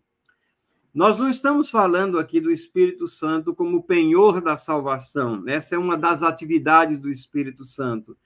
Nós 0.92 1.18
não 1.18 1.28
estamos 1.28 1.70
falando 1.70 2.18
aqui 2.18 2.40
do 2.40 2.52
Espírito 2.52 3.06
Santo 3.08 3.52
como 3.52 3.82
penhor 3.82 4.40
da 4.40 4.56
salvação. 4.56 5.42
Essa 5.48 5.74
é 5.74 5.78
uma 5.78 5.96
das 5.96 6.22
atividades 6.22 7.00
do 7.00 7.10
Espírito 7.10 7.64
Santo. 7.64 8.16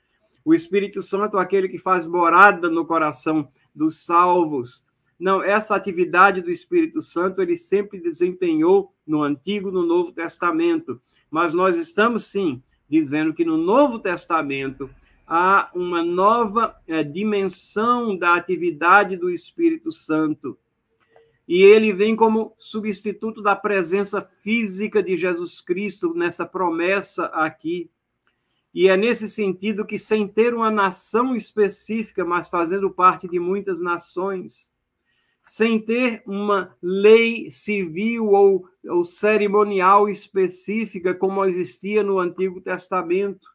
O 0.49 0.55
Espírito 0.55 1.03
Santo 1.03 1.37
é 1.37 1.43
aquele 1.43 1.69
que 1.69 1.77
faz 1.77 2.07
morada 2.07 2.71
no 2.71 2.87
coração 2.87 3.51
dos 3.75 3.99
salvos, 3.99 4.83
Não, 5.21 5.43
essa 5.43 5.77
atividade 5.77 6.41
do 6.41 6.51
Espírito 6.51 7.03
Santo 7.03 7.43
ele 7.43 7.55
sempre 7.55 8.01
desempenhou 8.01 8.95
no 9.07 9.23
Antigo 9.23 9.69
e 9.69 9.73
no 9.73 9.85
Novo 9.85 10.11
Testamento. 10.11 11.03
Mas 11.31 11.53
nós 11.53 11.77
estamos, 11.77 12.25
sim, 12.25 12.63
dizendo 12.89 13.35
que 13.35 13.45
no 13.45 13.59
Novo 13.59 13.99
Testamento 13.99 14.89
há 15.27 15.71
uma 15.75 16.03
nova 16.03 16.75
é, 16.87 17.05
dimensão 17.05 18.17
da 18.17 18.35
atividade 18.35 19.19
do 19.19 19.29
Espírito 19.29 19.93
Santo. 19.93 20.57
E 21.47 21.63
ele 21.63 21.93
vem 21.93 22.17
como 22.17 22.55
substituto 22.57 23.43
da 23.43 23.55
presença 23.55 24.23
física 24.23 25.03
de 25.03 25.15
Jesus 25.15 25.61
Cristo 25.61 26.15
nessa 26.15 26.47
promessa 26.47 27.27
aqui. 27.35 27.91
E 28.75 28.89
é 28.89 28.97
nesse 28.97 29.29
sentido 29.29 29.87
que, 29.87 29.99
sem 29.99 30.29
ter 30.29 30.55
uma 30.55 30.71
nação 30.71 31.35
específica, 31.35 32.25
mas 32.25 32.49
fazendo 32.49 32.91
parte 32.91 33.27
de 33.27 33.41
muitas 33.41 33.81
nações, 33.81 34.71
sem 35.43 35.81
ter 35.81 36.23
uma 36.27 36.77
lei 36.83 37.51
civil 37.51 38.27
ou, 38.27 38.69
ou 38.87 39.03
cerimonial 39.05 40.09
específica, 40.09 41.15
como 41.15 41.45
existia 41.45 42.03
no 42.03 42.19
Antigo 42.19 42.61
Testamento, 42.61 43.49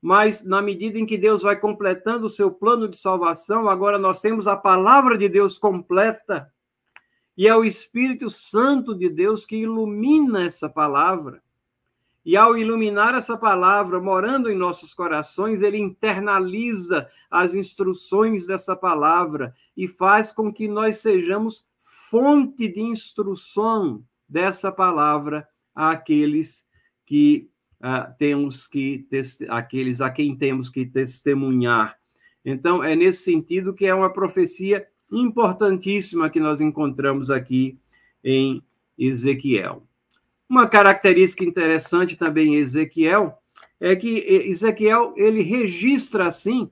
mas 0.00 0.44
na 0.44 0.62
medida 0.62 0.98
em 0.98 1.04
que 1.04 1.18
Deus 1.18 1.42
vai 1.42 1.60
completando 1.60 2.26
o 2.26 2.30
seu 2.30 2.50
plano 2.50 2.88
de 2.88 2.96
salvação, 2.96 3.68
agora 3.68 3.98
nós 3.98 4.22
temos 4.22 4.48
a 4.48 4.56
palavra 4.56 5.16
de 5.18 5.28
Deus 5.28 5.58
completa, 5.58 6.50
e 7.36 7.46
é 7.46 7.54
o 7.54 7.64
Espírito 7.64 8.30
Santo 8.30 8.94
de 8.94 9.08
Deus 9.08 9.44
que 9.44 9.56
ilumina 9.56 10.44
essa 10.44 10.68
palavra. 10.68 11.41
E 12.24 12.36
ao 12.36 12.56
iluminar 12.56 13.14
essa 13.14 13.36
palavra, 13.36 14.00
morando 14.00 14.48
em 14.48 14.56
nossos 14.56 14.94
corações, 14.94 15.60
ele 15.60 15.78
internaliza 15.78 17.08
as 17.30 17.54
instruções 17.54 18.46
dessa 18.46 18.76
palavra 18.76 19.54
e 19.76 19.88
faz 19.88 20.30
com 20.30 20.52
que 20.52 20.68
nós 20.68 20.98
sejamos 20.98 21.66
fonte 22.10 22.68
de 22.68 22.80
instrução 22.80 24.04
dessa 24.28 24.70
palavra 24.70 25.48
àqueles 25.74 26.64
que 27.04 27.50
uh, 27.80 28.14
temos 28.18 28.68
que 28.68 29.06
aqueles 29.48 30.00
a 30.00 30.10
quem 30.10 30.36
temos 30.36 30.70
que 30.70 30.86
testemunhar. 30.86 31.98
Então 32.44 32.84
é 32.84 32.94
nesse 32.94 33.22
sentido 33.22 33.74
que 33.74 33.86
é 33.86 33.94
uma 33.94 34.12
profecia 34.12 34.86
importantíssima 35.10 36.30
que 36.30 36.40
nós 36.40 36.60
encontramos 36.60 37.30
aqui 37.30 37.78
em 38.22 38.62
Ezequiel. 38.96 39.82
Uma 40.52 40.68
característica 40.68 41.42
interessante 41.42 42.18
também 42.18 42.48
em 42.48 42.56
Ezequiel 42.56 43.38
é 43.80 43.96
que 43.96 44.18
Ezequiel 44.18 45.14
ele 45.16 45.40
registra 45.40 46.26
assim 46.26 46.70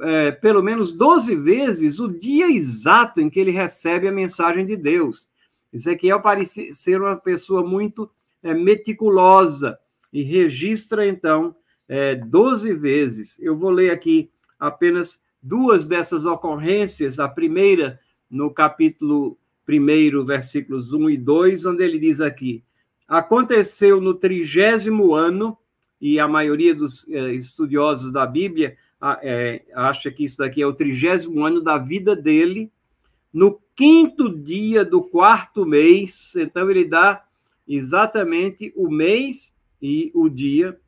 é, 0.00 0.32
pelo 0.32 0.64
menos 0.64 0.92
12 0.96 1.36
vezes 1.36 2.00
o 2.00 2.08
dia 2.08 2.50
exato 2.50 3.20
em 3.20 3.30
que 3.30 3.38
ele 3.38 3.52
recebe 3.52 4.08
a 4.08 4.12
mensagem 4.12 4.66
de 4.66 4.76
Deus. 4.76 5.28
Ezequiel 5.72 6.20
parece 6.20 6.74
ser 6.74 7.00
uma 7.00 7.14
pessoa 7.14 7.64
muito 7.64 8.10
é, 8.42 8.52
meticulosa 8.52 9.78
e 10.12 10.24
registra, 10.24 11.06
então, 11.06 11.54
é, 11.88 12.16
12 12.16 12.74
vezes. 12.74 13.38
Eu 13.38 13.54
vou 13.54 13.70
ler 13.70 13.92
aqui 13.92 14.28
apenas 14.58 15.22
duas 15.40 15.86
dessas 15.86 16.26
ocorrências. 16.26 17.20
A 17.20 17.28
primeira, 17.28 18.00
no 18.28 18.52
capítulo 18.52 19.38
1, 19.68 20.24
versículos 20.24 20.92
1 20.92 21.10
e 21.10 21.16
2, 21.16 21.64
onde 21.64 21.84
ele 21.84 22.00
diz 22.00 22.20
aqui: 22.20 22.64
Aconteceu 23.08 24.00
no 24.00 24.12
trigésimo 24.12 25.14
ano, 25.14 25.56
e 26.00 26.20
a 26.20 26.28
maioria 26.28 26.74
dos 26.74 27.08
é, 27.08 27.32
estudiosos 27.32 28.12
da 28.12 28.26
Bíblia 28.26 28.76
é, 29.22 29.64
acha 29.74 30.10
que 30.10 30.24
isso 30.24 30.38
daqui 30.38 30.62
é 30.62 30.66
o 30.66 30.74
trigésimo 30.74 31.44
ano 31.44 31.60
da 31.60 31.78
vida 31.78 32.14
dele, 32.14 32.70
no 33.32 33.60
quinto 33.74 34.28
dia 34.28 34.84
do 34.84 35.02
quarto 35.02 35.64
mês, 35.64 36.34
então 36.36 36.70
ele 36.70 36.84
dá 36.84 37.24
exatamente 37.66 38.72
o 38.76 38.90
mês 38.90 39.56
e 39.80 40.10
o 40.14 40.28
dia, 40.28 40.78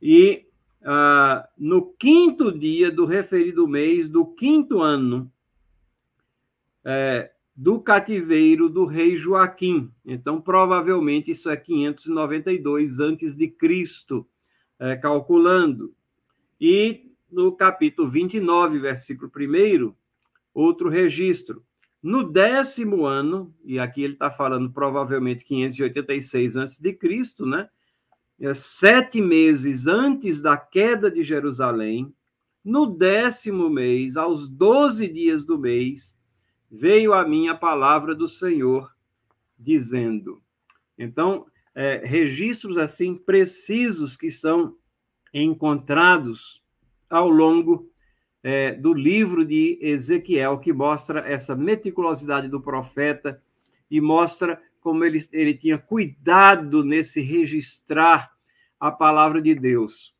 e 0.00 0.44
ah, 0.84 1.48
no 1.56 1.92
quinto 1.92 2.50
dia 2.50 2.90
do 2.90 3.04
referido 3.04 3.68
mês 3.68 4.08
do 4.08 4.26
quinto 4.26 4.80
ano, 4.80 5.30
é, 6.84 7.30
do 7.54 7.80
cativeiro 7.80 8.68
do 8.68 8.84
rei 8.84 9.16
Joaquim. 9.16 9.90
Então, 10.04 10.40
provavelmente, 10.40 11.30
isso 11.30 11.50
é 11.50 11.56
592 11.56 12.98
antes 12.98 13.36
de 13.36 13.48
Cristo, 13.48 14.26
é, 14.78 14.96
calculando. 14.96 15.94
E 16.60 17.12
no 17.30 17.52
capítulo 17.52 18.08
29, 18.08 18.78
versículo 18.78 19.30
1, 19.34 19.94
outro 20.54 20.88
registro. 20.88 21.64
No 22.02 22.24
décimo 22.24 23.06
ano, 23.06 23.54
e 23.64 23.78
aqui 23.78 24.02
ele 24.02 24.14
está 24.14 24.30
falando 24.30 24.70
provavelmente 24.72 25.44
586 25.44 26.56
antes 26.56 26.78
de 26.78 26.92
Cristo, 26.92 27.46
né? 27.46 27.68
É, 28.40 28.52
sete 28.54 29.20
meses 29.20 29.86
antes 29.86 30.42
da 30.42 30.56
queda 30.56 31.08
de 31.08 31.22
Jerusalém, 31.22 32.12
no 32.64 32.86
décimo 32.86 33.70
mês, 33.70 34.16
aos 34.16 34.48
doze 34.48 35.06
dias 35.06 35.44
do 35.44 35.58
mês, 35.58 36.16
veio 36.72 37.12
a 37.12 37.28
mim 37.28 37.48
a 37.48 37.54
palavra 37.54 38.14
do 38.14 38.26
Senhor, 38.26 38.90
dizendo. 39.58 40.42
Então, 40.98 41.44
é, 41.74 42.00
registros 42.02 42.78
assim 42.78 43.14
precisos 43.14 44.16
que 44.16 44.30
são 44.30 44.74
encontrados 45.34 46.64
ao 47.10 47.28
longo 47.28 47.90
é, 48.42 48.72
do 48.72 48.94
livro 48.94 49.44
de 49.44 49.78
Ezequiel, 49.82 50.58
que 50.58 50.72
mostra 50.72 51.20
essa 51.20 51.54
meticulosidade 51.54 52.48
do 52.48 52.60
profeta 52.60 53.42
e 53.90 54.00
mostra 54.00 54.60
como 54.80 55.04
ele, 55.04 55.20
ele 55.30 55.54
tinha 55.54 55.78
cuidado 55.78 56.82
nesse 56.82 57.20
registrar 57.20 58.32
a 58.80 58.90
palavra 58.90 59.40
de 59.40 59.54
Deus. 59.54 60.14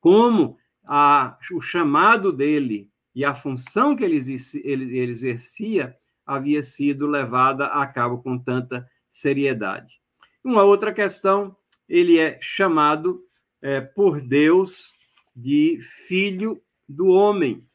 Como 0.00 0.58
a, 0.84 1.38
o 1.52 1.60
chamado 1.60 2.32
dele 2.32 2.90
e 3.14 3.24
a 3.24 3.34
função 3.34 3.94
que 3.94 4.04
ele, 4.04 4.18
ele, 4.64 4.98
ele 4.98 5.10
exercia 5.10 5.96
havia 6.24 6.62
sido 6.62 7.06
levada 7.06 7.66
a 7.66 7.86
cabo 7.86 8.18
com 8.22 8.38
tanta 8.38 8.88
seriedade. 9.10 10.00
Uma 10.42 10.62
outra 10.62 10.92
questão, 10.92 11.56
ele 11.88 12.18
é 12.18 12.38
chamado 12.40 13.20
é, 13.60 13.80
por 13.80 14.20
Deus 14.20 14.92
de 15.34 15.78
filho 15.80 16.62
do 16.88 17.08
homem. 17.08 17.66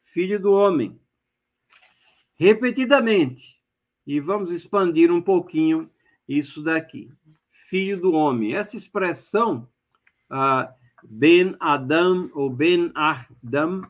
Filho 0.00 0.40
do 0.40 0.52
homem. 0.52 1.00
Repetidamente. 2.34 3.60
E 4.06 4.20
vamos 4.20 4.50
expandir 4.50 5.12
um 5.12 5.22
pouquinho 5.22 5.88
isso 6.28 6.62
daqui. 6.62 7.10
Filho 7.48 8.00
do 8.00 8.12
homem. 8.12 8.54
Essa 8.54 8.76
expressão, 8.76 9.68
uh, 10.30 10.68
Ben 11.04 11.56
Adam 11.60 12.30
ou 12.34 12.50
Ben 12.50 12.90
Adam, 12.94 13.82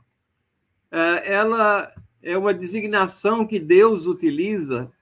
ela 1.25 1.93
é 2.23 2.37
uma 2.37 2.53
designação 2.53 3.47
que 3.47 3.59
Deus 3.59 4.07
utiliza 4.07 4.93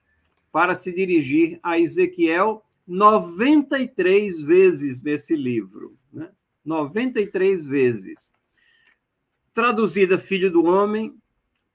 para 0.51 0.73
se 0.73 0.91
dirigir 0.91 1.59
a 1.61 1.79
Ezequiel 1.79 2.63
93 2.87 4.43
vezes 4.43 5.03
nesse 5.03 5.35
livro. 5.35 5.95
Né? 6.11 6.29
93 6.65 7.67
vezes. 7.67 8.33
Traduzida 9.53 10.17
filho 10.17 10.51
do 10.51 10.65
homem, 10.65 11.15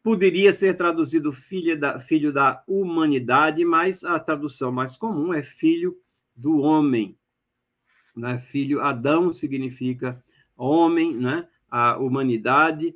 poderia 0.02 0.52
ser 0.52 0.74
traduzido 0.76 1.33
filho 1.33 1.79
da, 1.79 1.98
filho 1.98 2.33
da 2.33 2.62
humanidade, 2.66 3.64
mas 3.64 4.05
a 4.05 4.18
tradução 4.18 4.70
mais 4.70 4.96
comum 4.96 5.33
é 5.33 5.42
filho 5.42 5.98
do 6.35 6.59
homem. 6.59 7.16
Né? 8.16 8.38
Filho, 8.38 8.81
Adão 8.81 9.33
significa 9.33 10.22
homem, 10.57 11.14
né? 11.16 11.48
a 11.70 11.98
humanidade, 11.98 12.94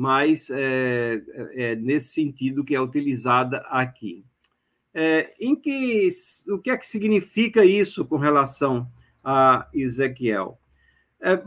mas 0.00 0.48
é, 0.48 1.22
é, 1.52 1.76
nesse 1.76 2.14
sentido 2.14 2.64
que 2.64 2.74
é 2.74 2.80
utilizada 2.80 3.58
aqui. 3.68 4.24
É, 4.94 5.30
em 5.38 5.54
que 5.54 6.08
o 6.48 6.58
que 6.58 6.70
é 6.70 6.76
que 6.78 6.86
significa 6.86 7.66
isso 7.66 8.06
com 8.06 8.16
relação 8.16 8.90
a 9.22 9.68
Ezequiel? 9.74 10.58
É, 11.20 11.44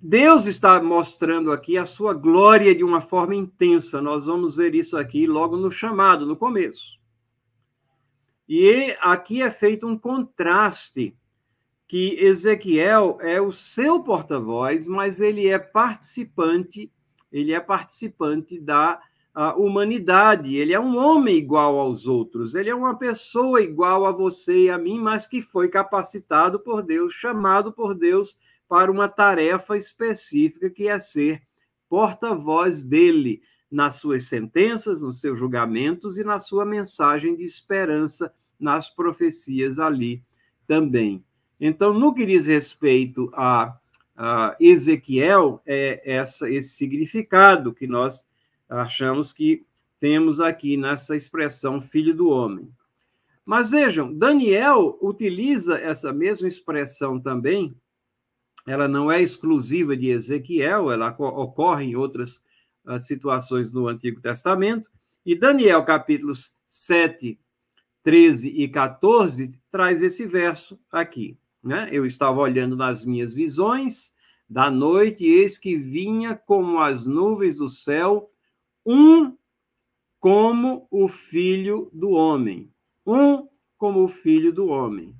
Deus 0.00 0.46
está 0.46 0.82
mostrando 0.82 1.52
aqui 1.52 1.76
a 1.76 1.84
sua 1.84 2.14
glória 2.14 2.74
de 2.74 2.82
uma 2.82 3.02
forma 3.02 3.34
intensa. 3.34 4.00
Nós 4.00 4.24
vamos 4.24 4.56
ver 4.56 4.74
isso 4.74 4.96
aqui 4.96 5.26
logo 5.26 5.58
no 5.58 5.70
chamado, 5.70 6.24
no 6.24 6.34
começo. 6.34 6.98
E 8.48 8.96
aqui 9.02 9.42
é 9.42 9.50
feito 9.50 9.86
um 9.86 9.98
contraste 9.98 11.14
que 11.86 12.14
Ezequiel 12.18 13.18
é 13.20 13.38
o 13.38 13.52
seu 13.52 14.02
porta-voz, 14.02 14.88
mas 14.88 15.20
ele 15.20 15.46
é 15.46 15.58
participante 15.58 16.90
ele 17.38 17.52
é 17.52 17.60
participante 17.60 18.58
da 18.58 19.00
humanidade, 19.58 20.56
ele 20.56 20.72
é 20.72 20.80
um 20.80 20.96
homem 20.96 21.36
igual 21.36 21.78
aos 21.78 22.06
outros, 22.06 22.54
ele 22.54 22.70
é 22.70 22.74
uma 22.74 22.96
pessoa 22.96 23.60
igual 23.60 24.06
a 24.06 24.10
você 24.10 24.64
e 24.64 24.70
a 24.70 24.78
mim, 24.78 24.98
mas 24.98 25.26
que 25.26 25.42
foi 25.42 25.68
capacitado 25.68 26.58
por 26.58 26.82
Deus, 26.82 27.12
chamado 27.12 27.70
por 27.70 27.94
Deus 27.94 28.38
para 28.66 28.90
uma 28.90 29.08
tarefa 29.08 29.76
específica 29.76 30.70
que 30.70 30.88
é 30.88 30.98
ser 30.98 31.42
porta-voz 31.86 32.82
dele, 32.82 33.42
nas 33.70 33.96
suas 33.96 34.24
sentenças, 34.24 35.02
nos 35.02 35.20
seus 35.20 35.38
julgamentos 35.38 36.16
e 36.16 36.24
na 36.24 36.38
sua 36.38 36.64
mensagem 36.64 37.36
de 37.36 37.44
esperança 37.44 38.32
nas 38.58 38.88
profecias 38.88 39.78
ali 39.78 40.22
também. 40.66 41.22
Então, 41.60 41.92
no 41.92 42.14
que 42.14 42.24
diz 42.24 42.46
respeito 42.46 43.30
a, 43.34 43.76
Ezequiel, 44.58 45.60
é 45.66 46.00
essa, 46.04 46.50
esse 46.50 46.70
significado 46.70 47.72
que 47.74 47.86
nós 47.86 48.26
achamos 48.68 49.32
que 49.32 49.64
temos 50.00 50.40
aqui 50.40 50.76
nessa 50.76 51.16
expressão 51.16 51.80
filho 51.80 52.14
do 52.14 52.28
homem. 52.28 52.70
Mas 53.44 53.70
vejam, 53.70 54.12
Daniel 54.12 54.98
utiliza 55.00 55.78
essa 55.78 56.12
mesma 56.12 56.48
expressão 56.48 57.20
também, 57.20 57.76
ela 58.66 58.88
não 58.88 59.10
é 59.10 59.22
exclusiva 59.22 59.96
de 59.96 60.08
Ezequiel, 60.08 60.90
ela 60.90 61.14
ocorre 61.16 61.84
em 61.84 61.96
outras 61.96 62.42
uh, 62.84 62.98
situações 62.98 63.72
no 63.72 63.86
Antigo 63.86 64.20
Testamento, 64.20 64.90
e 65.24 65.34
Daniel, 65.34 65.84
capítulos 65.84 66.56
7, 66.66 67.38
13 68.02 68.48
e 68.48 68.68
14, 68.68 69.58
traz 69.70 70.02
esse 70.02 70.26
verso 70.26 70.78
aqui. 70.90 71.36
Né? 71.66 71.88
Eu 71.90 72.06
estava 72.06 72.40
olhando 72.40 72.76
nas 72.76 73.04
minhas 73.04 73.34
visões 73.34 74.14
da 74.48 74.70
noite, 74.70 75.24
e 75.24 75.32
eis 75.32 75.58
que 75.58 75.76
vinha 75.76 76.36
como 76.36 76.78
as 76.78 77.04
nuvens 77.04 77.56
do 77.56 77.68
céu 77.68 78.30
um 78.86 79.36
como 80.20 80.86
o 80.92 81.08
filho 81.08 81.90
do 81.92 82.10
homem. 82.10 82.70
Um 83.04 83.48
como 83.76 84.04
o 84.04 84.08
filho 84.08 84.52
do 84.52 84.68
homem. 84.68 85.12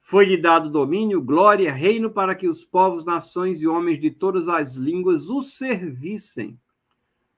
Foi-lhe 0.00 0.36
dado 0.36 0.68
domínio, 0.68 1.22
glória, 1.22 1.72
reino 1.72 2.10
para 2.10 2.34
que 2.34 2.48
os 2.48 2.64
povos, 2.64 3.04
nações 3.04 3.62
e 3.62 3.68
homens 3.68 4.00
de 4.00 4.10
todas 4.10 4.48
as 4.48 4.74
línguas 4.74 5.30
o 5.30 5.40
servissem. 5.40 6.58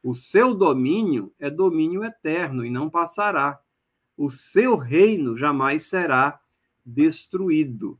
O 0.03 0.15
seu 0.15 0.55
domínio 0.55 1.31
é 1.39 1.51
domínio 1.51 2.03
eterno 2.03 2.65
e 2.65 2.71
não 2.71 2.89
passará. 2.89 3.61
O 4.17 4.31
seu 4.31 4.77
reino 4.77 5.37
jamais 5.37 5.83
será 5.83 6.41
destruído. 6.85 7.99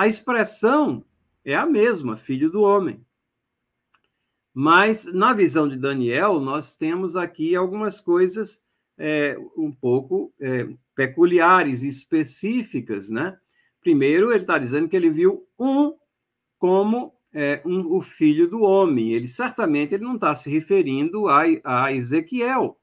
A 0.00 0.08
expressão 0.08 1.04
é 1.44 1.54
a 1.54 1.66
mesma, 1.66 2.16
filho 2.16 2.50
do 2.50 2.62
homem. 2.62 3.04
Mas, 4.54 5.04
na 5.04 5.34
visão 5.34 5.68
de 5.68 5.76
Daniel, 5.76 6.40
nós 6.40 6.74
temos 6.74 7.16
aqui 7.16 7.54
algumas 7.54 8.00
coisas 8.00 8.64
é, 8.96 9.36
um 9.54 9.70
pouco 9.70 10.32
é, 10.40 10.66
peculiares, 10.94 11.82
específicas, 11.82 13.10
né? 13.10 13.36
Primeiro, 13.82 14.30
ele 14.32 14.40
está 14.40 14.56
dizendo 14.56 14.88
que 14.88 14.96
ele 14.96 15.10
viu 15.10 15.46
um 15.58 15.94
como 16.58 17.12
é, 17.30 17.60
um, 17.66 17.94
o 17.94 18.00
filho 18.00 18.48
do 18.48 18.62
homem. 18.62 19.12
Ele 19.12 19.28
certamente 19.28 19.94
ele 19.94 20.04
não 20.04 20.14
está 20.14 20.34
se 20.34 20.48
referindo 20.48 21.28
a, 21.28 21.42
a 21.62 21.92
Ezequiel, 21.92 22.80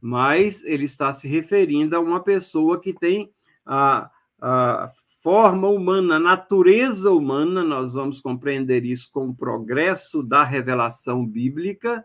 mas 0.00 0.64
ele 0.64 0.82
está 0.82 1.12
se 1.12 1.28
referindo 1.28 1.94
a 1.94 2.00
uma 2.00 2.18
pessoa 2.18 2.80
que 2.80 2.92
tem 2.92 3.32
a, 3.64 4.10
a 4.40 4.86
forma 5.22 5.68
humana, 5.68 6.16
a 6.16 6.20
natureza 6.20 7.10
humana, 7.10 7.64
nós 7.64 7.94
vamos 7.94 8.20
compreender 8.20 8.84
isso 8.84 9.10
com 9.12 9.28
o 9.28 9.34
progresso 9.34 10.22
da 10.22 10.44
revelação 10.44 11.26
bíblica, 11.26 12.04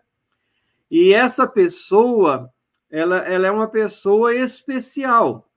e 0.89 1.13
essa 1.13 1.47
pessoa, 1.47 2.51
ela, 2.89 3.17
ela 3.19 3.47
é 3.47 3.51
uma 3.51 3.67
pessoa 3.67 4.33
especial. 4.35 5.49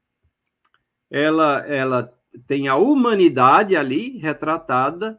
Ela, 1.11 1.59
ela 1.67 2.15
tem 2.47 2.69
a 2.69 2.77
humanidade 2.77 3.77
ali 3.77 4.17
retratada, 4.19 5.19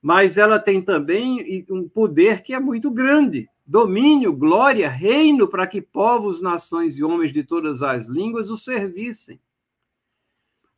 mas 0.00 0.38
ela 0.38 0.58
tem 0.58 0.80
também 0.80 1.66
um 1.70 1.88
poder 1.88 2.42
que 2.42 2.54
é 2.54 2.60
muito 2.60 2.90
grande. 2.90 3.48
Domínio, 3.66 4.32
glória, 4.32 4.88
reino 4.88 5.46
para 5.46 5.66
que 5.66 5.80
povos, 5.80 6.40
nações 6.40 6.98
e 6.98 7.04
homens 7.04 7.32
de 7.32 7.44
todas 7.44 7.82
as 7.82 8.08
línguas 8.08 8.50
o 8.50 8.56
servissem. 8.56 9.38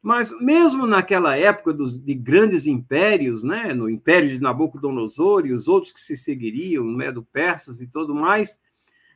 Mas 0.02 0.36
mesmo 0.40 0.84
naquela 0.84 1.36
época 1.36 1.72
dos, 1.72 1.96
de 1.96 2.12
grandes 2.12 2.66
impérios, 2.66 3.44
né, 3.44 3.72
no 3.72 3.88
império 3.88 4.28
de 4.28 4.40
Nabucodonosor 4.40 5.46
e 5.46 5.52
os 5.52 5.68
outros 5.68 5.92
que 5.92 6.00
se 6.00 6.16
seguiriam, 6.16 6.84
né, 6.96 7.12
do 7.12 7.22
Persas 7.22 7.80
e 7.80 7.86
tudo 7.86 8.12
mais, 8.12 8.60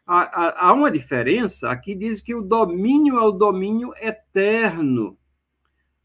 há, 0.07 0.69
há, 0.69 0.73
uma 0.73 0.89
diferença. 0.89 1.71
Aqui 1.71 1.93
diz 1.93 2.21
que 2.21 2.37
o 2.37 2.41
domínio 2.41 3.19
é 3.19 3.23
o 3.23 3.33
domínio 3.33 3.93
eterno. 4.01 5.19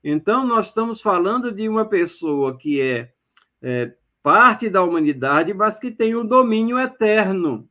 Então, 0.04 0.48
nós 0.48 0.70
estamos 0.70 1.00
falando 1.00 1.52
de 1.52 1.70
uma 1.70 1.86
pessoa 1.86 2.58
que 2.58 2.82
é, 2.82 3.14
é 3.62 3.94
parte 4.24 4.68
da 4.68 4.84
humanidade, 4.84 5.54
mas 5.54 5.80
que 5.80 5.92
tem 5.92 6.16
um 6.16 6.26
domínio 6.26 6.80
eterno 6.80 7.70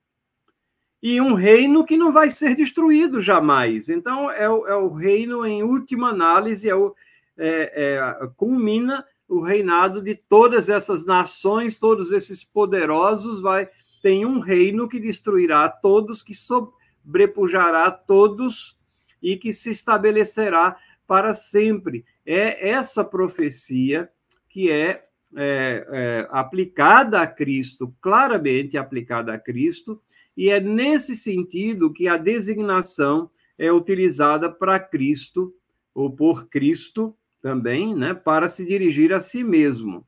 e 1.03 1.21
um 1.21 1.35
reino 1.35 1.85
que 1.85 1.97
não 1.97 2.13
vai 2.13 2.31
ser 2.31 2.55
destruído 2.55 3.21
jamais. 3.21 3.89
Então, 3.89 4.31
é 4.31 4.49
o, 4.49 4.67
é 4.67 4.77
o 4.77 4.93
reino, 4.93 5.47
em 5.47 5.63
última 5.63 6.11
análise, 6.11 6.69
é 6.69 6.75
o, 6.75 6.95
é, 7.37 7.73
é, 7.75 8.27
culmina 8.37 9.05
o 9.29 9.41
reinado 9.41 10.03
de 10.03 10.15
todas 10.15 10.69
essas 10.69 11.07
nações, 11.07 11.79
todos 11.79 12.13
esses 12.13 12.45
poderosos, 12.45 13.41
vai 13.41 13.69
tem 14.03 14.25
um 14.25 14.41
reino 14.41 14.89
que 14.89 14.99
destruirá 14.99 15.69
todos, 15.69 16.23
que 16.23 16.35
sobrepujará 16.35 17.91
todos 17.91 18.79
e 19.23 19.37
que 19.37 19.53
se 19.53 19.71
estabelecerá 19.71 20.77
para 21.07 21.35
sempre. 21.35 22.05
É 22.25 22.71
essa 22.71 23.05
profecia 23.05 24.11
que 24.49 24.71
é, 24.71 25.05
é, 25.37 25.87
é 25.91 26.29
aplicada 26.31 27.21
a 27.21 27.27
Cristo, 27.27 27.95
claramente 28.01 28.79
aplicada 28.79 29.35
a 29.35 29.39
Cristo, 29.39 30.01
e 30.41 30.49
é 30.49 30.59
nesse 30.59 31.15
sentido 31.15 31.93
que 31.93 32.09
a 32.09 32.17
designação 32.17 33.31
é 33.59 33.71
utilizada 33.71 34.51
para 34.51 34.81
Cristo, 34.81 35.55
ou 35.95 36.11
por 36.11 36.49
Cristo 36.49 37.15
também, 37.43 37.95
né, 37.95 38.15
para 38.15 38.49
se 38.49 38.65
dirigir 38.65 39.13
a 39.13 39.21
si 39.21 39.45
mesmo. 39.45 40.03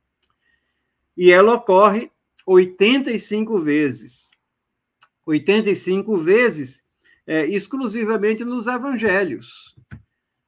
E 1.15 1.29
ela 1.31 1.53
ocorre 1.53 2.09
85 2.47 3.59
vezes. 3.59 4.31
85 5.23 6.17
vezes 6.17 6.83
é, 7.27 7.45
exclusivamente 7.45 8.43
nos 8.43 8.65
evangelhos. 8.65 9.75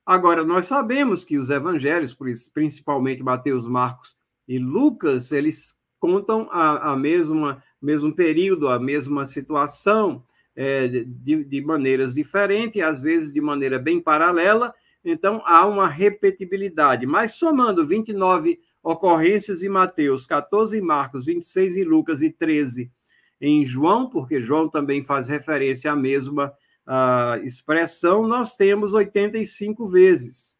Agora, 0.04 0.43
nós 0.43 0.65
sabemos 0.65 1.24
que 1.24 1.38
os 1.38 1.52
evangelhos, 1.52 2.17
principalmente 2.52 3.21
Mateus, 3.21 3.67
Marcos 3.67 4.17
e 4.48 4.58
Lucas, 4.58 5.32
eles 5.32 5.80
contam 6.00 6.50
a, 6.52 6.93
a 6.93 6.98
mesma 6.98 7.63
mesmo 7.86 8.13
período, 8.13 8.67
a 8.67 8.80
mesma 8.80 9.26
situação, 9.26 10.24
é, 10.56 10.88
de, 10.88 11.43
de 11.43 11.62
maneiras 11.62 12.13
diferentes, 12.13 12.82
às 12.82 13.02
vezes 13.02 13.32
de 13.32 13.39
maneira 13.39 13.78
bem 13.78 14.02
paralela, 14.02 14.74
então 15.04 15.41
há 15.45 15.65
uma 15.65 15.88
repetibilidade. 15.88 17.06
Mas 17.06 17.34
somando 17.36 17.86
29 17.86 18.60
ocorrências 18.82 19.62
em 19.63 19.69
Mateus, 19.69 20.26
14 20.26 20.78
em 20.78 20.82
Marcos, 20.82 21.26
26 21.26 21.78
em 21.78 21.84
Lucas 21.84 22.21
e 22.21 22.32
13 22.32 22.91
em 23.39 23.65
João, 23.65 24.10
porque 24.10 24.39
João 24.39 24.69
também 24.69 25.04
faz 25.04 25.28
referência 25.28 25.91
à 25.91 25.95
mesma 25.95 26.54
uh, 26.88 27.43
expressão, 27.43 28.26
nós 28.26 28.56
temos 28.56 28.93
85 28.93 29.88
vezes. 29.88 30.58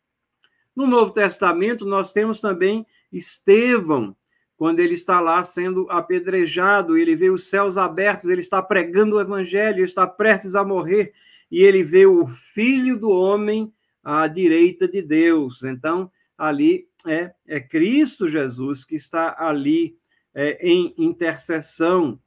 No 0.76 0.86
Novo 0.86 1.12
Testamento, 1.12 1.86
nós 1.86 2.12
temos 2.12 2.42
também 2.42 2.86
Estevão, 3.12 4.16
quando 4.58 4.80
ele 4.80 4.94
está 4.94 5.20
lá 5.20 5.44
sendo 5.44 5.89
apedrejado, 5.89 6.98
ele 6.98 7.15
vê 7.15 7.30
os 7.30 7.50
céus 7.50 7.78
abertos, 7.78 8.30
ele 8.30 8.41
está 8.41 8.62
pregando 8.62 9.18
o 9.18 9.22
evangelho, 9.22 9.84
está 9.84 10.08
prestes 10.08 10.56
a 10.56 10.63
morrer, 10.63 11.13
e 11.52 11.62
ele 11.62 11.84
vê 11.84 12.06
o 12.06 12.26
filho 12.26 12.98
do 12.98 13.10
homem 13.10 13.72
à 14.04 14.28
direita 14.28 14.88
de 14.88 15.02
Deus. 15.02 15.63
Então, 15.63 16.10
ali 16.38 16.88
é, 17.06 17.34
é 17.48 17.60
Cristo 17.60 18.28
Jesus 18.28 18.86
que 18.86 18.96
está 18.96 19.36
ali 19.38 19.98
é, 20.34 20.58
em 20.65 20.94
intercessão. 20.98 22.20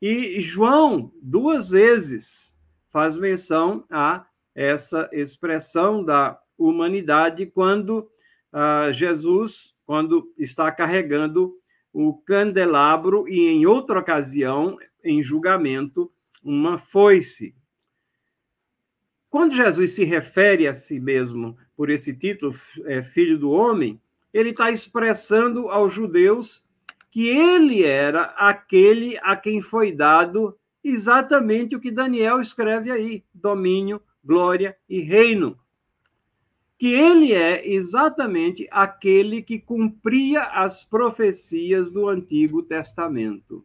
E 0.00 0.40
João, 0.40 1.12
duas 1.20 1.70
vezes, 1.70 2.58
faz 2.88 3.16
menção 3.16 3.84
a 3.90 4.26
essa 4.54 5.08
expressão 5.12 6.04
da 6.04 6.38
humanidade 6.56 7.46
quando 7.46 8.10
ah, 8.52 8.90
Jesus 8.92 9.74
quando 9.88 10.30
está 10.36 10.70
carregando 10.70 11.56
o 11.90 12.12
candelabro 12.12 13.26
e, 13.26 13.48
em 13.48 13.64
outra 13.64 14.00
ocasião, 14.00 14.76
em 15.02 15.22
julgamento, 15.22 16.12
uma 16.44 16.76
foice. 16.76 17.54
Quando 19.30 19.54
Jesus 19.54 19.92
se 19.92 20.04
refere 20.04 20.68
a 20.68 20.74
si 20.74 21.00
mesmo 21.00 21.56
por 21.74 21.88
esse 21.88 22.14
título, 22.14 22.52
é, 22.84 23.00
Filho 23.00 23.38
do 23.38 23.50
Homem, 23.50 23.98
ele 24.30 24.50
está 24.50 24.70
expressando 24.70 25.70
aos 25.70 25.90
judeus 25.90 26.62
que 27.10 27.26
ele 27.26 27.82
era 27.82 28.24
aquele 28.36 29.18
a 29.22 29.34
quem 29.36 29.62
foi 29.62 29.90
dado 29.90 30.54
exatamente 30.84 31.74
o 31.74 31.80
que 31.80 31.90
Daniel 31.90 32.42
escreve 32.42 32.90
aí: 32.90 33.24
domínio, 33.32 34.02
glória 34.22 34.76
e 34.86 35.00
reino 35.00 35.58
que 36.78 36.86
ele 36.86 37.34
é 37.34 37.68
exatamente 37.68 38.68
aquele 38.70 39.42
que 39.42 39.58
cumpria 39.58 40.42
as 40.44 40.84
profecias 40.84 41.90
do 41.90 42.08
Antigo 42.08 42.62
Testamento. 42.62 43.64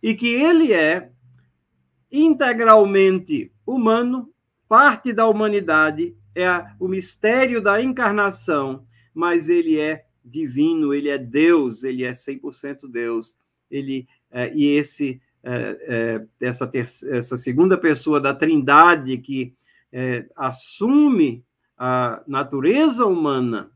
E 0.00 0.14
que 0.14 0.28
ele 0.28 0.72
é 0.72 1.10
integralmente 2.10 3.52
humano, 3.66 4.32
parte 4.68 5.12
da 5.12 5.26
humanidade, 5.26 6.16
é 6.34 6.46
o 6.78 6.86
mistério 6.86 7.60
da 7.60 7.82
encarnação, 7.82 8.86
mas 9.12 9.48
ele 9.48 9.78
é 9.78 10.06
divino, 10.24 10.94
ele 10.94 11.08
é 11.08 11.18
Deus, 11.18 11.82
ele 11.82 12.04
é 12.04 12.12
100% 12.12 12.88
Deus. 12.88 13.36
Ele 13.68 14.06
é, 14.30 14.52
e 14.54 14.66
esse 14.76 15.20
é, 15.42 15.76
é, 16.40 16.46
essa, 16.46 16.68
ter, 16.68 16.84
essa 17.10 17.36
segunda 17.36 17.76
pessoa 17.76 18.20
da 18.20 18.32
Trindade 18.32 19.18
que 19.18 19.54
é, 19.92 20.26
assume 20.36 21.44
a 21.84 22.22
natureza 22.28 23.04
humana 23.04 23.72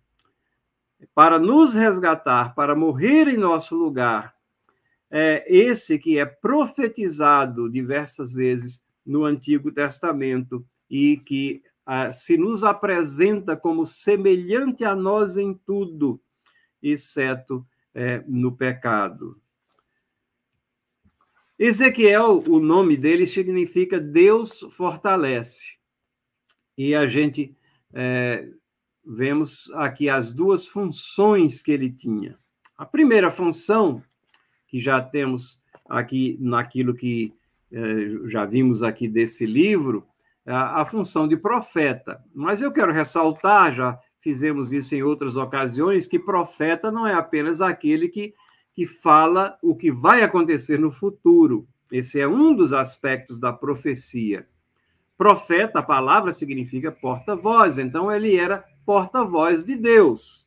para 1.12 1.40
nos 1.40 1.74
resgatar, 1.74 2.54
para 2.54 2.72
morrer 2.72 3.26
em 3.26 3.36
nosso 3.36 3.74
lugar, 3.74 4.36
é 5.10 5.44
esse 5.52 5.98
que 5.98 6.16
é 6.16 6.24
profetizado 6.24 7.68
diversas 7.68 8.32
vezes 8.32 8.86
no 9.04 9.24
Antigo 9.24 9.72
Testamento 9.72 10.64
e 10.88 11.16
que 11.16 11.64
se 12.12 12.36
nos 12.36 12.62
apresenta 12.62 13.56
como 13.56 13.84
semelhante 13.84 14.84
a 14.84 14.94
nós 14.94 15.36
em 15.36 15.52
tudo, 15.52 16.20
exceto 16.80 17.66
é, 17.92 18.22
no 18.28 18.52
pecado. 18.52 19.36
Ezequiel, 21.58 22.44
o 22.46 22.60
nome 22.60 22.96
dele 22.96 23.26
significa 23.26 23.98
Deus 23.98 24.60
fortalece. 24.70 25.74
E 26.78 26.94
a 26.94 27.06
gente 27.06 27.55
é, 27.94 28.48
vemos 29.04 29.70
aqui 29.74 30.08
as 30.08 30.32
duas 30.32 30.66
funções 30.66 31.62
que 31.62 31.72
ele 31.72 31.90
tinha. 31.90 32.36
A 32.76 32.84
primeira 32.84 33.30
função, 33.30 34.02
que 34.68 34.80
já 34.80 35.00
temos 35.00 35.60
aqui 35.88 36.36
naquilo 36.40 36.94
que 36.94 37.32
é, 37.72 38.28
já 38.28 38.44
vimos 38.44 38.82
aqui 38.82 39.08
desse 39.08 39.46
livro, 39.46 40.06
é 40.44 40.52
a 40.52 40.84
função 40.84 41.26
de 41.26 41.36
profeta. 41.36 42.22
Mas 42.34 42.62
eu 42.62 42.72
quero 42.72 42.92
ressaltar, 42.92 43.74
já 43.74 43.98
fizemos 44.20 44.72
isso 44.72 44.94
em 44.94 45.02
outras 45.02 45.36
ocasiões, 45.36 46.06
que 46.06 46.18
profeta 46.18 46.90
não 46.90 47.06
é 47.06 47.14
apenas 47.14 47.60
aquele 47.60 48.08
que, 48.08 48.34
que 48.72 48.86
fala 48.86 49.58
o 49.62 49.74
que 49.74 49.90
vai 49.90 50.22
acontecer 50.22 50.78
no 50.78 50.90
futuro. 50.90 51.66
Esse 51.90 52.20
é 52.20 52.26
um 52.26 52.54
dos 52.54 52.72
aspectos 52.72 53.38
da 53.38 53.52
profecia. 53.52 54.46
Profeta, 55.16 55.78
a 55.78 55.82
palavra 55.82 56.32
significa 56.32 56.92
porta-voz, 56.92 57.78
então 57.78 58.12
ele 58.12 58.36
era 58.36 58.64
porta-voz 58.84 59.64
de 59.64 59.74
Deus. 59.74 60.46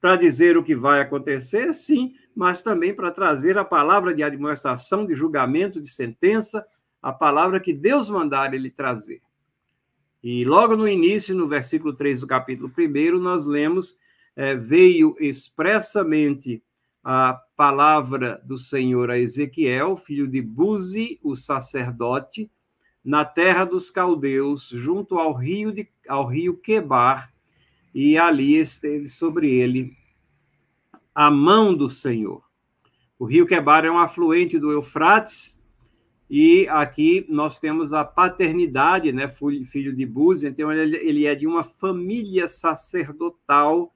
Para 0.00 0.14
dizer 0.14 0.56
o 0.56 0.62
que 0.62 0.76
vai 0.76 1.00
acontecer, 1.00 1.74
sim, 1.74 2.14
mas 2.34 2.62
também 2.62 2.94
para 2.94 3.10
trazer 3.10 3.58
a 3.58 3.64
palavra 3.64 4.14
de 4.14 4.22
administração, 4.22 5.04
de 5.04 5.14
julgamento, 5.14 5.80
de 5.80 5.88
sentença, 5.88 6.64
a 7.02 7.12
palavra 7.12 7.58
que 7.58 7.72
Deus 7.72 8.08
mandar 8.08 8.54
ele 8.54 8.70
trazer. 8.70 9.20
E 10.22 10.44
logo 10.44 10.76
no 10.76 10.88
início, 10.88 11.34
no 11.34 11.48
versículo 11.48 11.94
3 11.94 12.20
do 12.20 12.26
capítulo 12.26 12.70
1, 12.76 13.18
nós 13.18 13.46
lemos: 13.46 13.96
é, 14.36 14.54
veio 14.54 15.16
expressamente 15.18 16.62
a 17.02 17.40
palavra 17.56 18.40
do 18.44 18.58
Senhor 18.58 19.10
a 19.10 19.18
Ezequiel, 19.18 19.96
filho 19.96 20.28
de 20.28 20.42
Buzi, 20.42 21.18
o 21.22 21.34
sacerdote, 21.34 22.50
na 23.08 23.24
terra 23.24 23.64
dos 23.64 23.90
caldeus, 23.90 24.68
junto 24.68 25.18
ao 25.18 25.32
rio, 25.32 25.72
de, 25.72 25.88
ao 26.06 26.26
rio 26.26 26.58
Quebar, 26.58 27.32
e 27.94 28.18
ali 28.18 28.58
esteve 28.58 29.08
sobre 29.08 29.50
ele 29.50 29.96
a 31.14 31.30
mão 31.30 31.74
do 31.74 31.88
Senhor. 31.88 32.42
O 33.18 33.24
rio 33.24 33.46
Quebar 33.46 33.86
é 33.86 33.90
um 33.90 33.98
afluente 33.98 34.58
do 34.58 34.70
Eufrates, 34.70 35.58
e 36.28 36.68
aqui 36.68 37.24
nós 37.30 37.58
temos 37.58 37.94
a 37.94 38.04
paternidade, 38.04 39.10
né, 39.10 39.26
filho 39.26 39.96
de 39.96 40.04
Búzia, 40.04 40.50
então 40.50 40.70
ele, 40.70 40.98
ele 40.98 41.24
é 41.24 41.34
de 41.34 41.46
uma 41.46 41.62
família 41.62 42.46
sacerdotal, 42.46 43.90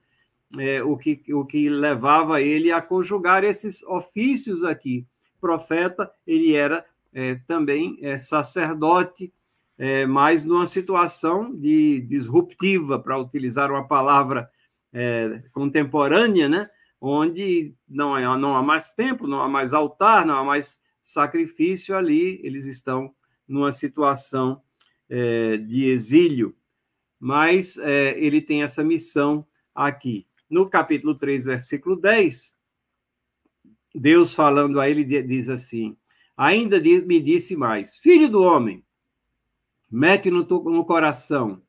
é, 0.57 0.81
o, 0.81 0.97
que, 0.97 1.21
o 1.31 1.45
que 1.45 1.69
levava 1.69 2.41
ele 2.41 2.71
a 2.71 2.81
conjugar 2.81 3.43
esses 3.43 3.83
ofícios 3.83 4.63
aqui. 4.63 5.05
Profeta, 5.39 6.11
ele 6.25 6.55
era 6.55 6.83
é, 7.13 7.35
também 7.47 7.97
é, 8.01 8.17
sacerdote, 8.17 9.33
é, 9.77 10.05
mas 10.05 10.45
numa 10.45 10.65
situação 10.65 11.53
de 11.53 12.01
disruptiva, 12.01 12.99
para 12.99 13.17
utilizar 13.17 13.71
uma 13.71 13.87
palavra 13.87 14.49
é, 14.91 15.41
contemporânea, 15.51 16.47
né? 16.47 16.69
onde 17.05 17.75
não, 17.85 18.15
não 18.37 18.55
há 18.55 18.63
mais 18.63 18.93
templo, 18.93 19.27
não 19.27 19.41
há 19.41 19.47
mais 19.49 19.73
altar, 19.73 20.25
não 20.25 20.37
há 20.37 20.43
mais 20.43 20.81
sacrifício, 21.01 21.97
ali 21.97 22.39
eles 22.43 22.65
estão 22.65 23.13
numa 23.45 23.73
situação 23.73 24.61
é, 25.09 25.57
de 25.57 25.89
exílio. 25.89 26.55
Mas 27.19 27.77
é, 27.77 28.17
ele 28.17 28.41
tem 28.41 28.63
essa 28.63 28.81
missão 28.83 29.45
aqui. 29.75 30.25
No 30.49 30.69
capítulo 30.69 31.13
3, 31.13 31.43
versículo 31.43 31.97
10, 31.97 32.55
Deus 33.93 34.33
falando 34.33 34.79
a 34.79 34.89
ele 34.89 35.03
diz 35.03 35.49
assim: 35.49 35.97
Ainda 36.35 36.79
me 36.79 37.19
disse 37.19 37.55
mais: 37.55 37.97
Filho 37.97 38.29
do 38.29 38.41
homem, 38.41 38.83
mete 39.91 40.31
no, 40.31 40.43
no 40.43 40.85
coração 40.85 41.61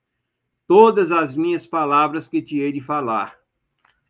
todas 0.67 1.13
as 1.13 1.37
minhas 1.37 1.67
palavras 1.67 2.27
que 2.27 2.41
te 2.41 2.59
hei 2.59 2.73
de 2.73 2.81
falar, 2.81 3.39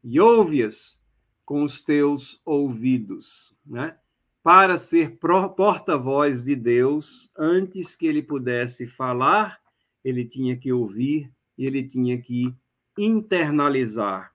e 0.03 0.21
ouve-as 0.21 1.05
com 1.45 1.63
os 1.63 1.83
teus 1.83 2.41
ouvidos, 2.45 3.55
né? 3.67 3.97
Para 4.43 4.77
ser 4.77 5.17
porta-voz 5.19 6.45
de 6.45 6.55
Deus, 6.55 7.31
antes 7.37 7.97
que 7.97 8.07
ele 8.07 8.23
pudesse 8.23 8.87
falar, 8.87 9.59
ele 10.05 10.25
tinha 10.25 10.55
que 10.55 10.71
ouvir 10.71 11.33
e 11.57 11.67
ele 11.67 11.83
tinha 11.83 12.21
que 12.21 12.55
internalizar. 12.99 14.33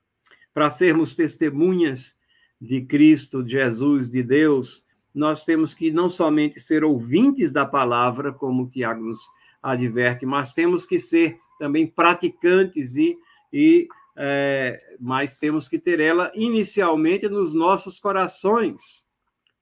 Para 0.52 0.72
sermos 0.72 1.16
testemunhas 1.16 2.18
de 2.60 2.82
Cristo, 2.82 3.44
de 3.44 3.52
Jesus, 3.52 4.10
de 4.10 4.24
Deus, 4.24 4.84
nós 5.14 5.44
temos 5.44 5.74
que 5.74 5.92
não 5.92 6.10
somente 6.10 6.60
ser 6.60 6.84
ouvintes 6.84 7.52
da 7.52 7.66
palavra, 7.66 8.32
como 8.32 8.64
o 8.64 8.70
Tiago 8.70 9.04
nos 9.04 9.20
adverte, 9.62 10.26
mas 10.26 10.54
temos 10.54 10.86
que 10.86 11.00
ser 11.00 11.38
também 11.58 11.86
praticantes 11.86 12.96
e, 12.96 13.18
e 13.52 13.88
é, 14.18 14.82
mas 15.00 15.40
temos 15.40 15.68
que 15.68 15.80
ter 15.80 16.00
ela 16.00 16.32
inicialmente 16.36 17.28
nos 17.28 17.54
nossos 17.54 18.00
corações, 18.00 19.06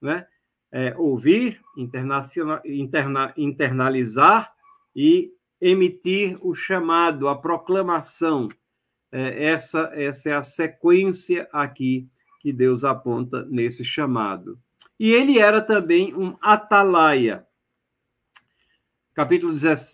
né? 0.01 0.25
É, 0.69 0.93
ouvir, 0.97 1.61
interna, 1.77 2.61
internalizar 3.37 4.53
e 4.93 5.31
emitir 5.61 6.37
o 6.41 6.53
chamado, 6.53 7.27
a 7.29 7.37
proclamação. 7.37 8.49
É, 9.11 9.45
essa, 9.45 9.89
essa 9.93 10.29
é 10.29 10.33
a 10.33 10.41
sequência 10.41 11.47
aqui 11.53 12.09
que 12.41 12.51
Deus 12.51 12.83
aponta 12.83 13.45
nesse 13.45 13.85
chamado. 13.85 14.59
E 14.99 15.11
ele 15.11 15.39
era 15.39 15.61
também 15.61 16.13
um 16.15 16.35
atalaia. 16.41 17.45
Capítulo 19.13 19.53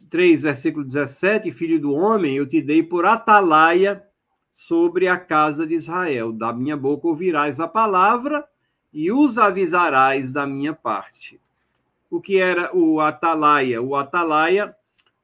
3, 0.10 0.43
versículo 0.43 0.86
17: 0.86 1.51
Filho 1.51 1.80
do 1.80 1.93
homem, 1.93 2.36
eu 2.36 2.47
te 2.47 2.62
dei 2.62 2.82
por 2.84 3.06
atalaia 3.06 4.04
sobre 4.51 5.08
a 5.08 5.18
casa 5.18 5.66
de 5.66 5.74
Israel. 5.74 6.32
Da 6.32 6.54
minha 6.54 6.78
boca 6.78 7.08
ouvirás 7.08 7.60
a 7.60 7.68
palavra 7.68 8.45
e 8.93 9.12
os 9.12 9.38
avisarás 9.38 10.32
da 10.32 10.45
minha 10.45 10.74
parte. 10.74 11.39
O 12.10 12.22
que 12.22 12.38
era 12.38 12.76
o 12.76 13.01
atalaia? 13.01 13.82
O 13.82 13.95
atalaia 13.95 14.76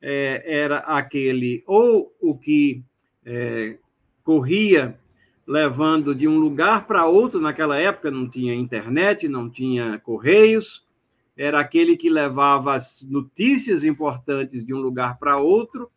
é, 0.01 0.43
era 0.45 0.79
aquele, 0.79 1.63
ou 1.67 2.13
o 2.19 2.37
que 2.37 2.83
é, 3.23 3.77
corria 4.23 4.99
levando 5.49 6.13
de 6.13 6.27
um 6.27 6.37
lugar 6.37 6.85
para 6.85 7.07
outro. 7.07 7.41
Naquela 7.41 7.75
época 7.75 8.11
não 8.11 8.29
tinha 8.29 8.53
internet, 8.53 9.27
não 9.27 9.49
tinha 9.49 9.97
correios, 9.97 10.85
era 11.35 11.59
aquele 11.59 11.97
que 11.97 12.07
levava 12.07 12.75
as 12.75 13.01
notícias 13.09 13.83
importantes 13.83 14.63
de 14.63 14.75
um 14.75 14.77
lugar 14.77 15.17
para 15.17 15.39
outro, 15.39 15.89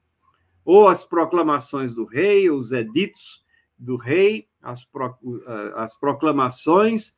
ou 0.64 0.88
as 0.88 1.04
proclamações 1.04 1.94
do 1.94 2.06
rei, 2.06 2.48
os 2.48 2.72
editos 2.72 3.44
do 3.76 3.96
rei, 3.96 4.46
as, 4.62 4.84
pro, 4.84 5.14
as 5.76 5.98
proclamações, 5.98 7.14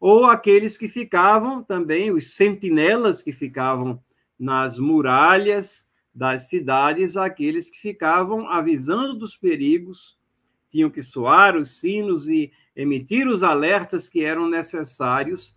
ou 0.00 0.24
aqueles 0.24 0.76
que 0.76 0.88
ficavam 0.88 1.62
também, 1.62 2.10
os 2.10 2.34
sentinelas 2.34 3.22
que 3.22 3.30
ficavam 3.30 4.02
nas 4.36 4.76
muralhas 4.76 5.86
das 6.12 6.48
cidades, 6.48 7.16
aqueles 7.16 7.70
que 7.70 7.78
ficavam 7.78 8.48
avisando 8.48 9.16
dos 9.16 9.36
perigos 9.36 10.18
tinham 10.76 10.90
que 10.90 11.00
soar 11.00 11.56
os 11.56 11.80
sinos 11.80 12.28
e 12.28 12.52
emitir 12.76 13.26
os 13.26 13.42
alertas 13.42 14.10
que 14.10 14.22
eram 14.22 14.46
necessários. 14.46 15.56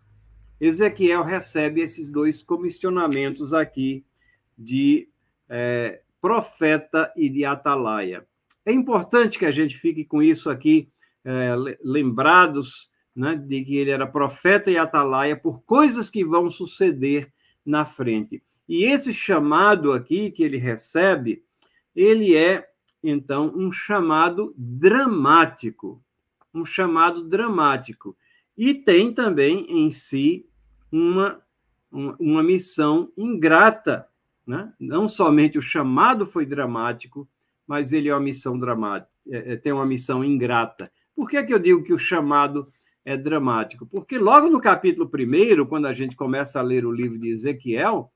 Ezequiel 0.61 1.23
recebe 1.23 1.81
esses 1.81 2.09
dois 2.09 2.41
comissionamentos 2.41 3.51
aqui 3.51 4.05
de 4.57 5.09
é, 5.49 5.99
profeta 6.21 7.11
e 7.17 7.27
de 7.29 7.43
atalaia. 7.43 8.25
É 8.65 8.71
importante 8.71 9.37
que 9.37 9.45
a 9.45 9.51
gente 9.51 9.77
fique 9.77 10.05
com 10.05 10.23
isso 10.23 10.49
aqui 10.49 10.89
é, 11.25 11.53
lembrados 11.83 12.89
né, 13.13 13.35
de 13.35 13.61
que 13.65 13.75
ele 13.75 13.91
era 13.91 14.07
profeta 14.07 14.71
e 14.71 14.77
atalaia 14.77 15.35
por 15.35 15.63
coisas 15.63 16.09
que 16.09 16.23
vão 16.23 16.49
suceder 16.49 17.29
na 17.65 17.83
frente. 17.83 18.41
E 18.69 18.85
esse 18.85 19.13
chamado 19.13 19.91
aqui 19.91 20.31
que 20.31 20.43
ele 20.43 20.57
recebe, 20.57 21.43
ele 21.93 22.37
é, 22.37 22.68
então, 23.03 23.53
um 23.55 23.71
chamado 23.71 24.53
dramático. 24.57 26.03
Um 26.53 26.65
chamado 26.65 27.23
dramático. 27.23 28.15
E 28.57 28.73
tem 28.73 29.13
também 29.13 29.65
em 29.69 29.89
si 29.89 30.45
uma, 30.91 31.41
uma, 31.91 32.15
uma 32.19 32.43
missão 32.43 33.11
ingrata. 33.17 34.07
Né? 34.45 34.73
Não 34.79 35.07
somente 35.07 35.57
o 35.57 35.61
chamado 35.61 36.25
foi 36.25 36.45
dramático, 36.45 37.27
mas 37.69 37.93
ele 37.93 38.09
é 38.09 38.13
uma 38.13 38.19
missão 38.19 38.57
dramática, 38.57 39.11
é, 39.29 39.53
é, 39.53 39.55
tem 39.55 39.71
uma 39.71 39.85
missão 39.85 40.25
ingrata. 40.25 40.91
Por 41.15 41.29
que, 41.29 41.37
é 41.37 41.43
que 41.43 41.53
eu 41.53 41.59
digo 41.59 41.83
que 41.83 41.93
o 41.93 41.99
chamado 41.99 42.65
é 43.05 43.15
dramático? 43.15 43.85
Porque 43.85 44.17
logo 44.17 44.49
no 44.49 44.59
capítulo 44.59 45.07
1, 45.07 45.67
quando 45.67 45.85
a 45.85 45.93
gente 45.93 46.15
começa 46.15 46.59
a 46.59 46.63
ler 46.63 46.83
o 46.83 46.91
livro 46.91 47.19
de 47.19 47.29
Ezequiel, 47.29 48.11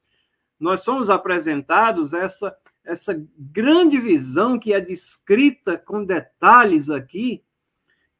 nós 0.59 0.79
somos 0.79 1.11
apresentados 1.11 2.13
essa, 2.13 2.57
essa 2.85 3.21
grande 3.37 3.97
visão 3.97 4.59
que 4.59 4.73
é 4.73 4.81
descrita 4.81 5.77
com 5.77 6.03
detalhes 6.03 6.89
aqui, 6.89 7.43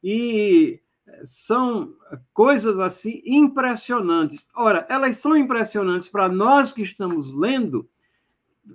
e 0.02 0.80
são 1.24 1.94
coisas 2.32 2.80
assim 2.80 3.22
impressionantes. 3.24 4.48
Ora, 4.56 4.86
elas 4.88 5.16
são 5.16 5.36
impressionantes 5.36 6.08
para 6.08 6.28
nós 6.28 6.72
que 6.72 6.82
estamos 6.82 7.32
lendo, 7.32 7.88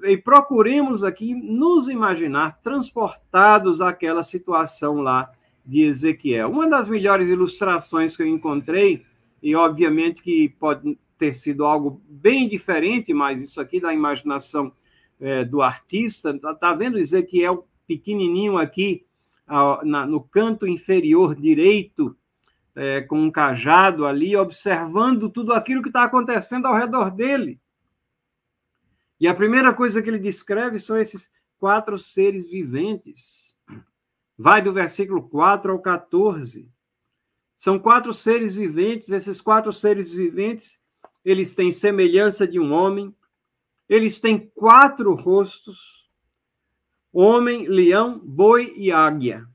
e 0.03 0.15
procuremos 0.15 1.03
aqui 1.03 1.33
nos 1.33 1.89
imaginar 1.89 2.59
transportados 2.61 3.81
àquela 3.81 4.21
situação 4.21 5.01
lá 5.01 5.31
de 5.65 5.81
Ezequiel. 5.81 6.49
Uma 6.49 6.67
das 6.67 6.87
melhores 6.87 7.29
ilustrações 7.29 8.15
que 8.15 8.21
eu 8.21 8.27
encontrei, 8.27 9.03
e 9.41 9.55
obviamente 9.55 10.21
que 10.21 10.49
pode 10.59 10.97
ter 11.17 11.33
sido 11.33 11.65
algo 11.65 12.01
bem 12.07 12.47
diferente, 12.47 13.13
mas 13.13 13.41
isso 13.41 13.59
aqui 13.59 13.79
da 13.79 13.93
imaginação 13.93 14.71
é, 15.19 15.43
do 15.43 15.61
artista, 15.61 16.31
está 16.31 16.53
tá 16.53 16.73
vendo 16.73 16.97
Ezequiel 16.97 17.67
pequenininho 17.87 18.57
aqui 18.57 19.05
na, 19.83 20.05
no 20.05 20.21
canto 20.21 20.67
inferior 20.67 21.35
direito, 21.35 22.15
é, 22.75 23.01
com 23.01 23.19
um 23.19 23.31
cajado 23.31 24.05
ali, 24.05 24.35
observando 24.35 25.29
tudo 25.29 25.53
aquilo 25.53 25.81
que 25.81 25.89
está 25.89 26.03
acontecendo 26.03 26.67
ao 26.67 26.77
redor 26.77 27.11
dele. 27.11 27.59
E 29.19 29.27
a 29.27 29.35
primeira 29.35 29.73
coisa 29.73 30.01
que 30.01 30.09
ele 30.09 30.19
descreve 30.19 30.79
são 30.79 30.97
esses 30.97 31.33
quatro 31.57 31.97
seres 31.97 32.49
viventes. 32.49 33.57
Vai 34.37 34.61
do 34.61 34.71
versículo 34.71 35.21
4 35.27 35.73
ao 35.73 35.79
14. 35.79 36.71
São 37.55 37.77
quatro 37.77 38.13
seres 38.13 38.55
viventes, 38.55 39.09
esses 39.09 39.41
quatro 39.41 39.73
seres 39.73 40.13
viventes, 40.13 40.81
eles 41.25 41.53
têm 41.53 41.73
semelhança 41.73 42.47
de 42.47 42.57
um 42.57 42.71
homem, 42.71 43.13
eles 43.89 44.19
têm 44.19 44.37
quatro 44.53 45.15
rostos: 45.15 46.07
homem, 47.11 47.67
leão, 47.67 48.19
boi 48.19 48.73
e 48.77 48.91
águia. 48.91 49.45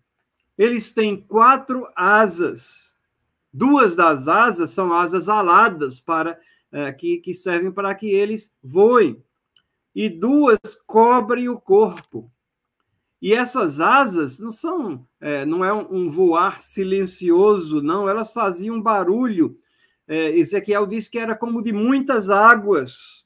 Eles 0.59 0.93
têm 0.93 1.17
quatro 1.17 1.87
asas. 1.95 2.93
Duas 3.53 3.95
das 3.95 4.27
asas 4.27 4.71
são 4.71 4.93
asas 4.93 5.29
aladas 5.29 6.01
para 6.01 6.39
é, 6.73 6.93
que, 6.93 7.19
que 7.19 7.33
servem 7.33 7.71
para 7.71 7.95
que 7.95 8.09
eles 8.11 8.57
voem 8.61 9.23
e 9.95 10.09
duas 10.09 10.59
cobrem 10.87 11.49
o 11.49 11.61
corpo. 11.61 12.31
E 13.23 13.33
essas 13.33 13.81
asas 13.81 14.39
não 14.39 14.51
são, 14.51 15.07
é, 15.21 15.47
não 15.47 15.65
é 15.65 15.73
um 15.73 16.09
voar 16.09 16.61
silencioso, 16.61 17.81
não, 17.81 18.09
elas 18.09 18.33
faziam 18.33 18.83
barulho. 18.83 19.59
É, 20.07 20.37
Ezequiel 20.37 20.87
diz 20.87 21.09
que 21.09 21.19
era 21.19 21.35
como 21.35 21.63
de 21.63 21.73
muitas 21.73 22.29
águas. 22.29 23.24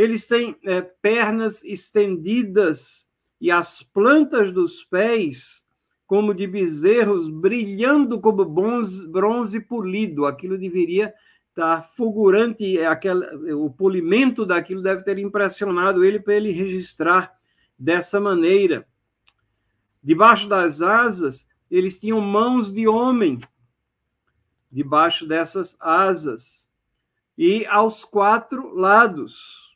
Eles 0.00 0.26
têm 0.26 0.56
é, 0.64 0.80
pernas 0.80 1.62
estendidas 1.62 3.06
e 3.38 3.50
as 3.50 3.82
plantas 3.82 4.50
dos 4.50 4.82
pés 4.82 5.66
como 6.06 6.32
de 6.32 6.46
bezerros 6.46 7.28
brilhando 7.28 8.18
como 8.18 8.42
bronze, 8.46 9.60
polido. 9.60 10.24
Aquilo 10.24 10.56
deveria 10.56 11.12
tá 11.54 11.82
fulgurante, 11.82 12.78
é 12.78 12.86
aquela, 12.86 13.26
o 13.54 13.68
polimento 13.68 14.46
daquilo 14.46 14.80
deve 14.80 15.04
ter 15.04 15.18
impressionado 15.18 16.02
ele 16.02 16.18
para 16.18 16.32
ele 16.32 16.50
registrar 16.50 17.38
dessa 17.78 18.18
maneira. 18.18 18.88
Debaixo 20.02 20.48
das 20.48 20.80
asas, 20.80 21.46
eles 21.70 22.00
tinham 22.00 22.22
mãos 22.22 22.72
de 22.72 22.88
homem, 22.88 23.38
debaixo 24.72 25.26
dessas 25.26 25.76
asas, 25.78 26.70
e 27.36 27.66
aos 27.66 28.02
quatro 28.02 28.74
lados. 28.74 29.69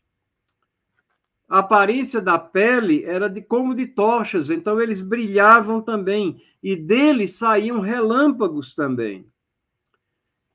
A 1.49 1.59
aparência 1.59 2.21
da 2.21 2.39
pele 2.39 3.05
era 3.05 3.29
de 3.29 3.43
como 3.43 3.75
de 3.75 3.87
tochas, 3.87 4.51
então 4.51 4.81
eles 4.81 5.03
brilhavam 5.03 5.81
também, 5.81 6.43
e 6.63 6.75
deles 6.75 7.35
saíam 7.35 7.81
relâmpagos 7.81 8.75
também. 8.75 9.27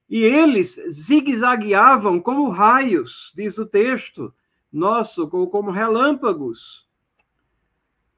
E 0.10 0.24
eles 0.24 0.82
zigue-zagueavam 0.90 2.20
como 2.20 2.50
raios, 2.50 3.32
diz 3.36 3.60
o 3.60 3.66
texto 3.66 4.34
nosso, 4.72 5.30
ou 5.32 5.48
como 5.48 5.70
relâmpagos. 5.70 6.88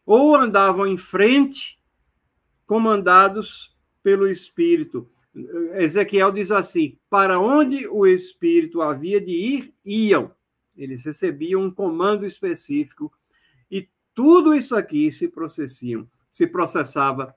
Ou 0.05 0.35
andavam 0.35 0.87
em 0.87 0.97
frente, 0.97 1.81
comandados 2.65 3.75
pelo 4.01 4.27
Espírito. 4.27 5.09
Ezequiel 5.75 6.31
diz 6.31 6.51
assim: 6.51 6.97
para 7.09 7.39
onde 7.39 7.87
o 7.87 8.07
Espírito 8.07 8.81
havia 8.81 9.19
de 9.19 9.31
ir, 9.31 9.73
iam. 9.85 10.31
Eles 10.81 11.05
recebiam 11.05 11.61
um 11.63 11.71
comando 11.71 12.25
específico 12.25 13.11
e 13.69 13.87
tudo 14.13 14.53
isso 14.53 14.75
aqui 14.75 15.11
se 15.11 15.27
processiam, 15.27 16.09
se 16.29 16.47
processava 16.47 17.35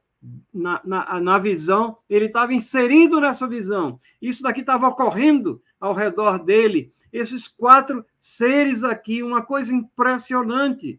na, 0.52 0.80
na, 0.84 1.20
na 1.20 1.38
visão, 1.38 1.98
ele 2.08 2.26
estava 2.26 2.54
inserido 2.54 3.20
nessa 3.20 3.46
visão. 3.46 4.00
Isso 4.20 4.42
daqui 4.42 4.60
estava 4.60 4.88
ocorrendo 4.88 5.62
ao 5.78 5.92
redor 5.92 6.42
dele. 6.42 6.92
Esses 7.12 7.46
quatro 7.46 8.04
seres 8.18 8.82
aqui, 8.82 9.22
uma 9.22 9.42
coisa 9.42 9.74
impressionante. 9.74 10.98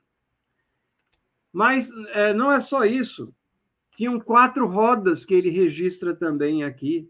Mas 1.52 1.89
é, 2.10 2.34
não 2.34 2.52
é 2.52 2.60
só 2.60 2.86
isso. 2.86 3.34
Tinham 3.96 4.20
quatro 4.20 4.68
rodas 4.68 5.26
que 5.26 5.34
ele 5.34 5.50
registra 5.50 6.14
também 6.14 6.64
aqui. 6.64 7.10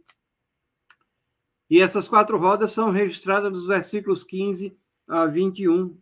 E 1.69 1.81
essas 1.81 2.07
quatro 2.07 2.37
rodas 2.37 2.71
são 2.71 2.91
registradas 2.91 3.51
nos 3.51 3.67
versículos 3.67 4.23
15 4.23 4.77
a 5.07 5.25
21. 5.25 5.97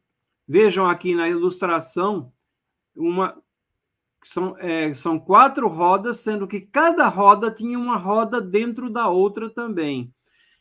Vejam 0.48 0.86
aqui 0.86 1.16
na 1.16 1.30
ilustração 1.30 2.32
uma 2.96 3.42
são, 4.24 4.58
é, 4.58 4.94
são 4.94 5.20
quatro 5.20 5.68
rodas, 5.68 6.18
sendo 6.20 6.48
que 6.48 6.62
cada 6.62 7.08
roda 7.08 7.52
tinha 7.52 7.78
uma 7.78 7.98
roda 7.98 8.40
dentro 8.40 8.90
da 8.90 9.10
outra 9.10 9.50
também. 9.50 10.14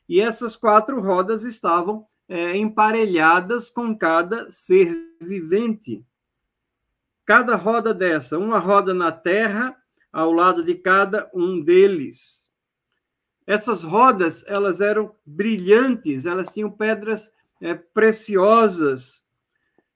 E 0.09 0.21
essas 0.21 0.57
quatro 0.57 1.01
rodas 1.01 1.45
estavam 1.45 2.07
é, 2.29 2.57
emparelhadas 2.57 3.71
com 3.71 3.97
cada 3.97 4.51
ser 4.51 4.97
vivente. 5.21 6.05
Cada 7.25 7.55
roda 7.55 7.95
dessa, 7.95 8.39
uma 8.39 8.59
roda 8.59 8.93
na 8.93 9.13
terra, 9.13 9.77
ao 10.13 10.33
lado 10.33 10.63
de 10.63 10.75
cada 10.75 11.31
um 11.33 11.63
deles. 11.63 12.51
Essas 13.47 13.83
rodas, 13.83 14.45
elas 14.47 14.81
eram 14.81 15.15
brilhantes, 15.25 16.27
elas 16.27 16.53
tinham 16.53 16.71
pedras 16.71 17.33
é, 17.63 17.75
preciosas, 17.75 19.23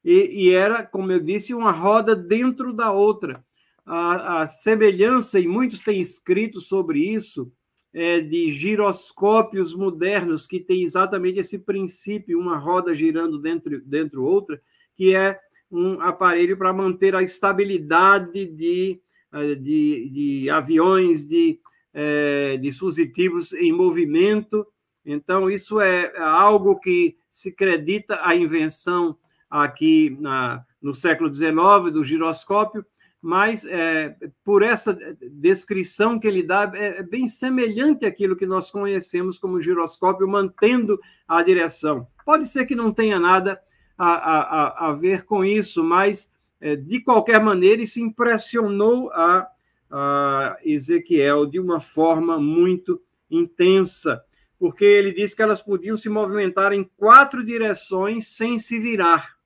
e, 0.05 0.47
e, 0.47 0.55
era, 0.55 0.87
como 0.87 1.11
eu 1.11 1.19
disse, 1.19 1.53
uma 1.53 1.73
roda 1.73 2.14
dentro 2.14 2.73
da 2.73 2.93
outra 2.93 3.45
a, 3.85 4.43
a 4.43 4.47
semelhança, 4.47 5.39
e 5.39 5.47
muitos 5.47 5.81
têm 5.81 6.01
escrito 6.01 6.61
sobre 6.61 7.01
isso, 7.01 7.53
é, 7.93 8.21
de 8.21 8.51
giroscópios 8.51 9.75
modernos 9.75 10.47
que 10.47 10.61
tem 10.61 10.83
exatamente 10.83 11.41
esse 11.41 11.59
princípio, 11.59 12.39
uma 12.39 12.57
roda 12.57 12.95
girando 12.95 13.39
dentro, 13.39 13.81
dentro 13.81 14.25
outra, 14.25 14.61
que 14.95 15.14
é 15.14 15.39
um 15.71 16.01
aparelho 16.01 16.57
para 16.57 16.73
manter 16.73 17.14
a 17.14 17.23
estabilidade 17.23 18.47
de, 18.47 19.01
eh, 19.33 19.55
de, 19.57 20.11
de 20.11 20.51
aviões, 20.51 21.27
de 21.27 21.59
é, 21.93 22.57
dispositivos 22.59 23.53
em 23.55 23.73
movimento. 23.73 24.67
Então, 25.05 25.51
isso 25.51 25.81
é 25.81 26.12
algo 26.19 26.79
que 26.79 27.17
se 27.37 27.51
acredita 27.51 28.18
a 28.22 28.34
invenção 28.34 29.14
aqui 29.51 30.16
na, 30.18 30.64
no 30.80 30.95
século 30.95 31.32
XIX 31.32 31.93
do 31.93 32.03
giroscópio, 32.03 32.82
mas 33.20 33.66
é, 33.66 34.16
por 34.43 34.62
essa 34.62 34.99
descrição 35.32 36.18
que 36.18 36.26
ele 36.26 36.43
dá, 36.43 36.72
é, 36.74 37.01
é, 37.01 37.03
bem 37.03 37.28
semelhante 37.28 38.07
àquilo 38.07 38.37
que 38.37 38.47
nós 38.47 38.70
conhecemos 38.70 39.39
como 39.39 39.61
giroscópio, 39.61 40.26
mantendo 40.26 40.99
a 41.28 41.43
direção. 41.43 42.07
Pode 42.24 42.49
ser 42.49 42.64
que 42.64 42.74
não 42.74 42.91
tenha 42.91 43.20
nada 43.20 43.61
a, 43.99 44.14
a, 44.14 44.89
a 44.89 44.93
ver 44.95 45.26
com 45.26 45.45
isso, 45.45 45.84
mas, 45.84 46.32
é, 46.59 46.74
de 46.74 47.01
qualquer 47.01 47.39
maneira, 47.43 47.82
isso 47.82 48.01
impressionou 48.01 49.11
a, 49.12 49.47
a 49.91 50.57
Ezequiel 50.64 51.45
de 51.45 51.61
uma 51.61 51.80
forma 51.80 52.41
muito 52.41 52.99
intensa. 53.30 54.24
Porque 54.59 54.84
ele 54.84 55.12
diz 55.12 55.34
que 55.34 55.42
elas 55.42 55.62
podiam 55.62 55.96
se 55.96 56.09
movimentar 56.09 56.72
em 56.72 56.84
quatro 56.96 57.44
direções 57.44 58.28
sem 58.28 58.59
se 58.59 58.78
virar. 58.78 59.36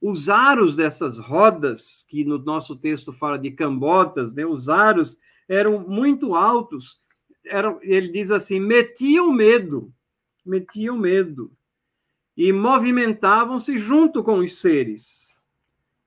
Os 0.00 0.28
aros 0.28 0.76
dessas 0.76 1.18
rodas, 1.18 2.04
que 2.08 2.24
no 2.24 2.38
nosso 2.38 2.76
texto 2.76 3.12
fala 3.12 3.38
de 3.38 3.50
cambotas, 3.50 4.34
né, 4.34 4.44
os 4.44 4.68
aros 4.68 5.18
eram 5.48 5.80
muito 5.80 6.34
altos, 6.34 7.00
eram, 7.46 7.78
ele 7.82 8.08
diz 8.08 8.30
assim, 8.30 8.60
metiam 8.60 9.32
medo, 9.32 9.92
metiam 10.44 10.98
medo, 10.98 11.50
e 12.36 12.52
movimentavam-se 12.52 13.78
junto 13.78 14.22
com 14.22 14.40
os 14.40 14.58
seres, 14.58 15.40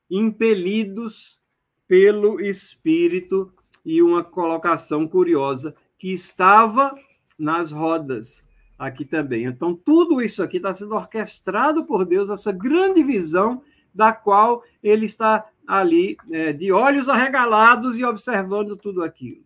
impelidos 0.09 1.39
pelo 1.87 2.39
Espírito, 2.39 3.51
e 3.83 4.01
uma 4.01 4.23
colocação 4.23 5.07
curiosa, 5.07 5.73
que 5.97 6.11
estava 6.11 6.93
nas 7.37 7.71
rodas 7.71 8.47
aqui 8.77 9.05
também. 9.05 9.45
Então, 9.45 9.73
tudo 9.73 10.21
isso 10.21 10.43
aqui 10.43 10.57
está 10.57 10.73
sendo 10.73 10.95
orquestrado 10.95 11.85
por 11.85 12.05
Deus, 12.05 12.29
essa 12.29 12.51
grande 12.51 13.01
visão 13.01 13.61
da 13.93 14.13
qual 14.13 14.63
ele 14.83 15.05
está 15.05 15.49
ali 15.65 16.15
é, 16.31 16.53
de 16.53 16.71
olhos 16.71 17.09
arregalados 17.09 17.97
e 17.99 18.05
observando 18.05 18.77
tudo 18.77 19.03
aquilo. 19.03 19.43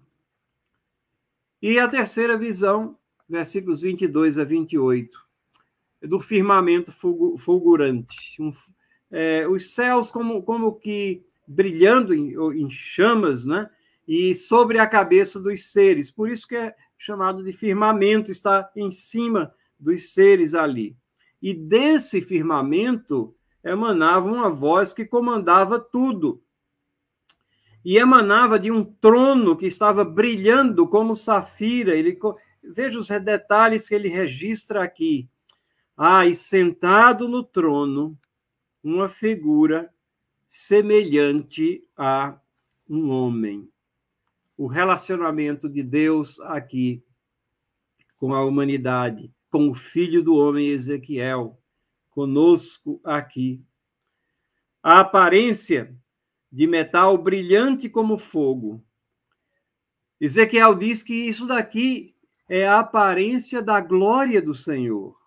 E 1.62 1.80
a 1.80 1.88
terceira 1.88 2.38
visão, 2.38 2.98
versículos 3.30 3.82
22 3.82 4.38
a 4.38 4.44
28, 4.44 5.18
do 6.02 6.20
firmamento 6.20 6.92
fulgurante. 6.92 8.42
Um, 8.42 8.50
é, 9.12 9.48
os 9.48 9.74
céus 9.74 10.10
como, 10.12 10.42
como 10.42 10.74
que 10.74 11.24
brilhando 11.48 12.14
em, 12.14 12.34
em 12.56 12.70
chamas, 12.70 13.46
né? 13.46 13.70
E 14.08 14.34
sobre 14.34 14.80
a 14.80 14.88
cabeça 14.88 15.40
dos 15.40 15.72
seres. 15.72 16.10
Por 16.10 16.30
isso 16.30 16.48
que 16.48 16.56
é 16.56 16.76
chamado 17.02 17.44
de 17.44 17.52
firmamento, 17.52 18.30
está 18.30 18.70
em 18.76 18.92
cima 18.92 19.52
dos 19.80 20.14
seres 20.14 20.54
ali. 20.54 20.96
E 21.42 21.52
desse 21.52 22.22
firmamento 22.22 23.36
emanava 23.64 24.32
uma 24.32 24.52
voz 24.52 24.94
que 24.94 25.04
comandava 25.04 25.80
tudo. 25.80 26.44
E 27.84 27.98
emanava 27.98 28.60
de 28.60 28.70
um 28.70 28.84
trono 28.84 29.58
que 29.58 29.66
estava 29.66 30.06
brilhando 30.06 30.88
como 30.88 31.16
safira. 31.16 31.96
Ele, 31.96 32.20
veja 32.64 33.00
os 33.00 33.08
detalhes 33.08 33.88
que 33.88 33.96
ele 33.96 34.08
registra 34.08 34.84
aqui. 34.84 35.28
Ah, 35.98 36.28
e 36.28 36.36
sentado 36.36 37.28
no 37.28 37.44
trono, 37.44 38.16
uma 38.84 39.08
figura 39.08 39.92
semelhante 40.46 41.84
a 41.98 42.40
um 42.88 43.10
homem 43.10 43.72
o 44.62 44.68
relacionamento 44.68 45.68
de 45.68 45.82
Deus 45.82 46.40
aqui 46.42 47.04
com 48.16 48.32
a 48.32 48.46
humanidade, 48.46 49.34
com 49.50 49.68
o 49.68 49.74
filho 49.74 50.22
do 50.22 50.36
homem 50.36 50.68
Ezequiel, 50.68 51.60
conosco 52.12 53.02
aqui. 53.04 53.60
A 54.84 55.00
aparência 55.00 55.98
de 56.52 56.68
metal 56.68 57.18
brilhante 57.18 57.90
como 57.90 58.20
fogo. 58.20 58.86
Ezequiel 60.20 60.76
diz 60.76 61.02
que 61.02 61.16
isso 61.16 61.48
daqui 61.48 62.16
é 62.48 62.68
a 62.68 62.82
aparência 62.82 63.64
da 63.64 63.82
glória 63.82 64.40
do 64.44 64.54
Senhor. 64.54 65.18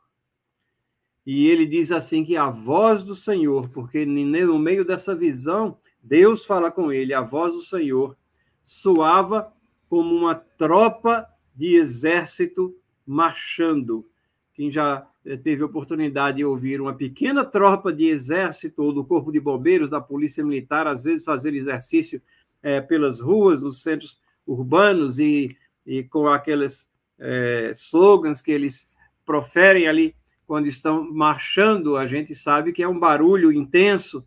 E 1.26 1.48
ele 1.48 1.66
diz 1.66 1.90
assim 1.90 2.24
que 2.24 2.36
a 2.36 2.48
voz 2.48 3.02
do 3.02 3.16
Senhor, 3.16 3.68
porque 3.70 4.06
no 4.06 4.60
meio 4.60 4.84
dessa 4.84 5.12
visão, 5.12 5.76
Deus 6.00 6.46
fala 6.46 6.70
com 6.70 6.92
ele, 6.92 7.12
a 7.12 7.20
voz 7.20 7.52
do 7.52 7.62
Senhor 7.62 8.16
soava 8.64 9.52
como 9.88 10.12
uma 10.12 10.34
tropa 10.34 11.28
de 11.54 11.76
exército 11.76 12.74
marchando. 13.06 14.08
Quem 14.54 14.70
já 14.70 15.06
eh, 15.24 15.36
teve 15.36 15.62
oportunidade 15.62 16.38
de 16.38 16.44
ouvir 16.44 16.80
uma 16.80 16.94
pequena 16.94 17.44
tropa 17.44 17.92
de 17.92 18.06
exército 18.06 18.82
ou 18.82 18.92
do 18.92 19.04
corpo 19.04 19.30
de 19.30 19.38
bombeiros 19.38 19.90
da 19.90 20.00
polícia 20.00 20.42
militar, 20.42 20.86
às 20.86 21.04
vezes 21.04 21.24
fazer 21.24 21.54
exercício 21.54 22.20
é, 22.62 22.80
pelas 22.80 23.20
ruas, 23.20 23.62
nos 23.62 23.82
centros 23.82 24.18
urbanos 24.46 25.18
e, 25.18 25.54
e 25.86 26.02
com 26.02 26.26
aqueles 26.26 26.90
é, 27.18 27.70
slogans 27.74 28.40
que 28.40 28.50
eles 28.50 28.90
proferem 29.26 29.86
ali 29.86 30.14
quando 30.46 30.66
estão 30.66 31.10
marchando, 31.12 31.96
a 31.96 32.06
gente 32.06 32.34
sabe 32.34 32.72
que 32.72 32.82
é 32.82 32.88
um 32.88 32.98
barulho 32.98 33.52
intenso, 33.52 34.26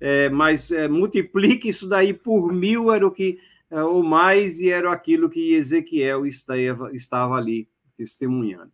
é, 0.00 0.28
mas 0.28 0.70
multiplique 0.88 1.68
isso 1.68 1.88
daí 1.88 2.12
por 2.12 2.52
mil, 2.52 2.92
era 2.92 3.06
o 3.06 3.10
que 3.10 3.38
ou 3.70 4.02
mais, 4.02 4.60
e 4.60 4.70
era 4.70 4.92
aquilo 4.92 5.28
que 5.28 5.54
Ezequiel 5.54 6.26
estava, 6.26 6.94
estava 6.94 7.34
ali 7.34 7.68
testemunhando. 7.96 8.72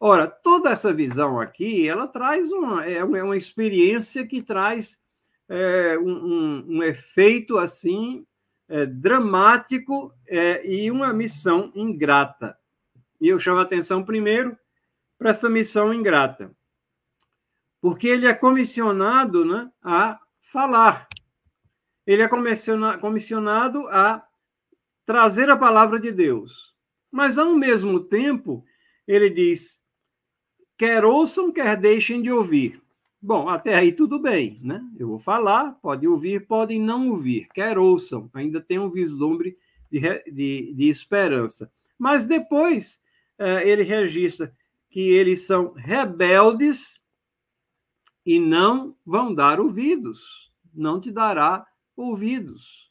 Ora, 0.00 0.28
toda 0.28 0.70
essa 0.70 0.92
visão 0.92 1.40
aqui, 1.40 1.88
ela 1.88 2.06
traz 2.06 2.52
uma, 2.52 2.84
é 2.84 3.02
uma, 3.02 3.18
é 3.18 3.22
uma 3.22 3.36
experiência 3.36 4.24
que 4.24 4.40
traz 4.40 5.00
é, 5.48 5.98
um, 5.98 6.10
um, 6.10 6.66
um, 6.76 6.82
efeito 6.84 7.58
assim 7.58 8.24
é, 8.68 8.86
dramático 8.86 10.12
é, 10.28 10.64
e 10.64 10.88
uma 10.90 11.12
missão 11.12 11.72
ingrata. 11.74 12.56
E 13.20 13.28
eu 13.28 13.40
chamo 13.40 13.58
a 13.58 13.62
atenção 13.62 14.04
primeiro 14.04 14.56
para 15.18 15.30
essa 15.30 15.50
missão 15.50 15.92
ingrata, 15.92 16.54
porque 17.80 18.06
ele 18.06 18.26
é 18.26 18.34
comissionado 18.34 19.44
né, 19.44 19.68
a 19.82 20.20
falar 20.40 21.07
ele 22.08 22.22
é 22.22 22.28
comissionado 22.98 23.86
a 23.88 24.26
trazer 25.04 25.50
a 25.50 25.58
palavra 25.58 26.00
de 26.00 26.10
Deus. 26.10 26.74
Mas, 27.10 27.36
ao 27.36 27.54
mesmo 27.54 28.00
tempo, 28.00 28.64
ele 29.06 29.28
diz: 29.28 29.82
quer 30.74 31.04
ouçam, 31.04 31.52
quer 31.52 31.76
deixem 31.76 32.22
de 32.22 32.32
ouvir. 32.32 32.82
Bom, 33.20 33.50
até 33.50 33.74
aí 33.74 33.92
tudo 33.92 34.18
bem, 34.18 34.58
né? 34.62 34.82
Eu 34.98 35.08
vou 35.08 35.18
falar, 35.18 35.72
pode 35.82 36.08
ouvir, 36.08 36.46
podem 36.46 36.80
não 36.80 37.08
ouvir, 37.08 37.46
quer 37.52 37.76
ouçam, 37.76 38.30
ainda 38.32 38.58
tem 38.58 38.78
um 38.78 38.88
vislumbre 38.88 39.58
de, 39.90 40.00
de, 40.32 40.72
de 40.74 40.88
esperança. 40.88 41.70
Mas 41.98 42.24
depois 42.24 43.02
eh, 43.38 43.68
ele 43.68 43.82
registra 43.82 44.54
que 44.88 45.10
eles 45.10 45.44
são 45.44 45.72
rebeldes 45.72 46.98
e 48.24 48.38
não 48.38 48.96
vão 49.04 49.34
dar 49.34 49.60
ouvidos, 49.60 50.50
não 50.72 51.00
te 51.00 51.10
dará 51.10 51.66
ouvidos. 51.98 52.90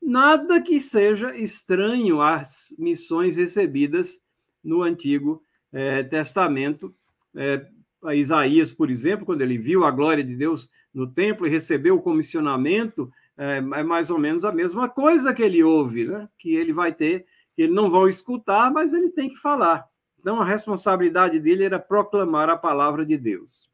Nada 0.00 0.60
que 0.60 0.80
seja 0.80 1.36
estranho 1.36 2.20
às 2.20 2.74
missões 2.78 3.36
recebidas 3.36 4.20
no 4.62 4.82
Antigo 4.82 5.42
é, 5.72 6.02
Testamento. 6.02 6.94
É, 7.34 7.66
Isaías, 8.14 8.72
por 8.72 8.90
exemplo, 8.90 9.26
quando 9.26 9.42
ele 9.42 9.58
viu 9.58 9.84
a 9.84 9.90
glória 9.90 10.24
de 10.24 10.34
Deus 10.34 10.70
no 10.92 11.06
templo 11.06 11.46
e 11.46 11.50
recebeu 11.50 11.96
o 11.96 12.02
comissionamento, 12.02 13.10
é, 13.36 13.58
é 13.58 13.82
mais 13.82 14.10
ou 14.10 14.18
menos 14.18 14.44
a 14.44 14.52
mesma 14.52 14.88
coisa 14.88 15.32
que 15.32 15.42
ele 15.42 15.62
ouve, 15.62 16.04
né? 16.04 16.28
que 16.38 16.54
ele 16.54 16.72
vai 16.72 16.92
ter, 16.92 17.26
que 17.54 17.62
ele 17.62 17.72
não 17.72 17.88
vão 17.90 18.08
escutar, 18.08 18.72
mas 18.72 18.92
ele 18.92 19.10
tem 19.10 19.28
que 19.28 19.36
falar. 19.36 19.86
Então, 20.18 20.40
a 20.40 20.44
responsabilidade 20.44 21.40
dele 21.40 21.64
era 21.64 21.78
proclamar 21.78 22.48
a 22.48 22.56
palavra 22.56 23.04
de 23.04 23.16
Deus. 23.16 23.68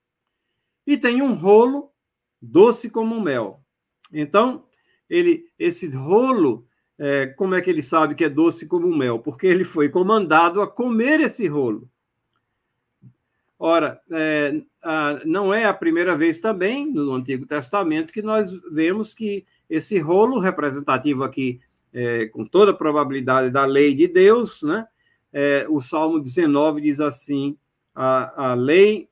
E 0.86 0.96
tem 0.96 1.20
um 1.20 1.34
rolo 1.34 1.90
doce 2.40 2.88
como 2.88 3.20
mel. 3.20 3.62
Então, 4.12 4.64
ele, 5.08 5.46
esse 5.58 5.88
rolo, 5.94 6.66
é, 6.98 7.26
como 7.26 7.54
é 7.54 7.60
que 7.60 7.70
ele 7.70 7.82
sabe 7.82 8.14
que 8.14 8.24
é 8.24 8.28
doce 8.28 8.66
como 8.66 8.94
mel? 8.96 9.18
Porque 9.18 9.46
ele 9.46 9.64
foi 9.64 9.88
comandado 9.88 10.60
a 10.60 10.66
comer 10.66 11.20
esse 11.20 11.46
rolo. 11.46 11.88
Ora, 13.58 14.00
é, 14.12 14.60
a, 14.82 15.20
não 15.24 15.52
é 15.52 15.64
a 15.64 15.74
primeira 15.74 16.16
vez 16.16 16.38
também 16.38 16.90
no 16.90 17.12
Antigo 17.12 17.44
Testamento 17.44 18.12
que 18.12 18.22
nós 18.22 18.52
vemos 18.72 19.12
que 19.14 19.44
esse 19.68 19.98
rolo 19.98 20.38
representativo 20.38 21.24
aqui, 21.24 21.60
é, 21.92 22.26
com 22.26 22.44
toda 22.44 22.70
a 22.70 22.74
probabilidade 22.76 23.50
da 23.50 23.64
lei 23.64 23.94
de 23.94 24.06
Deus, 24.06 24.62
né? 24.62 24.86
É, 25.32 25.66
o 25.68 25.80
Salmo 25.80 26.20
19 26.20 26.80
diz 26.80 27.00
assim: 27.00 27.56
a, 27.94 28.50
a 28.52 28.54
lei 28.54 29.08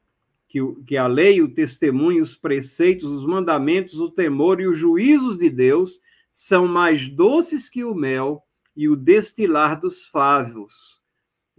que, 0.56 0.84
que 0.86 0.96
a 0.96 1.06
lei, 1.06 1.42
o 1.42 1.52
testemunho, 1.52 2.22
os 2.22 2.34
preceitos, 2.34 3.04
os 3.04 3.26
mandamentos, 3.26 4.00
o 4.00 4.10
temor 4.10 4.58
e 4.58 4.66
os 4.66 4.78
juízos 4.78 5.36
de 5.36 5.50
Deus 5.50 6.00
são 6.32 6.66
mais 6.66 7.08
doces 7.08 7.68
que 7.68 7.84
o 7.84 7.94
mel 7.94 8.42
e 8.74 8.88
o 8.88 8.96
destilar 8.96 9.78
dos 9.78 10.06
favos. 10.06 11.02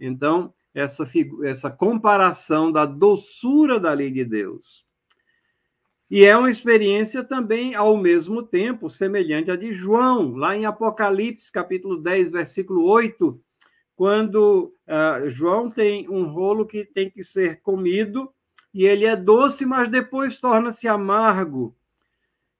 Então, 0.00 0.52
essa, 0.74 1.04
essa 1.44 1.70
comparação 1.70 2.72
da 2.72 2.84
doçura 2.84 3.78
da 3.78 3.92
lei 3.92 4.10
de 4.10 4.24
Deus. 4.24 4.84
E 6.10 6.24
é 6.24 6.36
uma 6.36 6.48
experiência 6.48 7.22
também, 7.22 7.74
ao 7.74 7.96
mesmo 7.96 8.42
tempo, 8.42 8.88
semelhante 8.88 9.50
à 9.50 9.56
de 9.56 9.72
João, 9.72 10.34
lá 10.34 10.56
em 10.56 10.64
Apocalipse, 10.64 11.52
capítulo 11.52 11.98
10, 11.98 12.30
versículo 12.30 12.84
8, 12.84 13.40
quando 13.94 14.72
uh, 14.88 15.28
João 15.28 15.68
tem 15.68 16.08
um 16.08 16.24
rolo 16.24 16.64
que 16.66 16.84
tem 16.84 17.10
que 17.10 17.22
ser 17.22 17.60
comido 17.60 18.32
e 18.72 18.84
ele 18.84 19.04
é 19.04 19.16
doce, 19.16 19.64
mas 19.64 19.88
depois 19.88 20.38
torna-se 20.38 20.86
amargo. 20.86 21.74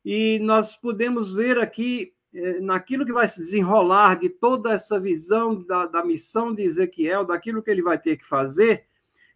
E 0.05 0.39
nós 0.41 0.75
podemos 0.77 1.33
ver 1.33 1.59
aqui 1.59 2.13
eh, 2.33 2.61
naquilo 2.61 3.05
que 3.05 3.13
vai 3.13 3.29
se 3.29 3.41
desenrolar 3.41 4.17
de 4.17 4.29
toda 4.29 4.73
essa 4.73 4.99
visão 4.99 5.63
da, 5.63 5.87
da 5.87 6.05
missão 6.05 6.55
de 6.55 6.63
Ezequiel, 6.63 7.25
daquilo 7.25 7.63
que 7.63 7.71
ele 7.71 7.83
vai 7.83 7.99
ter 7.99 8.17
que 8.17 8.27
fazer, 8.27 8.85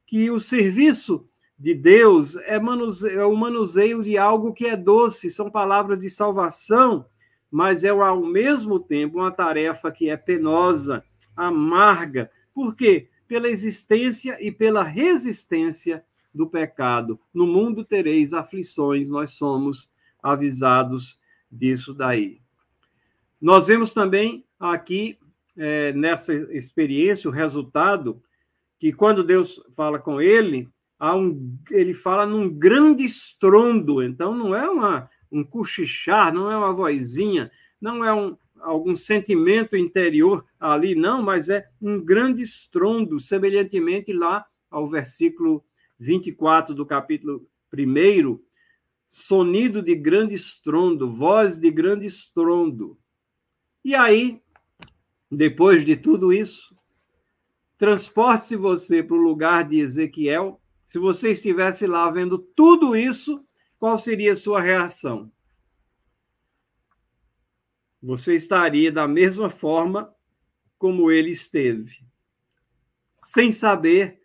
que 0.07 0.31
o 0.31 0.41
serviço 0.41 1.27
de 1.59 1.75
Deus 1.75 2.37
é, 2.37 2.59
manuseio, 2.59 3.21
é 3.21 3.27
o 3.27 3.37
manuseio 3.37 4.03
de 4.03 4.19
algo 4.19 4.53
que 4.53 4.67
é 4.67 4.77
doce, 4.77 5.31
são 5.31 5.51
palavras 5.51 5.99
de 5.99 6.11
salvação, 6.11 7.07
mas 7.51 7.85
é 7.85 7.91
ao 7.91 8.25
mesmo 8.25 8.81
tempo 8.81 9.19
uma 9.19 9.31
tarefa 9.31 9.93
que 9.93 10.09
é 10.11 10.17
penosa, 10.17 11.05
amarga. 11.37 12.31
Por 12.55 12.75
quê? 12.75 13.09
Pela 13.29 13.49
existência 13.49 14.37
e 14.41 14.51
pela 14.51 14.83
resistência 14.83 16.05
do 16.35 16.47
pecado. 16.47 17.21
No 17.33 17.47
mundo 17.47 17.85
tereis 17.85 18.33
aflições, 18.33 19.11
nós 19.11 19.33
somos 19.33 19.93
avisados 20.23 21.19
disso 21.51 21.93
daí. 21.93 22.41
Nós 23.41 23.67
vemos 23.67 23.93
também 23.93 24.45
aqui, 24.59 25.19
é, 25.57 25.93
nessa 25.93 26.33
experiência, 26.33 27.29
o 27.29 27.33
resultado, 27.33 28.23
que 28.79 28.93
quando 28.93 29.25
Deus 29.25 29.63
fala 29.75 29.99
com 29.99 30.21
ele, 30.21 30.69
um, 31.01 31.59
ele 31.71 31.93
fala 31.93 32.25
num 32.25 32.49
grande 32.49 33.05
estrondo, 33.05 34.03
então 34.03 34.35
não 34.35 34.55
é 34.55 34.69
uma, 34.71 35.11
um 35.31 35.43
cochichar, 35.43 36.33
não 36.33 36.51
é 36.51 36.57
uma 36.57 36.73
vozinha, 36.73 37.51
não 37.81 38.05
é 38.05 38.15
um, 38.15 38.37
algum 38.61 38.95
sentimento 38.95 39.77
interior 39.77 40.45
ali, 40.61 40.95
não, 40.95 41.21
mas 41.21 41.49
é 41.49 41.69
um 41.81 42.01
grande 42.01 42.43
estrondo, 42.43 43.19
semelhantemente 43.19 44.13
lá 44.13 44.47
ao 44.71 44.87
versículo 44.87 45.65
24 46.03 46.75
do 46.75 46.85
capítulo 46.85 47.49
1, 47.73 48.41
sonido 49.09 49.81
de 49.81 49.95
grande 49.95 50.35
estrondo, 50.35 51.09
voz 51.09 51.59
de 51.59 51.71
grande 51.71 52.07
estrondo. 52.07 52.99
E 53.85 53.95
aí, 53.95 54.43
depois 55.31 55.85
de 55.85 55.97
tudo 55.97 56.33
isso, 56.33 56.75
transporte-se 57.79 58.57
você 58.57 59.03
para 59.03 59.17
o 59.17 59.21
lugar 59.21 59.69
de 59.69 59.79
Ezequiel. 59.79 60.61
Se 60.85 60.99
você 60.99 61.31
estivesse 61.31 61.87
lá 61.87 62.11
vendo 62.11 62.37
tudo 62.37 62.97
isso, 62.97 63.45
qual 63.79 63.97
seria 63.97 64.33
a 64.33 64.37
sua 64.37 64.61
reação? 64.61 65.31
Você 68.03 68.35
estaria 68.35 68.91
da 68.91 69.07
mesma 69.07 69.49
forma 69.49 70.13
como 70.77 71.13
ele 71.13 71.31
esteve, 71.31 72.05
sem 73.17 73.53
saber 73.53 74.21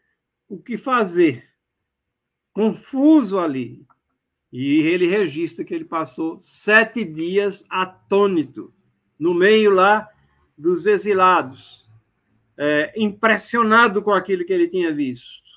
o 0.50 0.58
que 0.58 0.76
fazer, 0.76 1.47
confuso 2.58 3.38
ali. 3.38 3.86
E 4.52 4.80
ele 4.80 5.06
registra 5.06 5.64
que 5.64 5.76
ele 5.76 5.86
passou 5.86 6.40
sete 6.40 7.06
dias 7.06 7.64
atônito, 7.70 8.74
no 9.20 9.32
meio 9.32 9.70
lá 9.70 10.10
dos 10.58 10.88
exilados, 10.88 11.88
é, 12.58 12.92
impressionado 12.98 14.02
com 14.02 14.12
aquilo 14.12 14.44
que 14.44 14.52
ele 14.52 14.68
tinha 14.68 14.92
visto, 14.92 15.52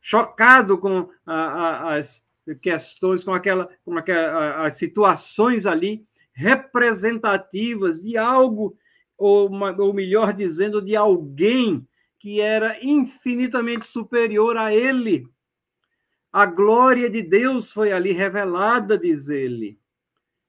chocado 0.00 0.78
com 0.78 1.10
a, 1.26 1.36
a, 1.36 1.96
as 1.96 2.26
questões, 2.62 3.22
com, 3.22 3.34
aquela, 3.34 3.68
com 3.84 3.98
aquela, 3.98 4.64
as 4.64 4.74
situações 4.76 5.66
ali 5.66 6.06
representativas 6.32 8.00
de 8.00 8.16
algo, 8.16 8.74
ou, 9.18 9.50
ou 9.50 9.92
melhor 9.92 10.32
dizendo, 10.32 10.80
de 10.80 10.96
alguém 10.96 11.86
que 12.18 12.40
era 12.40 12.78
infinitamente 12.82 13.86
superior 13.86 14.56
a 14.56 14.74
ele. 14.74 15.28
A 16.36 16.44
glória 16.44 17.08
de 17.08 17.22
Deus 17.22 17.72
foi 17.72 17.92
ali 17.92 18.12
revelada, 18.12 18.98
diz 18.98 19.30
ele. 19.30 19.80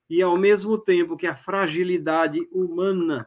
E 0.10 0.22
ao 0.22 0.38
mesmo 0.38 0.78
tempo 0.78 1.16
que 1.16 1.26
a 1.26 1.34
fragilidade 1.34 2.46
humana 2.52 3.26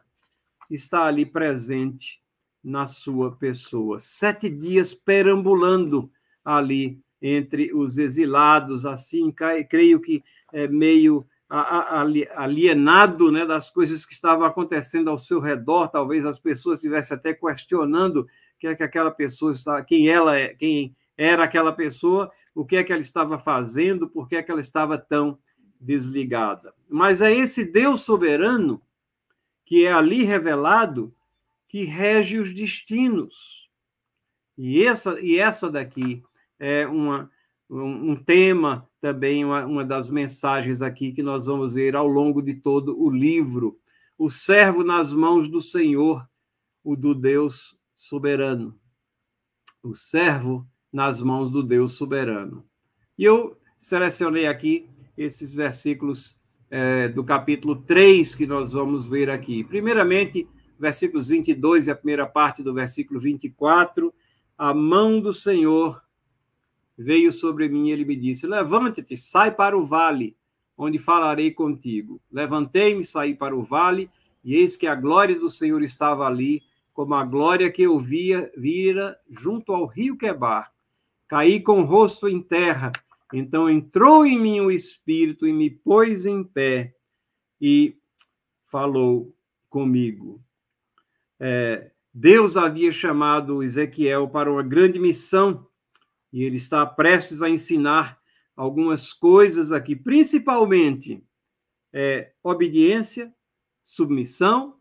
está 0.69 1.05
ali 1.05 1.25
presente 1.25 2.21
na 2.63 2.85
sua 2.85 3.35
pessoa. 3.35 3.97
Sete 3.97 4.47
dias 4.47 4.93
perambulando 4.93 6.11
ali 6.45 7.01
entre 7.19 7.73
os 7.73 7.97
exilados, 7.97 8.85
assim, 8.85 9.33
creio 9.67 9.99
que 9.99 10.23
é 10.53 10.67
meio 10.67 11.25
alienado 12.35 13.31
né, 13.31 13.43
das 13.43 13.71
coisas 13.71 14.05
que 14.05 14.13
estavam 14.13 14.45
acontecendo 14.45 15.09
ao 15.09 15.17
seu 15.17 15.39
redor, 15.39 15.87
talvez 15.87 16.27
as 16.27 16.37
pessoas 16.37 16.77
estivessem 16.77 17.17
até 17.17 17.33
questionando 17.33 18.27
que 18.59 18.67
é 18.67 18.75
que 18.75 18.83
aquela 18.83 19.09
pessoa 19.09 19.51
está, 19.51 19.83
quem 19.83 20.09
ela 20.09 20.37
é, 20.37 20.49
quem 20.49 20.95
era 21.17 21.43
aquela 21.43 21.71
pessoa, 21.71 22.31
o 22.53 22.65
que 22.65 22.75
é 22.75 22.83
que 22.83 22.91
ela 22.91 23.01
estava 23.01 23.37
fazendo, 23.37 24.07
por 24.07 24.27
que 24.27 24.35
é 24.35 24.43
que 24.43 24.51
ela 24.51 24.61
estava 24.61 24.97
tão 24.97 25.37
desligada. 25.79 26.73
Mas 26.89 27.21
é 27.21 27.33
esse 27.33 27.65
Deus 27.65 28.01
soberano 28.01 28.81
que 29.65 29.85
é 29.85 29.91
ali 29.91 30.23
revelado 30.23 31.13
que 31.67 31.85
rege 31.85 32.37
os 32.37 32.53
destinos. 32.53 33.69
E 34.57 34.83
essa 34.83 35.19
e 35.19 35.39
essa 35.39 35.69
daqui 35.69 36.21
é 36.59 36.85
uma 36.85 37.31
um, 37.71 38.15
tema 38.15 38.87
também, 38.99 39.45
uma, 39.45 39.65
uma 39.65 39.85
das 39.85 40.09
mensagens 40.09 40.81
aqui 40.81 41.13
que 41.13 41.23
nós 41.23 41.45
vamos 41.45 41.75
ver 41.75 41.95
ao 41.95 42.05
longo 42.05 42.41
de 42.41 42.55
todo 42.55 43.01
o 43.01 43.09
livro. 43.09 43.79
O 44.17 44.29
servo 44.29 44.83
nas 44.83 45.13
mãos 45.13 45.47
do 45.47 45.61
Senhor, 45.61 46.27
o 46.83 46.95
do 46.95 47.15
Deus 47.15 47.77
soberano. 47.95 48.77
O 49.81 49.95
servo 49.95 50.67
nas 50.91 51.21
mãos 51.21 51.49
do 51.49 51.63
Deus 51.63 51.93
soberano. 51.93 52.65
E 53.17 53.23
eu 53.23 53.57
selecionei 53.77 54.47
aqui 54.47 54.87
esses 55.17 55.53
versículos 55.53 56.35
é, 56.69 57.07
do 57.07 57.23
capítulo 57.23 57.75
3 57.75 58.33
que 58.35 58.45
nós 58.45 58.71
vamos 58.71 59.05
ver 59.05 59.29
aqui. 59.29 59.63
Primeiramente, 59.63 60.47
versículos 60.79 61.27
22 61.27 61.87
e 61.87 61.91
a 61.91 61.95
primeira 61.95 62.25
parte 62.25 62.63
do 62.63 62.73
versículo 62.73 63.19
24. 63.19 64.13
A 64.57 64.73
mão 64.73 65.19
do 65.19 65.31
Senhor 65.31 66.01
veio 66.97 67.31
sobre 67.31 67.69
mim 67.69 67.89
e 67.89 67.91
ele 67.91 68.05
me 68.05 68.15
disse: 68.15 68.47
Levante-te, 68.47 69.15
sai 69.15 69.51
para 69.51 69.77
o 69.77 69.81
vale, 69.81 70.35
onde 70.77 70.97
falarei 70.97 71.51
contigo. 71.51 72.21
Levantei-me, 72.31 73.03
saí 73.03 73.35
para 73.35 73.55
o 73.55 73.61
vale, 73.61 74.09
e 74.43 74.55
eis 74.55 74.75
que 74.75 74.87
a 74.87 74.95
glória 74.95 75.39
do 75.39 75.49
Senhor 75.49 75.81
estava 75.83 76.25
ali, 76.25 76.63
como 76.93 77.13
a 77.13 77.23
glória 77.23 77.71
que 77.71 77.83
eu 77.83 77.97
via 77.99 78.51
vira 78.57 79.17
junto 79.29 79.73
ao 79.73 79.85
rio 79.85 80.17
Quebar. 80.17 80.71
Caí 81.31 81.61
com 81.61 81.79
o 81.79 81.85
rosto 81.85 82.27
em 82.27 82.41
terra. 82.41 82.91
Então 83.33 83.69
entrou 83.69 84.25
em 84.25 84.37
mim 84.37 84.59
o 84.59 84.69
Espírito 84.69 85.47
e 85.47 85.53
me 85.53 85.69
pôs 85.69 86.25
em 86.25 86.43
pé 86.43 86.93
e 87.61 87.97
falou 88.65 89.33
comigo. 89.69 90.43
É, 91.39 91.89
Deus 92.13 92.57
havia 92.57 92.91
chamado 92.91 93.63
Ezequiel 93.63 94.27
para 94.27 94.51
uma 94.51 94.61
grande 94.61 94.99
missão 94.99 95.65
e 96.33 96.43
ele 96.43 96.57
está 96.57 96.85
prestes 96.85 97.41
a 97.41 97.49
ensinar 97.49 98.19
algumas 98.53 99.13
coisas 99.13 99.71
aqui, 99.71 99.95
principalmente 99.95 101.23
é, 101.93 102.33
obediência, 102.43 103.33
submissão 103.81 104.75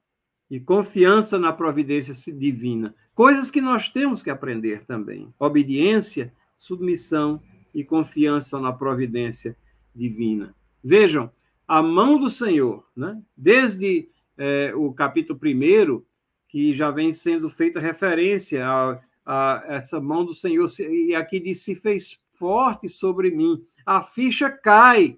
e 0.51 0.59
confiança 0.59 1.39
na 1.39 1.53
providência 1.53 2.35
divina. 2.35 2.93
Coisas 3.15 3.53
que 3.53 3.61
nós 3.61 3.89
temos 3.89 4.21
que 4.21 4.31
aprender 4.31 4.85
também. 4.85 5.33
Obediência, 5.39 6.35
submissão 6.61 7.41
e 7.75 7.83
confiança 7.83 8.61
na 8.61 8.71
providência 8.71 9.57
divina. 9.95 10.55
Vejam, 10.85 11.31
a 11.67 11.83
mão 11.83 12.19
do 12.19 12.29
Senhor, 12.29 12.87
né? 12.95 13.19
desde 13.35 14.11
é, 14.37 14.71
o 14.75 14.93
capítulo 14.93 15.41
1, 15.43 16.03
que 16.47 16.75
já 16.75 16.91
vem 16.91 17.13
sendo 17.13 17.49
feita 17.49 17.81
referência 17.81 18.67
a, 18.67 19.01
a, 19.25 19.65
essa 19.69 19.99
mão 20.03 20.23
do 20.23 20.35
Senhor, 20.35 20.69
e 20.81 21.15
aqui 21.15 21.41
diz: 21.41 21.63
se 21.63 21.75
fez 21.75 22.21
forte 22.29 22.91
sobre 22.91 23.31
mim. 23.31 23.65
A 23.87 24.03
ficha 24.03 24.51
cai. 24.51 25.17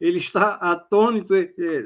Ele 0.00 0.18
está 0.18 0.54
atônito. 0.54 1.34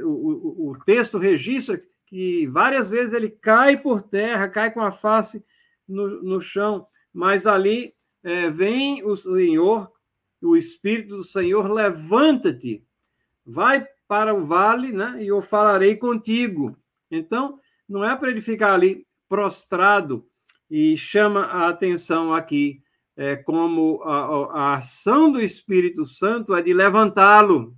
O, 0.04 0.08
o, 0.08 0.70
o 0.70 0.78
texto 0.84 1.16
registra 1.16 1.80
que 2.04 2.46
várias 2.48 2.90
vezes 2.90 3.14
ele 3.14 3.30
cai 3.30 3.78
por 3.78 4.02
terra, 4.02 4.48
cai 4.48 4.70
com 4.70 4.82
a 4.82 4.90
face 4.90 5.42
no, 5.88 6.22
no 6.22 6.40
chão, 6.40 6.86
mas 7.12 7.46
ali 7.46 7.94
é, 8.22 8.48
vem 8.50 9.04
o 9.04 9.16
Senhor, 9.16 9.90
o 10.42 10.56
Espírito 10.56 11.16
do 11.16 11.24
Senhor, 11.24 11.70
levanta-te, 11.70 12.84
vai 13.44 13.86
para 14.06 14.34
o 14.34 14.40
vale, 14.40 14.92
né, 14.92 15.18
e 15.22 15.28
eu 15.28 15.40
falarei 15.40 15.96
contigo. 15.96 16.76
Então, 17.10 17.58
não 17.88 18.04
é 18.04 18.16
para 18.16 18.30
ele 18.30 18.40
ficar 18.40 18.74
ali 18.74 19.06
prostrado, 19.28 20.26
e 20.70 20.96
chama 20.96 21.46
a 21.46 21.68
atenção 21.68 22.32
aqui 22.32 22.80
é, 23.16 23.36
como 23.36 24.00
a, 24.04 24.70
a, 24.70 24.74
ação 24.76 25.30
do 25.30 25.40
Espírito 25.40 26.04
Santo 26.04 26.54
é 26.54 26.62
de 26.62 26.72
levantá-lo. 26.72 27.76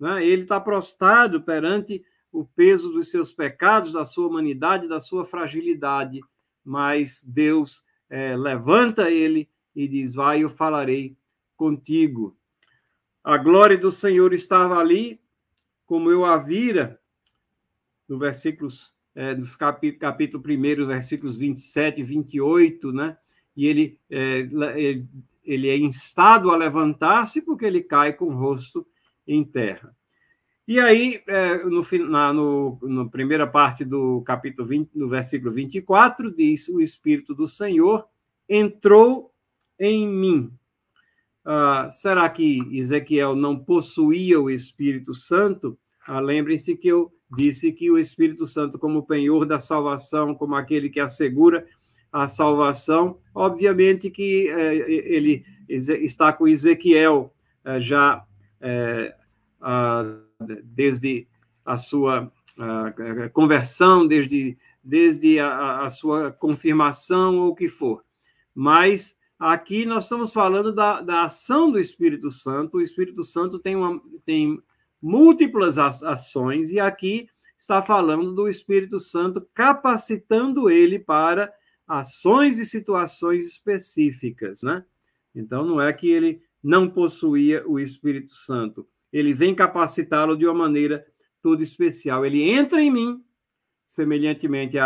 Né? 0.00 0.26
Ele 0.26 0.42
está 0.42 0.58
prostrado 0.58 1.42
perante 1.42 2.02
o 2.32 2.44
peso 2.44 2.90
dos 2.90 3.10
seus 3.10 3.32
pecados, 3.32 3.92
da 3.92 4.06
sua 4.06 4.26
humanidade, 4.26 4.88
da 4.88 4.98
sua 4.98 5.24
fragilidade, 5.24 6.20
mas 6.64 7.22
Deus 7.22 7.84
é, 8.08 8.34
levanta 8.34 9.10
ele 9.10 9.48
e 9.74 9.88
diz: 9.88 10.14
Vai, 10.14 10.42
eu 10.42 10.48
falarei 10.48 11.16
contigo. 11.56 12.36
A 13.22 13.36
glória 13.36 13.78
do 13.78 13.92
Senhor 13.92 14.32
estava 14.32 14.78
ali, 14.78 15.20
como 15.86 16.10
eu 16.10 16.24
a 16.24 16.36
vira, 16.36 17.00
no 18.08 18.18
versículos, 18.18 18.94
é, 19.14 19.34
dos 19.34 19.54
capítulo, 19.54 20.00
capítulo 20.00 20.42
1, 20.42 20.86
versículos 20.86 21.36
27 21.36 22.00
e 22.00 22.04
28, 22.04 22.92
né? 22.92 23.16
E 23.56 23.66
ele, 23.66 24.00
é, 24.10 24.48
ele, 24.76 25.06
ele 25.44 25.68
é 25.68 25.76
instado 25.76 26.50
a 26.50 26.56
levantar-se 26.56 27.42
porque 27.42 27.64
ele 27.64 27.82
cai 27.82 28.12
com 28.12 28.26
o 28.26 28.36
rosto 28.36 28.86
em 29.26 29.44
terra. 29.44 29.94
E 30.66 30.78
aí, 30.78 31.22
é, 31.26 31.64
no, 31.64 31.82
na 32.08 32.32
no, 32.32 32.78
na 32.82 33.04
primeira 33.06 33.46
parte 33.46 33.84
do 33.84 34.22
capítulo 34.22 34.66
20, 34.66 34.90
no 34.94 35.08
versículo 35.08 35.50
24, 35.50 36.34
diz: 36.34 36.68
O 36.68 36.80
Espírito 36.80 37.34
do 37.34 37.46
Senhor 37.46 38.06
entrou 38.48 39.31
em 39.82 40.06
mim. 40.06 40.50
Ah, 41.44 41.88
será 41.90 42.28
que 42.30 42.60
Ezequiel 42.72 43.34
não 43.34 43.58
possuía 43.58 44.40
o 44.40 44.48
Espírito 44.48 45.12
Santo? 45.12 45.76
Ah, 46.06 46.20
Lembrem-se 46.20 46.76
que 46.76 46.88
eu 46.88 47.12
disse 47.36 47.72
que 47.72 47.90
o 47.90 47.98
Espírito 47.98 48.46
Santo, 48.46 48.78
como 48.78 49.04
penhor 49.04 49.44
da 49.44 49.58
salvação, 49.58 50.34
como 50.34 50.54
aquele 50.54 50.88
que 50.88 51.00
assegura 51.00 51.66
a 52.12 52.28
salvação, 52.28 53.18
obviamente 53.34 54.10
que 54.10 54.48
é, 54.48 54.74
ele 54.88 55.44
está 55.68 56.32
com 56.32 56.46
Ezequiel 56.46 57.34
é, 57.64 57.80
já 57.80 58.24
é, 58.60 59.14
desde 60.64 61.26
a 61.64 61.78
sua 61.78 62.30
conversão, 63.32 64.06
desde, 64.06 64.58
desde 64.84 65.38
a, 65.38 65.80
a, 65.82 65.90
sua 65.90 66.30
confirmação 66.30 67.38
ou 67.38 67.48
o 67.48 67.54
que 67.54 67.66
for. 67.66 68.04
Mas 68.54 69.16
aqui 69.42 69.84
nós 69.84 70.04
estamos 70.04 70.32
falando 70.32 70.72
da, 70.72 71.00
da 71.00 71.24
ação 71.24 71.70
do 71.70 71.78
Espírito 71.78 72.30
Santo. 72.30 72.76
O 72.76 72.80
Espírito 72.80 73.24
Santo 73.24 73.58
tem, 73.58 73.74
uma, 73.74 74.00
tem 74.24 74.62
múltiplas 75.00 75.78
ações, 75.78 76.70
e 76.70 76.78
aqui 76.78 77.28
está 77.58 77.82
falando 77.82 78.32
do 78.32 78.48
Espírito 78.48 79.00
Santo 79.00 79.44
capacitando 79.52 80.70
ele 80.70 80.98
para 80.98 81.52
ações 81.86 82.58
e 82.58 82.64
situações 82.64 83.46
específicas, 83.46 84.62
né? 84.62 84.84
Então 85.34 85.64
não 85.64 85.80
é 85.80 85.92
que 85.92 86.10
ele 86.10 86.40
não 86.62 86.88
possuía 86.88 87.66
o 87.66 87.80
Espírito 87.80 88.32
Santo, 88.32 88.86
ele 89.12 89.34
vem 89.34 89.54
capacitá-lo 89.54 90.36
de 90.36 90.46
uma 90.46 90.54
maneira 90.54 91.04
toda 91.42 91.62
especial. 91.62 92.24
Ele 92.24 92.48
entra 92.48 92.80
em 92.80 92.90
mim, 92.90 93.24
semelhantemente 93.86 94.76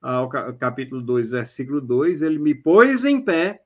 ao 0.00 0.28
capítulo 0.58 1.00
2, 1.00 1.30
versículo 1.30 1.80
2, 1.80 2.22
ele 2.22 2.38
me 2.38 2.54
pôs 2.54 3.04
em 3.04 3.20
pé, 3.20 3.62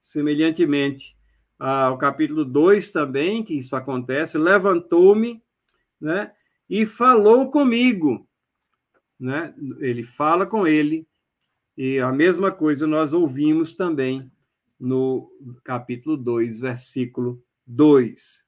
semelhantemente 0.00 1.16
ao 1.58 1.98
capítulo 1.98 2.44
2 2.44 2.90
também, 2.90 3.44
que 3.44 3.54
isso 3.54 3.76
acontece, 3.76 4.38
levantou-me, 4.38 5.42
né, 6.00 6.32
e 6.68 6.86
falou 6.86 7.50
comigo, 7.50 8.26
né? 9.18 9.54
Ele 9.80 10.02
fala 10.02 10.46
com 10.46 10.66
ele, 10.66 11.06
e 11.76 11.98
a 11.98 12.10
mesma 12.10 12.50
coisa 12.50 12.86
nós 12.86 13.12
ouvimos 13.12 13.74
também 13.74 14.30
no 14.78 15.30
capítulo 15.62 16.16
2, 16.16 16.60
versículo 16.60 17.42
2. 17.66 18.44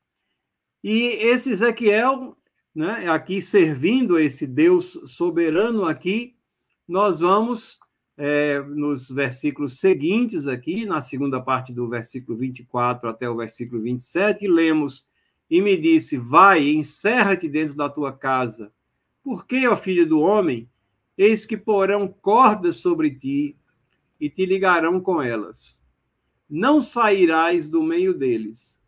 E 0.83 1.01
esse 1.21 1.51
Ezequiel, 1.51 2.37
né, 2.75 3.09
aqui 3.09 3.43
servindo 3.43 4.19
esse 4.19 4.47
Deus 4.47 4.99
soberano 5.05 5.85
aqui, 5.85 6.35
nós 6.89 7.21
vamos 7.21 7.79
é, 8.17 8.61
nos 8.61 9.09
versículos 9.09 9.79
seguintes 9.81 10.47
aqui, 10.47 10.85
na 10.85 11.01
segunda 11.01 11.41
parte 11.41 11.73
do 11.73 11.89
versículo 11.89 12.37
24 12.37 13.09
até 13.09 13.29
o 13.29 13.37
versículo 13.37 13.83
27, 13.83 14.47
lemos: 14.47 15.07
E 15.49 15.61
me 15.61 15.77
disse: 15.77 16.17
Vai, 16.17 16.69
encerra-te 16.69 17.49
dentro 17.49 17.77
da 17.77 17.89
tua 17.89 18.13
casa. 18.13 18.73
Por 19.23 19.47
que, 19.47 19.67
ó 19.67 19.77
filho 19.77 20.07
do 20.07 20.21
homem, 20.21 20.69
eis 21.17 21.47
que 21.47 21.57
porão 21.57 22.09
cordas 22.09 22.77
sobre 22.77 23.11
ti 23.11 23.57
e 24.21 24.29
te 24.29 24.45
ligarão 24.45 25.01
com 25.01 25.23
elas. 25.23 25.83
Não 26.49 26.81
sairás 26.81 27.71
do 27.71 27.83
meio 27.83 28.13
deles 28.13 28.83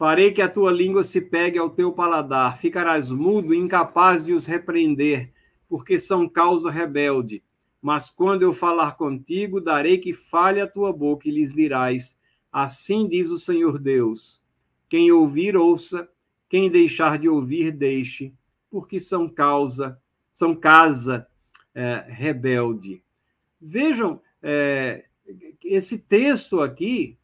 Farei 0.00 0.32
que 0.32 0.40
a 0.40 0.48
tua 0.48 0.72
língua 0.72 1.04
se 1.04 1.20
pegue 1.20 1.58
ao 1.58 1.68
teu 1.68 1.92
paladar, 1.92 2.56
ficarás 2.56 3.12
mudo, 3.12 3.52
incapaz 3.52 4.24
de 4.24 4.32
os 4.32 4.46
repreender, 4.46 5.30
porque 5.68 5.98
são 5.98 6.26
causa 6.26 6.70
rebelde. 6.70 7.44
Mas 7.80 8.10
quando 8.10 8.42
eu 8.42 8.52
falar 8.52 8.96
contigo, 8.96 9.60
darei 9.60 9.98
que 9.98 10.12
fale 10.12 10.60
a 10.60 10.66
tua 10.66 10.92
boca 10.92 11.28
e 11.28 11.32
lhes 11.32 11.52
dirás: 11.52 12.20
Assim 12.52 13.08
diz 13.08 13.30
o 13.30 13.38
Senhor 13.38 13.78
Deus. 13.78 14.42
Quem 14.88 15.10
ouvir, 15.12 15.56
ouça, 15.56 16.08
quem 16.48 16.70
deixar 16.70 17.18
de 17.18 17.28
ouvir, 17.28 17.70
deixe, 17.70 18.34
porque 18.68 18.98
são 18.98 19.28
causa, 19.28 19.98
são 20.32 20.54
casa 20.54 21.26
é, 21.74 22.04
rebelde. 22.08 23.02
Vejam, 23.60 24.20
é, 24.42 25.04
esse 25.64 25.98
texto 26.00 26.60
aqui 26.60 27.16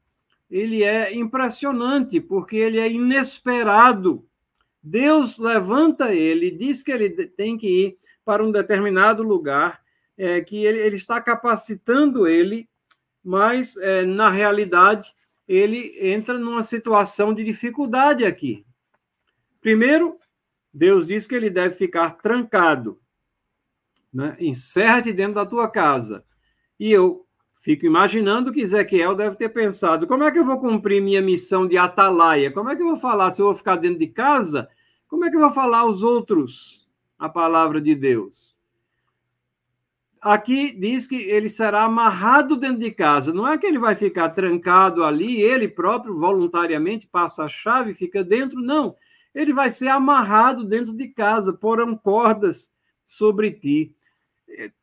ele 0.50 0.84
é 0.84 1.12
impressionante, 1.14 2.20
porque 2.20 2.56
ele 2.56 2.78
é 2.78 2.90
inesperado. 2.90 4.24
Deus 4.82 5.38
levanta 5.38 6.14
ele, 6.14 6.50
diz 6.50 6.82
que 6.82 6.92
ele 6.92 7.10
tem 7.26 7.58
que 7.58 7.66
ir 7.66 7.98
para 8.24 8.44
um 8.44 8.52
determinado 8.52 9.22
lugar, 9.22 9.82
é, 10.16 10.40
que 10.40 10.64
ele, 10.64 10.78
ele, 10.78 10.96
está 10.96 11.20
capacitando 11.20 12.26
ele, 12.26 12.68
mas, 13.22 13.76
é, 13.76 14.04
na 14.04 14.30
realidade, 14.30 15.14
ele 15.46 15.94
entra 16.00 16.38
numa 16.38 16.62
situação 16.62 17.34
de 17.34 17.44
dificuldade 17.44 18.24
aqui. 18.24 18.64
Primeiro, 19.60 20.18
Deus 20.72 21.08
diz 21.08 21.26
que 21.26 21.34
ele 21.34 21.50
deve 21.50 21.74
ficar 21.74 22.10
trancado. 22.12 23.00
Né? 24.12 24.36
Encerra-te 24.38 25.12
dentro 25.12 25.34
da 25.34 25.46
tua 25.46 25.68
casa. 25.68 26.24
E 26.78 26.90
eu 26.90 27.26
Fico 27.58 27.86
imaginando 27.86 28.52
que 28.52 28.60
Ezequiel 28.60 29.14
deve 29.14 29.34
ter 29.34 29.48
pensado: 29.48 30.06
como 30.06 30.24
é 30.24 30.30
que 30.30 30.38
eu 30.38 30.44
vou 30.44 30.60
cumprir 30.60 31.00
minha 31.00 31.22
missão 31.22 31.66
de 31.66 31.78
atalaia? 31.78 32.52
Como 32.52 32.68
é 32.68 32.76
que 32.76 32.82
eu 32.82 32.88
vou 32.88 32.96
falar 32.96 33.30
se 33.30 33.40
eu 33.40 33.46
vou 33.46 33.54
ficar 33.54 33.76
dentro 33.76 33.98
de 33.98 34.08
casa? 34.08 34.68
Como 35.08 35.24
é 35.24 35.30
que 35.30 35.36
eu 35.36 35.40
vou 35.40 35.50
falar 35.50 35.78
aos 35.78 36.02
outros 36.02 36.86
a 37.18 37.30
palavra 37.30 37.80
de 37.80 37.94
Deus? 37.94 38.55
Aqui 40.20 40.72
diz 40.72 41.06
que 41.06 41.16
ele 41.16 41.48
será 41.48 41.84
amarrado 41.84 42.56
dentro 42.56 42.78
de 42.78 42.90
casa. 42.90 43.32
Não 43.32 43.46
é 43.46 43.56
que 43.56 43.66
ele 43.66 43.78
vai 43.78 43.94
ficar 43.94 44.30
trancado 44.30 45.04
ali, 45.04 45.40
ele 45.40 45.68
próprio 45.68 46.18
voluntariamente 46.18 47.06
passa 47.06 47.44
a 47.44 47.48
chave 47.48 47.90
e 47.90 47.94
fica 47.94 48.24
dentro. 48.24 48.60
Não. 48.60 48.96
Ele 49.34 49.52
vai 49.52 49.70
ser 49.70 49.88
amarrado 49.88 50.64
dentro 50.64 50.94
de 50.94 51.08
casa, 51.08 51.52
porão 51.52 51.96
cordas 51.96 52.70
sobre 53.04 53.52
ti. 53.52 53.94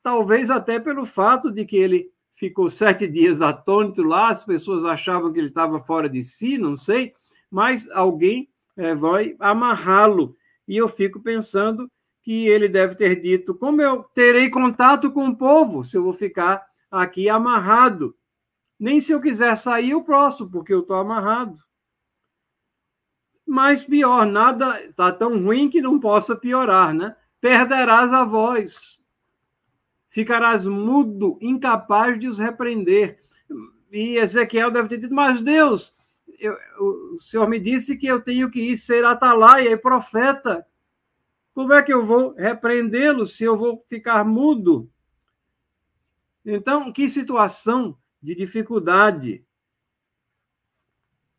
Talvez 0.01 0.49
até 0.49 0.79
pelo 0.79 1.05
fato 1.05 1.51
de 1.51 1.65
que 1.65 1.75
ele 1.75 2.11
ficou 2.31 2.69
sete 2.69 3.07
dias 3.07 3.41
atônito 3.41 4.03
lá, 4.03 4.29
as 4.29 4.43
pessoas 4.43 4.85
achavam 4.85 5.31
que 5.31 5.39
ele 5.39 5.47
estava 5.47 5.79
fora 5.79 6.09
de 6.09 6.21
si, 6.23 6.57
não 6.57 6.75
sei, 6.75 7.13
mas 7.49 7.89
alguém 7.91 8.49
é, 8.75 8.93
vai 8.95 9.35
amarrá-lo. 9.39 10.35
E 10.67 10.77
eu 10.77 10.87
fico 10.87 11.19
pensando 11.19 11.89
que 12.23 12.47
ele 12.47 12.67
deve 12.67 12.95
ter 12.95 13.21
dito: 13.21 13.53
como 13.53 13.81
eu 13.81 14.03
terei 14.15 14.49
contato 14.49 15.11
com 15.11 15.27
o 15.27 15.37
povo 15.37 15.83
se 15.83 15.95
eu 15.95 16.03
vou 16.03 16.13
ficar 16.13 16.65
aqui 16.89 17.29
amarrado? 17.29 18.15
Nem 18.79 18.99
se 18.99 19.11
eu 19.11 19.21
quiser 19.21 19.55
sair, 19.55 19.91
eu 19.91 20.01
posso, 20.03 20.49
porque 20.49 20.73
eu 20.73 20.79
estou 20.79 20.95
amarrado. 20.95 21.59
Mas 23.45 23.83
pior, 23.83 24.25
nada 24.25 24.83
está 24.83 25.11
tão 25.11 25.43
ruim 25.43 25.69
que 25.69 25.81
não 25.81 25.99
possa 25.99 26.35
piorar, 26.35 26.93
né? 26.93 27.15
Perderás 27.39 28.11
a 28.11 28.23
voz 28.23 29.03
ficarás 30.13 30.67
mudo, 30.67 31.39
incapaz 31.41 32.19
de 32.19 32.27
os 32.27 32.37
repreender. 32.37 33.17
E 33.91 34.17
Ezequiel 34.17 34.69
deve 34.69 34.87
ter 34.87 34.99
dito, 34.99 35.13
mas 35.13 35.41
Deus, 35.41 35.95
eu, 36.39 36.55
o 36.79 37.19
Senhor 37.19 37.49
me 37.49 37.59
disse 37.59 37.97
que 37.97 38.05
eu 38.05 38.21
tenho 38.21 38.47
que 38.51 38.61
ir 38.61 38.77
ser 38.77 39.03
atalaia 39.03 39.71
e 39.71 39.77
profeta. 39.77 40.63
Como 41.53 41.73
é 41.73 41.83
que 41.83 41.93
eu 41.93 42.01
vou 42.01 42.33
repreendê-lo 42.33 43.25
se 43.25 43.43
eu 43.43 43.55
vou 43.55 43.79
ficar 43.87 44.25
mudo? 44.25 44.89
Então, 46.45 46.91
que 46.91 47.07
situação 47.07 47.97
de 48.21 48.35
dificuldade. 48.35 49.45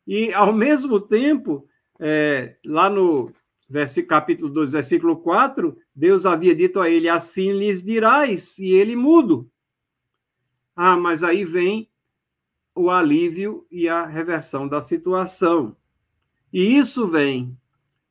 E, 0.07 0.33
ao 0.33 0.53
mesmo 0.55 1.01
tempo, 1.01 1.69
é, 1.99 2.57
lá 2.65 2.89
no 2.89 3.33
versículo, 3.69 4.09
capítulo 4.09 4.51
2, 4.51 4.73
versículo 4.73 5.17
4, 5.17 5.77
Deus 5.95 6.25
havia 6.25 6.55
dito 6.55 6.81
a 6.81 6.89
ele: 6.89 7.09
Assim 7.09 7.53
lhes 7.53 7.83
dirás, 7.83 8.59
e 8.59 8.73
ele 8.73 8.95
mudo. 8.95 9.51
Ah, 10.77 10.97
mas 10.97 11.23
aí 11.23 11.45
vem 11.45 11.91
o 12.75 12.91
alívio 12.91 13.67
e 13.71 13.89
a 13.89 14.05
reversão 14.05 14.67
da 14.67 14.81
situação. 14.81 15.77
E 16.53 16.77
isso 16.77 17.07
vem 17.07 17.57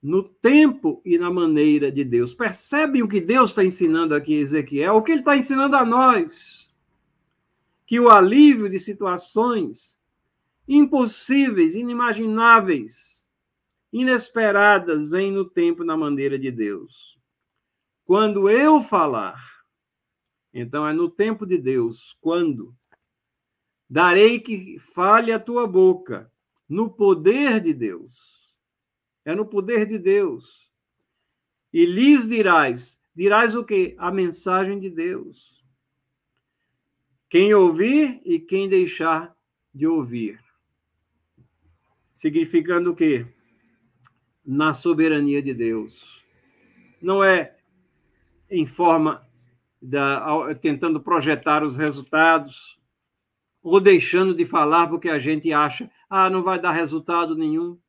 no 0.03 0.21
tempo 0.21 1.01
e 1.05 1.17
na 1.17 1.31
maneira 1.31 1.89
de 1.89 2.03
Deus. 2.03 2.33
Percebem 2.33 3.01
o 3.01 3.07
que 3.07 3.21
Deus 3.21 3.51
está 3.51 3.63
ensinando 3.63 4.13
aqui, 4.13 4.33
Ezequiel? 4.33 4.97
O 4.97 5.01
que 5.01 5.13
ele 5.13 5.21
está 5.21 5.37
ensinando 5.37 5.77
a 5.77 5.85
nós? 5.85 6.69
Que 7.85 8.01
o 8.01 8.09
alívio 8.09 8.69
de 8.69 8.77
situações 8.77 9.97
impossíveis, 10.67 11.73
inimagináveis, 11.73 13.25
inesperadas 13.93 15.07
vêm 15.07 15.31
no 15.31 15.45
tempo 15.45 15.85
na 15.85 15.95
maneira 15.95 16.37
de 16.37 16.51
Deus. 16.51 17.17
Quando 18.05 18.49
eu 18.49 18.81
falar, 18.81 19.41
então 20.53 20.85
é 20.85 20.91
no 20.91 21.09
tempo 21.09 21.45
de 21.45 21.57
Deus, 21.57 22.17
quando 22.19 22.75
darei 23.89 24.39
que 24.39 24.77
fale 24.79 25.31
a 25.31 25.39
tua 25.39 25.65
boca, 25.65 26.29
no 26.67 26.89
poder 26.89 27.61
de 27.61 27.73
Deus. 27.73 28.42
É 29.25 29.33
no 29.33 29.45
poder 29.45 29.85
de 29.85 29.97
Deus. 29.97 30.71
E 31.71 31.85
lhes 31.85 32.27
dirás, 32.27 33.01
dirás 33.15 33.55
o 33.55 33.63
quê? 33.63 33.95
A 33.97 34.11
mensagem 34.11 34.79
de 34.79 34.89
Deus. 34.89 35.63
Quem 37.29 37.53
ouvir 37.53 38.21
e 38.23 38.39
quem 38.39 38.69
deixar 38.69 39.35
de 39.73 39.87
ouvir. 39.87 40.39
Significando 42.11 42.91
o 42.91 42.95
quê? 42.95 43.25
Na 44.45 44.73
soberania 44.73 45.41
de 45.41 45.53
Deus. 45.53 46.23
Não 47.01 47.23
é 47.23 47.57
em 48.49 48.65
forma 48.65 49.27
da 49.81 50.53
tentando 50.55 51.01
projetar 51.01 51.63
os 51.63 51.75
resultados 51.75 52.79
ou 53.61 53.79
deixando 53.79 54.35
de 54.35 54.45
falar 54.45 54.87
porque 54.87 55.09
a 55.09 55.17
gente 55.17 55.51
acha, 55.51 55.89
ah, 56.09 56.29
não 56.29 56.43
vai 56.43 56.59
dar 56.59 56.71
resultado 56.71 57.35
nenhum. 57.35 57.79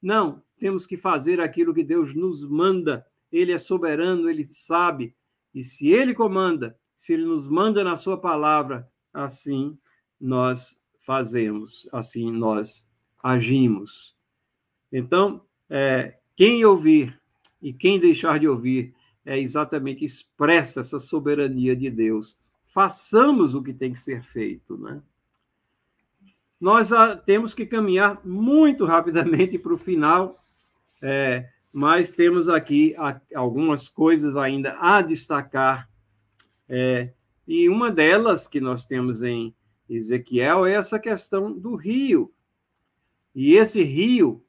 Não, 0.00 0.42
temos 0.58 0.86
que 0.86 0.96
fazer 0.96 1.40
aquilo 1.40 1.74
que 1.74 1.82
Deus 1.82 2.14
nos 2.14 2.44
manda. 2.44 3.06
Ele 3.30 3.52
é 3.52 3.58
soberano, 3.58 4.28
ele 4.28 4.44
sabe. 4.44 5.14
E 5.54 5.62
se 5.62 5.88
ele 5.88 6.14
comanda, 6.14 6.78
se 6.94 7.12
ele 7.12 7.24
nos 7.24 7.48
manda 7.48 7.84
na 7.84 7.96
sua 7.96 8.18
palavra, 8.18 8.90
assim 9.12 9.76
nós 10.20 10.80
fazemos, 10.98 11.88
assim 11.92 12.32
nós 12.32 12.88
agimos. 13.22 14.16
Então, 14.92 15.42
é, 15.68 16.18
quem 16.34 16.64
ouvir 16.64 17.20
e 17.60 17.72
quem 17.72 17.98
deixar 17.98 18.38
de 18.38 18.48
ouvir 18.48 18.94
é 19.24 19.38
exatamente 19.38 20.04
expressa 20.04 20.80
essa 20.80 20.98
soberania 20.98 21.74
de 21.74 21.90
Deus. 21.90 22.38
Façamos 22.62 23.54
o 23.54 23.62
que 23.62 23.72
tem 23.72 23.92
que 23.92 24.00
ser 24.00 24.22
feito, 24.22 24.76
né? 24.78 25.02
Nós 26.60 26.92
ah, 26.92 27.14
temos 27.16 27.52
que 27.52 27.66
caminhar 27.66 28.20
muito 28.24 28.84
rapidamente 28.84 29.58
para 29.60 29.74
o 29.74 29.76
final, 29.76 30.38
é, 31.02 31.48
mas 31.72 32.14
temos 32.14 32.48
aqui 32.48 32.94
algumas 33.34 33.88
coisas 33.88 34.36
ainda 34.36 34.76
a 34.80 35.02
destacar. 35.02 35.88
É, 36.68 37.12
e 37.46 37.68
uma 37.68 37.90
delas 37.90 38.48
que 38.48 38.60
nós 38.60 38.84
temos 38.84 39.22
em 39.22 39.54
Ezequiel 39.88 40.66
é 40.66 40.74
essa 40.74 40.98
questão 40.98 41.52
do 41.52 41.74
rio. 41.74 42.32
E 43.34 43.54
esse 43.54 43.82
rio, 43.82 44.42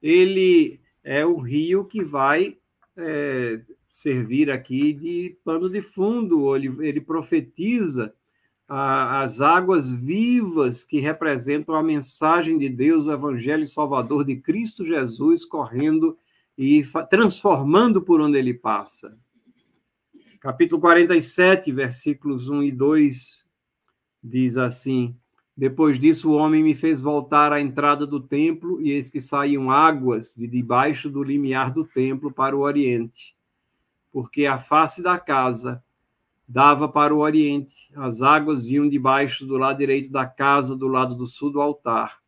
ele 0.00 0.80
é 1.02 1.26
o 1.26 1.36
rio 1.36 1.84
que 1.84 2.02
vai 2.02 2.56
é, 2.96 3.60
servir 3.88 4.50
aqui 4.50 4.92
de 4.92 5.36
pano 5.44 5.68
de 5.68 5.80
fundo, 5.80 6.54
ele, 6.54 6.68
ele 6.86 7.00
profetiza 7.00 8.14
a, 8.68 9.22
as 9.22 9.40
águas 9.40 9.90
vivas 9.92 10.84
que 10.84 11.00
representam 11.00 11.74
a 11.74 11.82
mensagem 11.82 12.58
de 12.58 12.68
Deus, 12.68 13.06
o 13.06 13.12
Evangelho 13.12 13.66
Salvador 13.66 14.24
de 14.24 14.36
Cristo 14.36 14.84
Jesus 14.84 15.44
correndo 15.44 16.16
e 16.56 16.82
transformando 17.08 18.02
por 18.02 18.20
onde 18.20 18.36
ele 18.36 18.52
passa. 18.52 19.16
Capítulo 20.40 20.80
47, 20.80 21.72
versículos 21.72 22.48
1 22.48 22.62
e 22.64 22.72
2 22.72 23.48
diz 24.22 24.58
assim: 24.58 25.16
Depois 25.56 25.98
disso, 25.98 26.30
o 26.30 26.36
homem 26.36 26.62
me 26.62 26.74
fez 26.74 27.00
voltar 27.00 27.52
à 27.52 27.60
entrada 27.60 28.06
do 28.06 28.20
templo, 28.20 28.80
e 28.80 28.90
eis 28.90 29.10
que 29.10 29.20
saíam 29.20 29.70
águas 29.70 30.34
de 30.36 30.46
debaixo 30.46 31.08
do 31.08 31.22
limiar 31.22 31.72
do 31.72 31.84
templo 31.84 32.30
para 32.30 32.56
o 32.56 32.60
oriente 32.60 33.38
porque 34.12 34.46
a 34.46 34.58
face 34.58 35.02
da 35.02 35.18
casa 35.18 35.82
dava 36.48 36.88
para 36.88 37.14
o 37.14 37.18
oriente. 37.18 37.92
As 37.94 38.22
águas 38.22 38.64
vinham 38.64 38.88
debaixo 38.88 39.46
do 39.46 39.58
lado 39.58 39.78
direito 39.78 40.10
da 40.10 40.24
casa, 40.24 40.74
do 40.74 40.88
lado 40.88 41.14
do 41.14 41.26
sul 41.26 41.50
do 41.50 41.60
altar. 41.60 42.18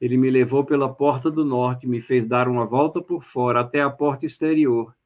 Ele 0.00 0.16
me 0.16 0.30
levou 0.30 0.64
pela 0.64 0.88
porta 0.88 1.30
do 1.30 1.44
norte, 1.44 1.86
me 1.86 2.00
fez 2.00 2.26
dar 2.26 2.48
uma 2.48 2.64
volta 2.64 3.02
por 3.02 3.22
fora 3.22 3.60
até 3.60 3.82
a 3.82 3.90
porta 3.90 4.24
exterior, 4.24 4.96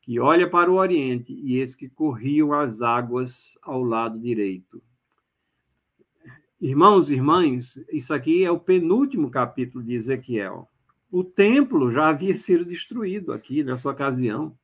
que 0.00 0.18
olha 0.18 0.48
para 0.48 0.70
o 0.70 0.76
oriente, 0.76 1.34
e 1.34 1.58
eis 1.58 1.74
que 1.74 1.86
corriam 1.86 2.54
as 2.54 2.80
águas 2.80 3.58
ao 3.62 3.82
lado 3.82 4.18
direito. 4.18 4.82
Irmãos 6.58 7.10
e 7.10 7.14
irmãs, 7.14 7.76
isso 7.92 8.14
aqui 8.14 8.42
é 8.42 8.50
o 8.50 8.58
penúltimo 8.58 9.30
capítulo 9.30 9.84
de 9.84 9.92
Ezequiel. 9.92 10.66
O 11.10 11.22
templo 11.22 11.92
já 11.92 12.08
havia 12.08 12.34
sido 12.38 12.64
destruído 12.64 13.34
aqui 13.34 13.62
nessa 13.62 13.90
ocasião. 13.90 14.56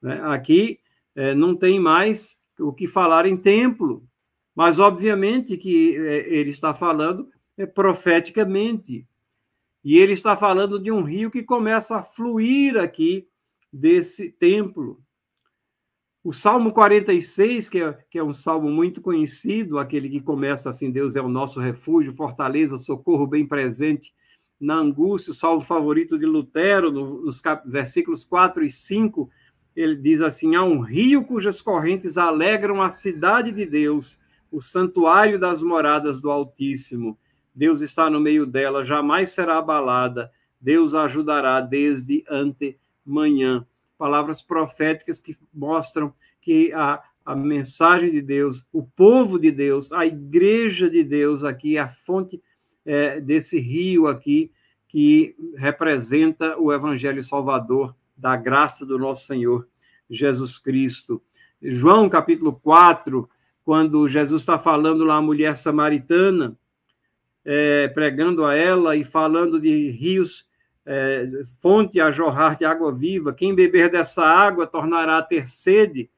Né? 0.00 0.20
Aqui 0.22 0.78
é, 1.16 1.34
não 1.34 1.56
tem 1.56 1.80
mais 1.80 2.36
o 2.60 2.72
que 2.72 2.86
falar 2.86 3.26
em 3.26 3.36
templo, 3.36 4.06
mas 4.54 4.78
obviamente 4.78 5.56
que 5.56 5.96
é, 5.96 6.32
ele 6.32 6.50
está 6.50 6.72
falando 6.74 7.28
é, 7.56 7.64
profeticamente. 7.64 9.08
E 9.82 9.98
ele 9.98 10.12
está 10.12 10.36
falando 10.36 10.78
de 10.78 10.92
um 10.92 11.02
rio 11.02 11.30
que 11.30 11.42
começa 11.42 11.96
a 11.96 12.02
fluir 12.02 12.76
aqui 12.76 13.26
desse 13.72 14.30
templo. 14.30 15.00
O 16.22 16.32
Salmo 16.32 16.72
46, 16.72 17.68
que 17.68 17.80
é, 17.80 17.92
que 18.10 18.18
é 18.18 18.24
um 18.24 18.32
salmo 18.32 18.68
muito 18.68 19.00
conhecido, 19.00 19.78
aquele 19.78 20.10
que 20.10 20.20
começa 20.20 20.68
assim: 20.68 20.90
Deus 20.90 21.14
é 21.14 21.20
o 21.20 21.28
nosso 21.28 21.60
refúgio, 21.60 22.16
fortaleza, 22.16 22.76
socorro 22.78 23.28
bem 23.28 23.46
presente 23.46 24.12
na 24.58 24.74
angústia, 24.74 25.30
o 25.30 25.34
salmo 25.34 25.60
favorito 25.60 26.18
de 26.18 26.26
Lutero, 26.26 26.90
nos 26.90 27.40
versículos 27.66 28.24
4 28.24 28.64
e 28.64 28.70
5 28.70 29.30
ele 29.76 29.94
diz 29.94 30.20
assim: 30.22 30.54
há 30.54 30.64
um 30.64 30.80
rio 30.80 31.24
cujas 31.24 31.60
correntes 31.60 32.16
alegram 32.16 32.82
a 32.82 32.88
cidade 32.88 33.52
de 33.52 33.66
Deus, 33.66 34.18
o 34.50 34.60
santuário 34.60 35.38
das 35.38 35.62
moradas 35.62 36.20
do 36.20 36.30
Altíssimo. 36.30 37.18
Deus 37.54 37.80
está 37.80 38.08
no 38.08 38.20
meio 38.20 38.46
dela, 38.46 38.82
jamais 38.82 39.30
será 39.30 39.58
abalada. 39.58 40.30
Deus 40.60 40.94
a 40.94 41.04
ajudará 41.04 41.60
desde 41.60 42.24
antemanhã. 42.28 43.66
Palavras 43.98 44.42
proféticas 44.42 45.20
que 45.20 45.36
mostram 45.52 46.12
que 46.40 46.72
a, 46.72 47.02
a 47.24 47.34
mensagem 47.34 48.10
de 48.10 48.20
Deus, 48.20 48.66
o 48.72 48.82
povo 48.82 49.38
de 49.38 49.50
Deus, 49.50 49.92
a 49.92 50.06
igreja 50.06 50.88
de 50.88 51.02
Deus 51.02 51.44
aqui, 51.44 51.78
a 51.78 51.88
fonte 51.88 52.42
é, 52.84 53.20
desse 53.20 53.58
rio 53.58 54.06
aqui, 54.06 54.50
que 54.86 55.34
representa 55.56 56.58
o 56.58 56.72
Evangelho 56.72 57.22
Salvador 57.22 57.94
da 58.16 58.36
graça 58.36 58.86
do 58.86 58.98
nosso 58.98 59.26
Senhor 59.26 59.68
Jesus 60.08 60.58
Cristo. 60.58 61.22
João 61.60 62.08
capítulo 62.08 62.52
4, 62.52 63.28
quando 63.64 64.08
Jesus 64.08 64.42
está 64.42 64.58
falando 64.58 65.04
lá 65.04 65.16
à 65.16 65.22
mulher 65.22 65.56
samaritana, 65.56 66.56
é, 67.44 67.88
pregando 67.88 68.44
a 68.44 68.54
ela 68.54 68.96
e 68.96 69.04
falando 69.04 69.60
de 69.60 69.90
rios, 69.90 70.48
é, 70.84 71.28
fonte 71.60 72.00
a 72.00 72.10
jorrar 72.10 72.56
de 72.56 72.64
água 72.64 72.92
viva. 72.92 73.32
Quem 73.32 73.54
beber 73.54 73.90
dessa 73.90 74.24
água 74.24 74.66
tornará 74.66 75.18
a 75.18 75.22
ter 75.22 75.48
sede. 75.48 76.10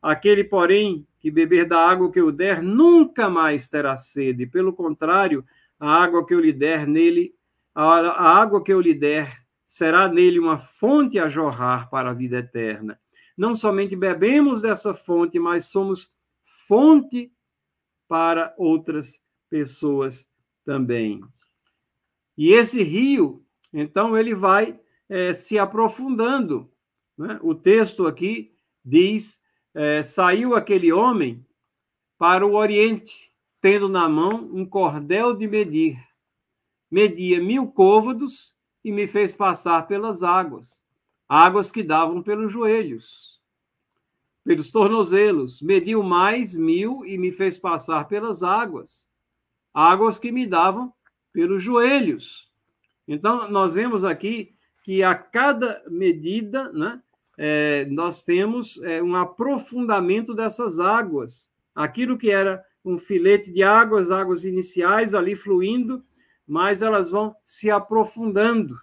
Aquele, 0.00 0.44
porém, 0.44 1.06
que 1.18 1.30
beber 1.30 1.66
da 1.66 1.78
água 1.78 2.10
que 2.10 2.20
eu 2.20 2.32
der, 2.32 2.62
nunca 2.62 3.28
mais 3.28 3.68
terá 3.68 3.96
sede. 3.96 4.46
Pelo 4.46 4.72
contrário, 4.72 5.44
a 5.78 6.02
água 6.02 6.24
que 6.24 6.34
eu 6.34 6.40
lhe 6.40 6.52
der 6.52 6.86
nele, 6.86 7.34
a, 7.74 7.84
a 7.84 8.40
água 8.40 8.62
que 8.62 8.72
eu 8.72 8.80
lhe 8.80 8.94
der 8.94 9.45
será 9.76 10.08
nele 10.08 10.38
uma 10.38 10.56
fonte 10.56 11.18
a 11.18 11.28
jorrar 11.28 11.90
para 11.90 12.08
a 12.08 12.14
vida 12.14 12.38
eterna. 12.38 12.98
Não 13.36 13.54
somente 13.54 13.94
bebemos 13.94 14.62
dessa 14.62 14.94
fonte, 14.94 15.38
mas 15.38 15.66
somos 15.66 16.10
fonte 16.66 17.30
para 18.08 18.54
outras 18.56 19.20
pessoas 19.50 20.26
também. 20.64 21.20
E 22.38 22.54
esse 22.54 22.82
rio, 22.82 23.44
então, 23.70 24.16
ele 24.16 24.34
vai 24.34 24.80
é, 25.10 25.34
se 25.34 25.58
aprofundando. 25.58 26.72
Né? 27.18 27.38
O 27.42 27.54
texto 27.54 28.06
aqui 28.06 28.54
diz: 28.82 29.42
é, 29.74 30.02
saiu 30.02 30.54
aquele 30.54 30.90
homem 30.90 31.46
para 32.16 32.46
o 32.46 32.54
Oriente, 32.54 33.30
tendo 33.60 33.90
na 33.90 34.08
mão 34.08 34.48
um 34.54 34.64
cordel 34.64 35.36
de 35.36 35.46
medir. 35.46 36.02
Media 36.90 37.42
mil 37.42 37.66
côvados 37.66 38.55
e 38.86 38.92
me 38.92 39.04
fez 39.04 39.34
passar 39.34 39.88
pelas 39.88 40.22
águas, 40.22 40.80
águas 41.28 41.72
que 41.72 41.82
davam 41.82 42.22
pelos 42.22 42.52
joelhos, 42.52 43.40
pelos 44.44 44.70
tornozelos. 44.70 45.60
Mediu 45.60 46.04
mais 46.04 46.54
mil 46.54 47.04
e 47.04 47.18
me 47.18 47.32
fez 47.32 47.58
passar 47.58 48.06
pelas 48.06 48.44
águas, 48.44 49.10
águas 49.74 50.20
que 50.20 50.30
me 50.30 50.46
davam 50.46 50.94
pelos 51.32 51.64
joelhos. 51.64 52.48
Então, 53.08 53.50
nós 53.50 53.74
vemos 53.74 54.04
aqui 54.04 54.54
que 54.84 55.02
a 55.02 55.16
cada 55.16 55.82
medida, 55.90 56.70
né, 56.70 57.02
é, 57.36 57.86
nós 57.86 58.22
temos 58.22 58.80
é, 58.84 59.02
um 59.02 59.16
aprofundamento 59.16 60.32
dessas 60.32 60.78
águas. 60.78 61.52
Aquilo 61.74 62.16
que 62.16 62.30
era 62.30 62.64
um 62.84 62.96
filete 62.96 63.52
de 63.52 63.64
águas, 63.64 64.12
águas 64.12 64.44
iniciais 64.44 65.12
ali 65.12 65.34
fluindo, 65.34 66.04
mas 66.46 66.82
elas 66.82 67.10
vão 67.10 67.34
se 67.44 67.70
aprofundando. 67.70 68.78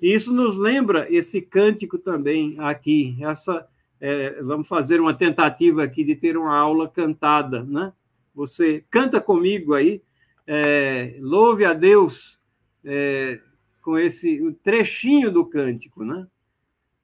E 0.00 0.14
isso 0.14 0.32
nos 0.32 0.56
lembra 0.56 1.06
esse 1.12 1.42
cântico 1.42 1.98
também 1.98 2.56
aqui. 2.58 3.16
Essa, 3.20 3.66
é, 4.00 4.40
vamos 4.42 4.68
fazer 4.68 5.00
uma 5.00 5.14
tentativa 5.14 5.82
aqui 5.82 6.04
de 6.04 6.16
ter 6.16 6.36
uma 6.36 6.56
aula 6.56 6.88
cantada, 6.88 7.64
né? 7.64 7.92
Você 8.34 8.84
canta 8.90 9.20
comigo 9.20 9.74
aí, 9.74 10.00
é, 10.46 11.16
louve 11.20 11.64
a 11.64 11.72
Deus 11.72 12.38
é, 12.84 13.40
com 13.82 13.98
esse 13.98 14.56
trechinho 14.62 15.30
do 15.30 15.44
cântico, 15.44 16.04
né? 16.04 16.26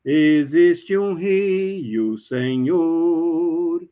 Existe 0.05 0.97
um 0.97 1.15
rio, 1.15 2.17
Senhor, 2.17 3.83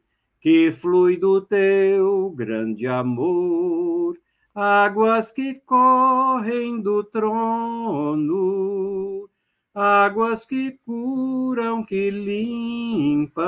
que 0.41 0.71
flui 0.71 1.17
do 1.17 1.41
teu 1.41 2.31
grande 2.31 2.87
amor, 2.87 4.17
águas 4.55 5.33
que 5.33 5.55
correm 5.55 6.81
do 6.81 7.05
trono, 7.05 9.29
águas 9.75 10.47
que 10.47 10.79
curam, 10.85 11.85
que 11.85 12.11
limpam, 12.11 13.43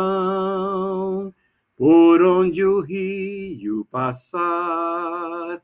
por 1.77 2.23
onde 2.23 2.65
o 2.65 2.81
rio 2.81 3.87
passar, 3.91 5.63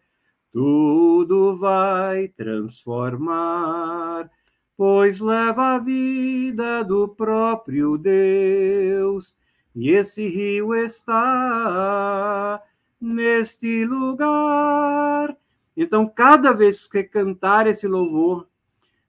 tudo 0.52 1.58
vai 1.58 2.28
transformar 2.28 4.30
pois 4.76 5.20
leva 5.20 5.76
a 5.76 5.78
vida 5.78 6.82
do 6.82 7.08
próprio 7.08 7.96
Deus, 7.96 9.36
e 9.74 9.90
esse 9.90 10.28
rio 10.28 10.74
está 10.74 12.62
neste 13.02 13.84
lugar. 13.84 15.36
Então, 15.76 16.08
cada 16.08 16.52
vez 16.52 16.86
que 16.86 17.02
cantar 17.02 17.66
esse 17.66 17.88
louvor, 17.88 18.46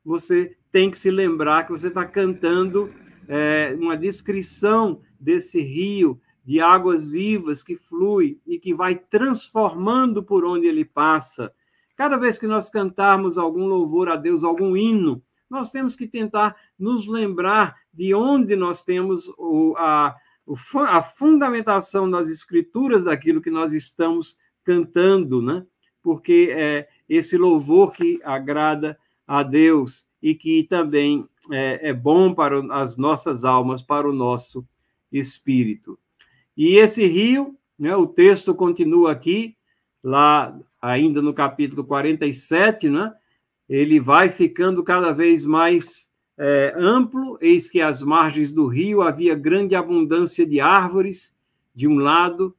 você 0.04 0.58
tem 0.72 0.90
que 0.90 0.98
se 0.98 1.12
lembrar 1.12 1.66
que 1.66 1.72
você 1.72 1.90
está 1.90 2.04
cantando 2.04 2.92
é, 3.28 3.78
uma 3.80 3.96
descrição 3.96 5.02
desse 5.20 5.62
rio 5.62 6.20
de 6.44 6.60
águas 6.60 7.08
vivas 7.08 7.62
que 7.64 7.76
flui 7.76 8.40
e 8.48 8.58
que 8.58 8.74
vai 8.74 8.96
transformando 8.96 10.24
por 10.24 10.44
onde 10.44 10.68
ele 10.68 10.84
passa. 10.84 11.54
Cada 11.96 12.18
vez 12.18 12.40
que 12.40 12.48
nós 12.48 12.70
cantarmos 12.70 13.38
algum 13.38 13.68
louvor 13.68 14.10
a 14.10 14.16
Deus, 14.16 14.44
algum 14.44 14.76
hino, 14.76 15.22
nós 15.50 15.70
temos 15.70 15.96
que 15.96 16.08
tentar 16.08 16.56
nos 16.78 17.08
lembrar 17.08 17.76
de 17.94 18.14
onde 18.16 18.56
nós 18.56 18.84
temos 18.84 19.30
o, 19.38 19.76
a, 19.78 20.16
a 20.88 21.02
fundamentação 21.02 22.10
das 22.10 22.30
escrituras 22.30 23.06
daquilo 23.06 23.42
que 23.42 23.50
nós 23.50 23.74
estamos 23.74 24.38
cantando, 24.64 25.42
né? 25.42 25.66
Porque 26.02 26.50
é 26.52 26.88
esse 27.08 27.38
louvor 27.38 27.92
que 27.92 28.20
agrada 28.24 28.98
a 29.26 29.42
Deus 29.42 30.08
e 30.22 30.36
que 30.36 30.64
também 30.64 31.28
é, 31.52 31.90
é 31.90 31.94
bom 31.94 32.34
para 32.34 32.60
as 32.74 32.98
nossas 32.98 33.44
almas, 33.44 33.82
para 33.82 34.08
o 34.08 34.14
nosso 34.14 34.66
espírito. 35.12 35.98
E 36.56 36.76
esse 36.78 37.06
rio, 37.06 37.58
né, 37.78 37.96
o 37.96 38.06
texto 38.06 38.54
continua 38.54 39.12
aqui, 39.12 39.56
lá 40.04 40.58
ainda 40.82 41.22
no 41.22 41.34
capítulo 41.34 41.84
47, 41.84 42.90
né? 42.90 43.14
ele 43.68 44.00
vai 44.00 44.30
ficando 44.30 44.84
cada 44.84 45.12
vez 45.12 45.46
mais 45.46 46.13
é, 46.38 46.74
amplo. 46.78 47.38
Eis 47.42 47.70
que 47.70 47.82
às 47.82 48.02
margens 48.02 48.54
do 48.54 48.68
rio 48.68 49.02
havia 49.02 49.36
grande 49.36 49.76
abundância 49.76 50.46
de 50.46 50.60
árvores, 50.60 51.38
de 51.74 51.88
um 51.88 51.98
lado, 51.98 52.56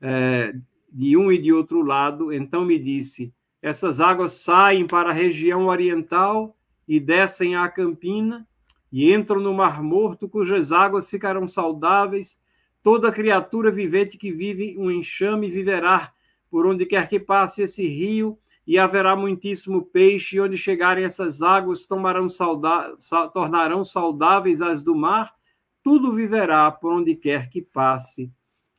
é, 0.00 0.54
de 0.92 1.16
um 1.16 1.30
e 1.30 1.38
de 1.38 1.52
outro 1.52 1.82
lado. 1.82 2.32
Então 2.32 2.64
me 2.64 2.78
disse: 2.78 3.32
essas 3.60 4.00
águas 4.00 4.32
saem 4.32 4.86
para 4.86 5.10
a 5.10 5.14
região 5.14 5.66
oriental 5.66 6.56
e 6.86 6.98
descem 6.98 7.56
à 7.56 7.68
campina 7.68 8.46
e 8.90 9.12
entram 9.12 9.40
no 9.40 9.52
Mar 9.52 9.82
Morto, 9.82 10.28
cujas 10.28 10.72
águas 10.72 11.10
ficarão 11.10 11.46
saudáveis. 11.46 12.42
Toda 12.82 13.12
criatura 13.12 13.70
vivente 13.70 14.16
que 14.16 14.32
vive 14.32 14.76
um 14.78 14.90
enxame 14.90 15.50
viverá 15.50 16.12
por 16.50 16.66
onde 16.66 16.86
quer 16.86 17.08
que 17.08 17.20
passe 17.20 17.62
esse 17.62 17.86
rio 17.86 18.38
e 18.68 18.78
haverá 18.78 19.16
muitíssimo 19.16 19.80
peixe, 19.80 20.36
e 20.36 20.40
onde 20.40 20.58
chegarem 20.58 21.02
essas 21.02 21.40
águas, 21.40 21.86
tomarão 21.86 22.26
tornarão 23.32 23.82
saudáveis 23.82 24.60
as 24.60 24.82
do 24.84 24.94
mar, 24.94 25.34
tudo 25.82 26.12
viverá 26.12 26.70
por 26.70 26.92
onde 26.92 27.14
quer 27.14 27.48
que 27.48 27.62
passe 27.62 28.30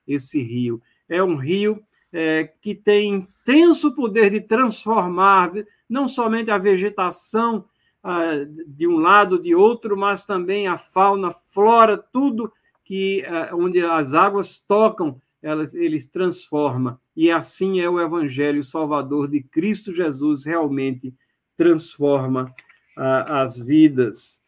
esse 0.07 0.43
rio. 0.43 0.79
É 1.09 1.23
um 1.23 1.35
rio 1.35 1.83
é, 2.13 2.53
que 2.61 2.75
tem 2.75 3.15
intenso 3.15 3.95
poder 3.95 4.29
de 4.29 4.41
transformar 4.41 5.51
não 5.89 6.07
somente 6.07 6.51
a 6.51 6.57
vegetação 6.59 7.65
ah, 8.03 8.45
de 8.67 8.87
um 8.87 8.97
lado 8.97 9.41
de 9.41 9.55
outro, 9.55 9.97
mas 9.97 10.23
também 10.23 10.67
a 10.67 10.77
fauna, 10.77 11.31
flora, 11.31 11.97
tudo 11.97 12.53
que 12.83 13.25
ah, 13.25 13.49
onde 13.53 13.83
as 13.83 14.13
águas 14.13 14.59
tocam, 14.59 15.19
elas, 15.41 15.73
eles 15.73 16.07
transforma. 16.07 16.99
E 17.15 17.31
assim 17.31 17.79
é 17.79 17.89
o 17.89 17.99
Evangelho 17.99 18.63
Salvador 18.63 19.27
de 19.27 19.41
Cristo 19.41 19.91
Jesus, 19.91 20.43
realmente 20.45 21.13
transforma 21.55 22.53
as 22.95 23.57
vidas. 23.57 24.41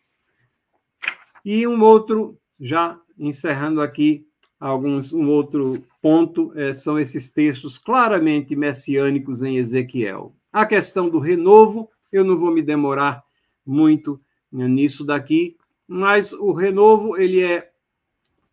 E 1.44 1.66
um 1.66 1.82
outro, 1.82 2.38
já 2.60 3.00
encerrando 3.18 3.82
aqui 3.82 4.26
alguns, 4.60 5.12
um 5.12 5.30
outro 5.30 5.84
ponto, 6.02 6.52
é, 6.56 6.74
são 6.74 7.00
esses 7.00 7.32
textos 7.32 7.78
claramente 7.78 8.56
messiânicos 8.56 9.42
em 9.42 9.58
Ezequiel. 9.58 10.36
A 10.52 10.66
questão 10.66 11.10
do 11.10 11.20
renovo, 11.20 11.90
eu 12.12 12.24
não 12.24 12.38
vou 12.38 12.52
me 12.52 12.62
demorar 12.62 13.24
muito 13.66 14.20
nisso 14.52 15.06
daqui, 15.06 15.56
mas 15.88 16.34
o 16.34 16.52
renovo 16.52 17.18
ele 17.18 17.42
é, 17.42 17.70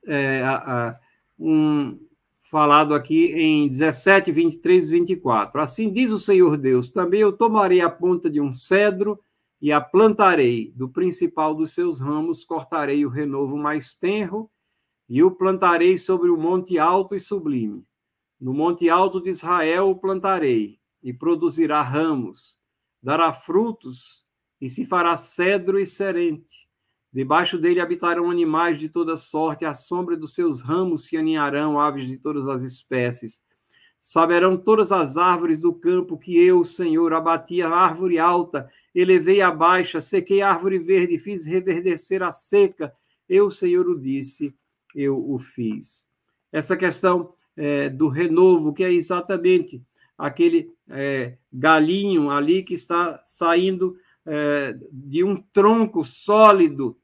é 0.07 0.43
a, 0.43 0.55
a, 0.89 1.01
um, 1.39 1.99
falado 2.51 2.95
aqui 2.95 3.33
em 3.33 3.69
17, 3.69 4.33
23 4.33 4.87
e 4.87 4.91
24. 4.91 5.61
Assim 5.61 5.93
diz 5.93 6.11
o 6.11 6.19
Senhor 6.19 6.57
Deus: 6.57 6.91
também 6.91 7.21
eu 7.21 7.33
tomarei 7.33 7.81
a 7.81 7.91
ponta 7.91 8.31
de 8.31 8.41
um 8.41 8.53
cedro 8.53 9.21
e 9.61 9.73
a 9.73 9.81
plantarei, 9.81 10.73
do 10.75 10.89
principal 10.89 11.55
dos 11.55 11.73
seus 11.73 12.01
ramos 12.01 12.45
cortarei 12.45 13.05
o 13.05 13.09
renovo 13.09 13.57
mais 13.57 13.95
tenro 13.95 14.51
e 15.09 15.23
o 15.23 15.31
plantarei 15.31 15.97
sobre 15.97 16.31
o 16.31 16.37
monte 16.37 16.79
alto 16.79 17.15
e 17.15 17.21
sublime. 17.21 17.85
No 18.41 18.55
monte 18.55 18.89
alto 18.89 19.21
de 19.21 19.31
Israel 19.31 19.91
o 19.91 19.97
plantarei, 19.97 20.79
e 21.03 21.13
produzirá 21.13 21.83
ramos, 21.83 22.57
dará 23.03 23.33
frutos, 23.33 24.27
e 24.61 24.69
se 24.69 24.85
fará 24.85 25.17
cedro 25.17 25.79
e 25.79 25.87
serente 25.87 26.68
Debaixo 27.19 27.59
dele 27.59 27.81
habitarão 27.81 28.31
animais 28.31 28.79
de 28.79 28.89
toda 28.89 29.17
sorte, 29.17 29.65
à 29.65 29.75
sombra 29.75 30.17
dos 30.17 30.37
seus 30.37 30.63
ramos 30.63 31.07
se 31.07 31.17
aninharão 31.17 31.81
aves 31.81 32.07
de 32.07 32.17
todas 32.17 32.47
as 32.47 32.63
espécies. 32.63 33.45
Saberão 34.01 34.57
todas 34.57 34.93
as 34.93 35.17
árvores 35.17 35.61
do 35.61 35.75
campo 35.75 36.17
que 36.17 36.39
eu, 36.39 36.63
Senhor, 36.63 37.13
abati 37.13 37.61
a 37.61 37.71
árvore 37.71 38.21
alta, 38.21 38.71
elevei 38.95 39.41
a 39.41 39.51
baixa, 39.51 40.01
sequei 40.01 40.43
a 40.43 40.51
árvore 40.53 40.79
verde, 40.79 41.19
fiz 41.19 41.45
reverdecer 41.45 42.23
a 42.23 42.31
seca. 42.31 42.93
Eu, 43.29 43.51
Senhor, 43.51 43.89
o 43.89 43.99
disse, 43.99 44.55
eu 44.95 45.19
o 45.29 45.41
fiz. 45.41 46.07
Essa 46.53 46.77
questão 46.77 47.35
é, 47.57 47.89
do 47.89 48.07
renovo, 48.07 48.73
que 48.73 48.85
é 48.85 48.93
exatamente 48.93 49.83
aquele 50.17 50.73
é, 50.89 51.37
galinho 51.53 52.31
ali 52.31 52.63
que 52.63 52.75
está 52.75 53.21
saindo 53.25 53.97
é, 54.25 54.77
de 54.93 55.25
um 55.25 55.35
tronco 55.35 56.05
sólido, 56.05 56.97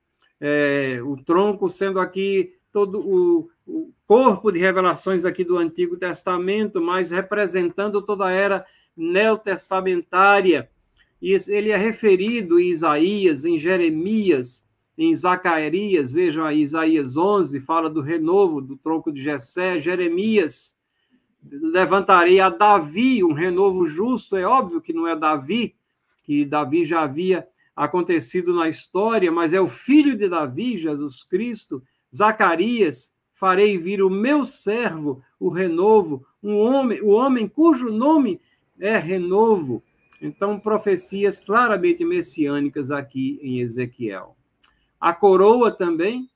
é, 0.47 1.01
o 1.03 1.17
tronco 1.17 1.71
sendo 1.71 1.99
aqui 1.99 2.53
todo 2.71 3.01
o, 3.01 3.51
o, 3.67 3.91
corpo 4.07 4.53
de 4.53 4.59
revelações 4.59 5.25
aqui 5.25 5.43
do 5.43 5.57
Antigo 5.57 5.97
Testamento, 5.97 6.83
mas 6.83 7.11
representando 7.11 8.03
toda 8.03 8.27
a 8.27 8.31
era 8.31 8.67
neotestamentária. 8.95 10.69
E 11.23 11.35
ele 11.49 11.71
é 11.71 11.79
referido 11.79 12.61
em 12.61 12.69
Isaías, 12.69 13.47
em 13.47 13.59
Jeremias, 13.59 14.69
em 14.99 15.15
Zacarias, 15.15 16.13
vejam 16.13 16.45
aí, 16.45 16.61
Isaías 16.61 17.17
11 17.17 17.59
fala 17.61 17.89
do 17.89 18.03
renovo 18.03 18.61
do 18.61 18.77
tronco 18.77 19.11
de 19.11 19.23
Jessé, 19.23 19.79
Jeremias, 19.79 20.79
levantarei 21.43 22.39
a 22.39 22.51
Davi 22.51 23.25
um 23.25 23.33
renovo 23.33 23.87
justo, 23.87 24.37
é 24.37 24.45
óbvio 24.45 24.83
que 24.83 24.93
não 24.93 25.09
é 25.09 25.17
Davi, 25.17 25.75
que 26.23 26.45
Davi 26.45 26.85
já 26.85 27.01
havia 27.01 27.49
acontecido 27.75 28.55
na 28.55 28.69
história, 28.69 29.31
mas 29.33 29.53
é 29.53 29.61
o 29.61 29.67
filho 29.67 30.17
de 30.17 30.29
Davi, 30.29 30.77
Jesus 30.77 31.25
Cristo, 31.25 31.83
Zacarias, 32.15 33.13
farei 33.33 33.77
vir 33.77 34.03
o 34.03 34.09
meu 34.09 34.45
servo, 34.45 35.23
o 35.39 35.49
renovo, 35.49 36.25
um 36.43 36.57
homem, 36.57 37.01
o 37.01 37.09
homem 37.09 37.49
cujo 37.49 37.91
nome 37.91 38.41
é 38.79 38.97
renovo. 38.99 39.83
Então, 40.23 40.59
profecias 40.59 41.41
claramente 41.41 42.05
messiânicas 42.05 42.91
aqui 42.91 43.39
em 43.43 43.61
Ezequiel. 43.61 44.37
A 45.01 45.13
coroa 45.13 45.71
também, 45.71 46.31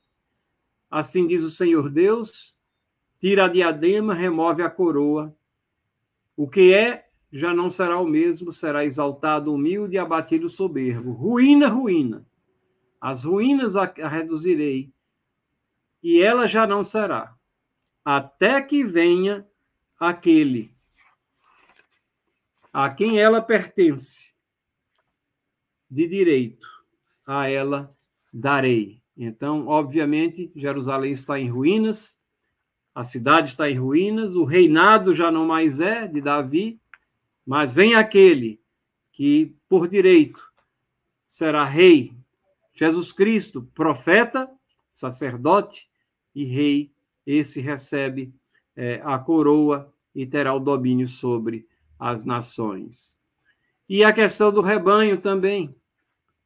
assim 0.91 1.27
diz 1.27 1.43
o 1.43 1.51
Senhor 1.51 1.89
Deus, 1.89 2.55
tira 3.21 3.47
a 3.47 3.49
diadema, 3.49 4.13
remove 4.13 4.63
a 4.63 4.69
coroa. 4.69 5.35
O 6.37 6.49
que 6.49 6.75
é 6.75 7.08
já 7.33 7.53
não 7.53 7.69
será 7.69 7.99
o 7.99 8.07
mesmo, 8.07 8.51
será 8.51 8.85
exaltado, 8.85 9.53
humilde 9.53 9.97
e 9.97 9.99
abatido 9.99 10.49
soberbo. 10.49 11.13
Ruína, 11.13 11.69
ruína. 11.69 12.27
as 13.01 13.25
ruínas 13.25 13.77
a, 13.77 13.85
a 13.85 14.09
reduzirei, 14.09 14.93
e 16.03 16.21
ela 16.21 16.47
já 16.47 16.67
não 16.67 16.83
será, 16.83 17.35
até 18.05 18.61
que 18.63 18.85
venha 18.85 19.47
aquele 19.99 20.77
a 22.73 22.91
quem 22.91 23.19
ela 23.19 23.41
pertence 23.43 24.33
de 25.91 26.07
direito, 26.07 26.67
a 27.27 27.49
ela 27.49 27.93
darei. 28.33 29.03
Então, 29.17 29.67
obviamente, 29.67 30.53
Jerusalém 30.55 31.13
está 31.13 31.41
em 31.41 31.49
ruínas, 31.49 32.21
a 32.95 33.05
cidade 33.05 33.49
está 33.51 33.69
em 33.71 33.79
ruínas, 33.79 34.37
o 34.37 34.45
reinado 34.45 35.15
já 35.15 35.31
não 35.31 35.47
mais 35.47 35.81
é 35.81 36.07
de 36.07 36.21
Davi, 36.21 36.81
mas 37.49 37.73
vem 37.73 37.95
aquele 37.95 38.61
que, 39.11 39.57
por 39.67 39.89
direito, 39.89 40.47
será 41.27 41.65
rei, 41.65 42.13
Jesus 42.75 43.11
Cristo, 43.11 43.63
profeta, 43.75 44.51
sacerdote 44.91 45.89
e 46.35 46.45
rei, 46.45 46.93
esse 47.25 47.63
recebe 47.63 48.35
é, 48.77 49.01
a 49.03 49.19
coroa 49.19 49.91
e 50.15 50.27
terá 50.27 50.53
o 50.53 50.61
domínio 50.61 51.09
sobre 51.09 51.67
as 51.99 52.27
nações. 52.27 53.17
E 53.89 54.05
a 54.05 54.13
questão 54.13 54.53
do 54.53 54.61
rebanho 54.61 55.19
também, 55.19 55.75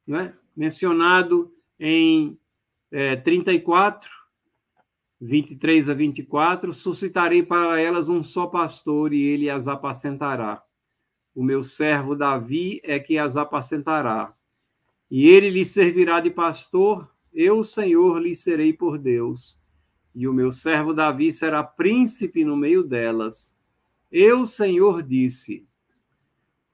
né? 0.06 0.32
mencionado 0.56 1.52
em 1.80 2.38
é, 2.92 3.16
34, 3.16 4.08
23 5.20 5.90
a 5.90 5.94
24: 5.94 6.72
suscitarei 6.72 7.42
para 7.42 7.80
elas 7.80 8.08
um 8.08 8.22
só 8.22 8.46
pastor 8.46 9.12
e 9.12 9.20
ele 9.20 9.50
as 9.50 9.66
apacentará. 9.66 10.62
O 11.34 11.42
meu 11.42 11.64
servo 11.64 12.14
Davi 12.14 12.80
é 12.84 12.98
que 12.98 13.18
as 13.18 13.36
apacentará. 13.36 14.32
E 15.10 15.26
ele 15.26 15.50
lhe 15.50 15.64
servirá 15.64 16.20
de 16.20 16.30
pastor, 16.30 17.10
eu, 17.32 17.62
Senhor, 17.64 18.18
lhe 18.18 18.34
serei 18.34 18.72
por 18.72 18.98
Deus. 18.98 19.58
E 20.14 20.28
o 20.28 20.32
meu 20.32 20.52
servo 20.52 20.92
Davi 20.92 21.32
será 21.32 21.62
príncipe 21.62 22.44
no 22.44 22.56
meio 22.56 22.82
delas. 22.82 23.58
Eu, 24.10 24.44
Senhor, 24.44 25.02
disse. 25.02 25.66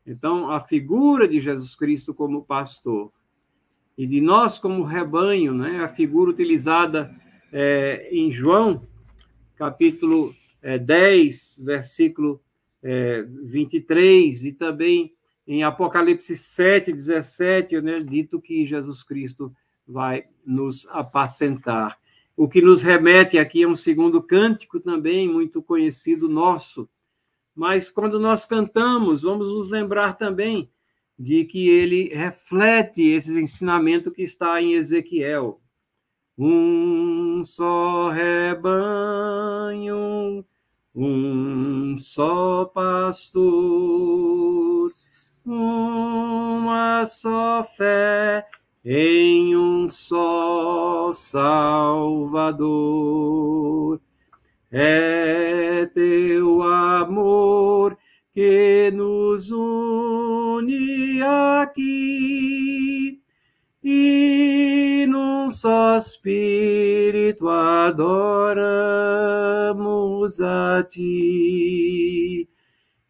Então, 0.04 0.50
a 0.50 0.58
figura 0.58 1.28
de 1.28 1.38
Jesus 1.38 1.76
Cristo 1.76 2.12
como 2.12 2.44
pastor 2.44 3.12
e 3.96 4.06
de 4.06 4.20
nós 4.20 4.58
como 4.58 4.82
rebanho, 4.82 5.52
né? 5.52 5.80
a 5.80 5.88
figura 5.88 6.30
utilizada 6.30 7.14
é, 7.52 8.08
em 8.10 8.30
João, 8.30 8.80
capítulo 9.56 10.32
é, 10.62 10.78
10, 10.78 11.62
versículo 11.64 12.40
é, 12.82 13.22
23, 13.22 14.44
e 14.44 14.52
também 14.52 15.14
em 15.46 15.62
Apocalipse 15.62 16.36
7, 16.36 16.92
17, 16.92 17.80
né, 17.80 18.00
dito 18.00 18.40
que 18.40 18.64
Jesus 18.64 19.02
Cristo 19.02 19.52
vai 19.86 20.26
nos 20.44 20.86
apacentar. 20.90 21.98
O 22.36 22.46
que 22.46 22.60
nos 22.60 22.82
remete 22.82 23.38
aqui 23.38 23.64
a 23.64 23.68
um 23.68 23.74
segundo 23.74 24.22
cântico 24.22 24.78
também 24.78 25.26
muito 25.26 25.62
conhecido 25.62 26.28
nosso. 26.28 26.88
Mas 27.54 27.90
quando 27.90 28.20
nós 28.20 28.44
cantamos, 28.44 29.22
vamos 29.22 29.52
nos 29.52 29.70
lembrar 29.70 30.12
também 30.16 30.70
de 31.18 31.44
que 31.44 31.68
ele 31.68 32.14
reflete 32.14 33.02
esse 33.02 33.36
ensinamento 33.40 34.12
que 34.12 34.22
está 34.22 34.62
em 34.62 34.74
Ezequiel. 34.74 35.60
Um 36.36 37.42
só 37.42 38.10
rebanho, 38.10 38.84
um 41.00 41.96
só 41.96 42.64
pastor, 42.64 43.32
uma 45.46 47.06
só 47.06 47.62
fé 47.62 48.44
em 48.84 49.56
um 49.56 49.88
só 49.88 51.12
Salvador. 51.12 52.58
É 54.72 55.86
teu 55.94 56.62
amor 56.64 57.96
que 58.34 58.90
nos 58.92 59.52
une 59.52 61.22
aqui 61.22 63.17
e 63.82 65.06
num 65.08 65.50
só 65.50 65.96
Espírito 65.96 67.48
adoramos 67.48 68.08
a 70.40 70.82
Ti. 70.82 72.48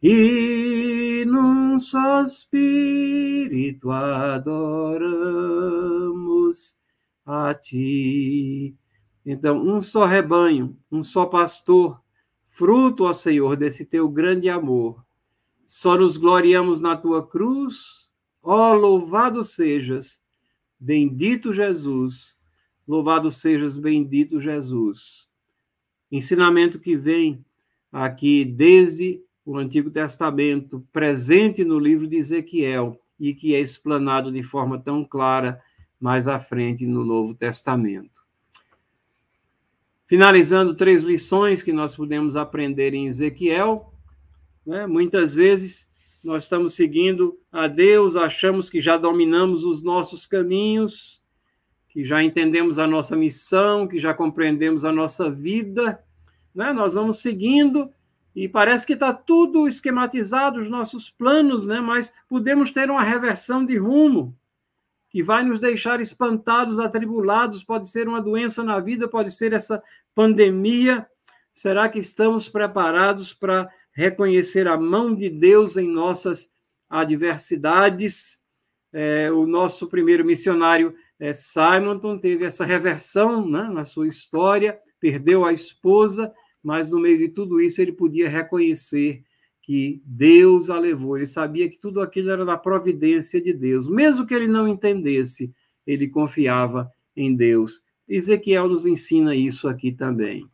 E 0.02 1.24
num 1.26 1.78
só 1.78 2.22
Espírito 2.22 3.90
adoramos 3.90 5.18
a 7.24 7.54
Ti. 7.54 8.76
Então, 9.24 9.58
um 9.58 9.80
só 9.80 10.04
rebanho, 10.06 10.76
um 10.90 11.02
só 11.02 11.26
pastor, 11.26 12.00
fruto, 12.44 13.04
ó 13.04 13.12
Senhor, 13.12 13.56
desse 13.56 13.84
teu 13.84 14.08
grande 14.08 14.48
amor. 14.48 15.04
Só 15.66 15.98
nos 15.98 16.16
gloriamos 16.16 16.80
na 16.80 16.96
tua 16.96 17.26
cruz, 17.26 18.08
ó 18.42 18.72
louvado 18.72 19.44
sejas, 19.44 20.22
bendito 20.78 21.52
Jesus, 21.52 22.36
louvado 22.86 23.30
sejas, 23.30 23.76
bendito 23.76 24.40
Jesus. 24.40 25.28
Ensinamento 26.10 26.80
que 26.80 26.96
vem 26.96 27.44
aqui 27.92 28.44
desde 28.44 29.22
o 29.44 29.56
Antigo 29.56 29.90
Testamento, 29.90 30.86
presente 30.92 31.64
no 31.64 31.78
livro 31.78 32.06
de 32.06 32.16
Ezequiel 32.16 33.00
e 33.18 33.34
que 33.34 33.54
é 33.54 33.60
explanado 33.60 34.30
de 34.30 34.42
forma 34.42 34.78
tão 34.78 35.04
clara 35.04 35.60
mais 36.00 36.28
à 36.28 36.38
frente 36.38 36.86
no 36.86 37.04
Novo 37.04 37.34
Testamento. 37.34 38.22
Finalizando, 40.06 40.74
três 40.74 41.04
lições 41.04 41.62
que 41.62 41.72
nós 41.72 41.94
podemos 41.94 42.36
aprender 42.36 42.94
em 42.94 43.06
Ezequiel. 43.06 43.92
Né? 44.64 44.86
Muitas 44.86 45.34
vezes 45.34 45.90
nós 46.24 46.44
estamos 46.44 46.74
seguindo 46.74 47.37
a 47.58 47.66
Deus, 47.66 48.16
achamos 48.16 48.70
que 48.70 48.80
já 48.80 48.96
dominamos 48.96 49.64
os 49.64 49.82
nossos 49.82 50.26
caminhos, 50.26 51.22
que 51.88 52.04
já 52.04 52.22
entendemos 52.22 52.78
a 52.78 52.86
nossa 52.86 53.16
missão, 53.16 53.86
que 53.86 53.98
já 53.98 54.14
compreendemos 54.14 54.84
a 54.84 54.92
nossa 54.92 55.30
vida. 55.30 56.02
Né? 56.54 56.72
Nós 56.72 56.94
vamos 56.94 57.18
seguindo 57.18 57.90
e 58.34 58.48
parece 58.48 58.86
que 58.86 58.92
está 58.92 59.12
tudo 59.12 59.66
esquematizado, 59.66 60.58
os 60.58 60.68
nossos 60.68 61.10
planos, 61.10 61.66
né? 61.66 61.80
mas 61.80 62.14
podemos 62.28 62.70
ter 62.70 62.90
uma 62.90 63.02
reversão 63.02 63.66
de 63.66 63.76
rumo 63.76 64.36
que 65.10 65.22
vai 65.22 65.42
nos 65.42 65.58
deixar 65.58 66.00
espantados, 66.00 66.78
atribulados, 66.78 67.64
pode 67.64 67.88
ser 67.88 68.06
uma 68.06 68.20
doença 68.20 68.62
na 68.62 68.78
vida, 68.78 69.08
pode 69.08 69.30
ser 69.30 69.52
essa 69.52 69.82
pandemia. 70.14 71.06
Será 71.52 71.88
que 71.88 71.98
estamos 71.98 72.48
preparados 72.48 73.32
para 73.32 73.68
reconhecer 73.90 74.68
a 74.68 74.76
mão 74.76 75.14
de 75.14 75.28
Deus 75.28 75.76
em 75.76 75.88
nossas 75.88 76.52
adversidades? 76.88 78.40
É, 78.92 79.30
o 79.30 79.46
nosso 79.46 79.86
primeiro 79.86 80.24
missionário 80.24 80.94
é, 81.20 81.32
Simonton 81.32 82.18
teve 82.18 82.44
essa 82.44 82.64
reversão 82.64 83.46
né, 83.48 83.64
na 83.64 83.84
sua 83.84 84.06
história, 84.06 84.78
perdeu 84.98 85.44
a 85.44 85.52
esposa, 85.52 86.32
mas 86.62 86.90
no 86.90 87.00
meio 87.00 87.18
de 87.18 87.28
tudo 87.28 87.60
isso 87.60 87.82
ele 87.82 87.92
podia 87.92 88.28
reconhecer 88.28 89.22
que 89.62 90.00
Deus 90.04 90.70
a 90.70 90.78
levou. 90.78 91.16
Ele 91.16 91.26
sabia 91.26 91.68
que 91.68 91.78
tudo 91.78 92.00
aquilo 92.00 92.30
era 92.30 92.44
da 92.44 92.56
providência 92.56 93.40
de 93.40 93.52
Deus. 93.52 93.86
Mesmo 93.86 94.26
que 94.26 94.32
ele 94.32 94.48
não 94.48 94.66
entendesse, 94.66 95.52
ele 95.86 96.08
confiava 96.08 96.90
em 97.14 97.34
Deus. 97.34 97.82
Ezequiel 98.08 98.68
nos 98.68 98.86
ensina 98.86 99.34
isso 99.34 99.68
aqui 99.68 99.92
também. 99.92 100.48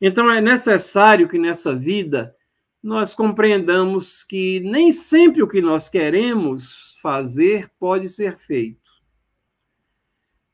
Então 0.00 0.30
é 0.30 0.40
necessário 0.40 1.28
que 1.28 1.38
nessa 1.38 1.74
vida 1.74 2.34
nós 2.84 3.14
compreendamos 3.14 4.22
que 4.22 4.60
nem 4.60 4.92
sempre 4.92 5.42
o 5.42 5.48
que 5.48 5.62
nós 5.62 5.88
queremos 5.88 6.98
fazer 7.00 7.72
pode 7.78 8.06
ser 8.08 8.36
feito. 8.36 8.90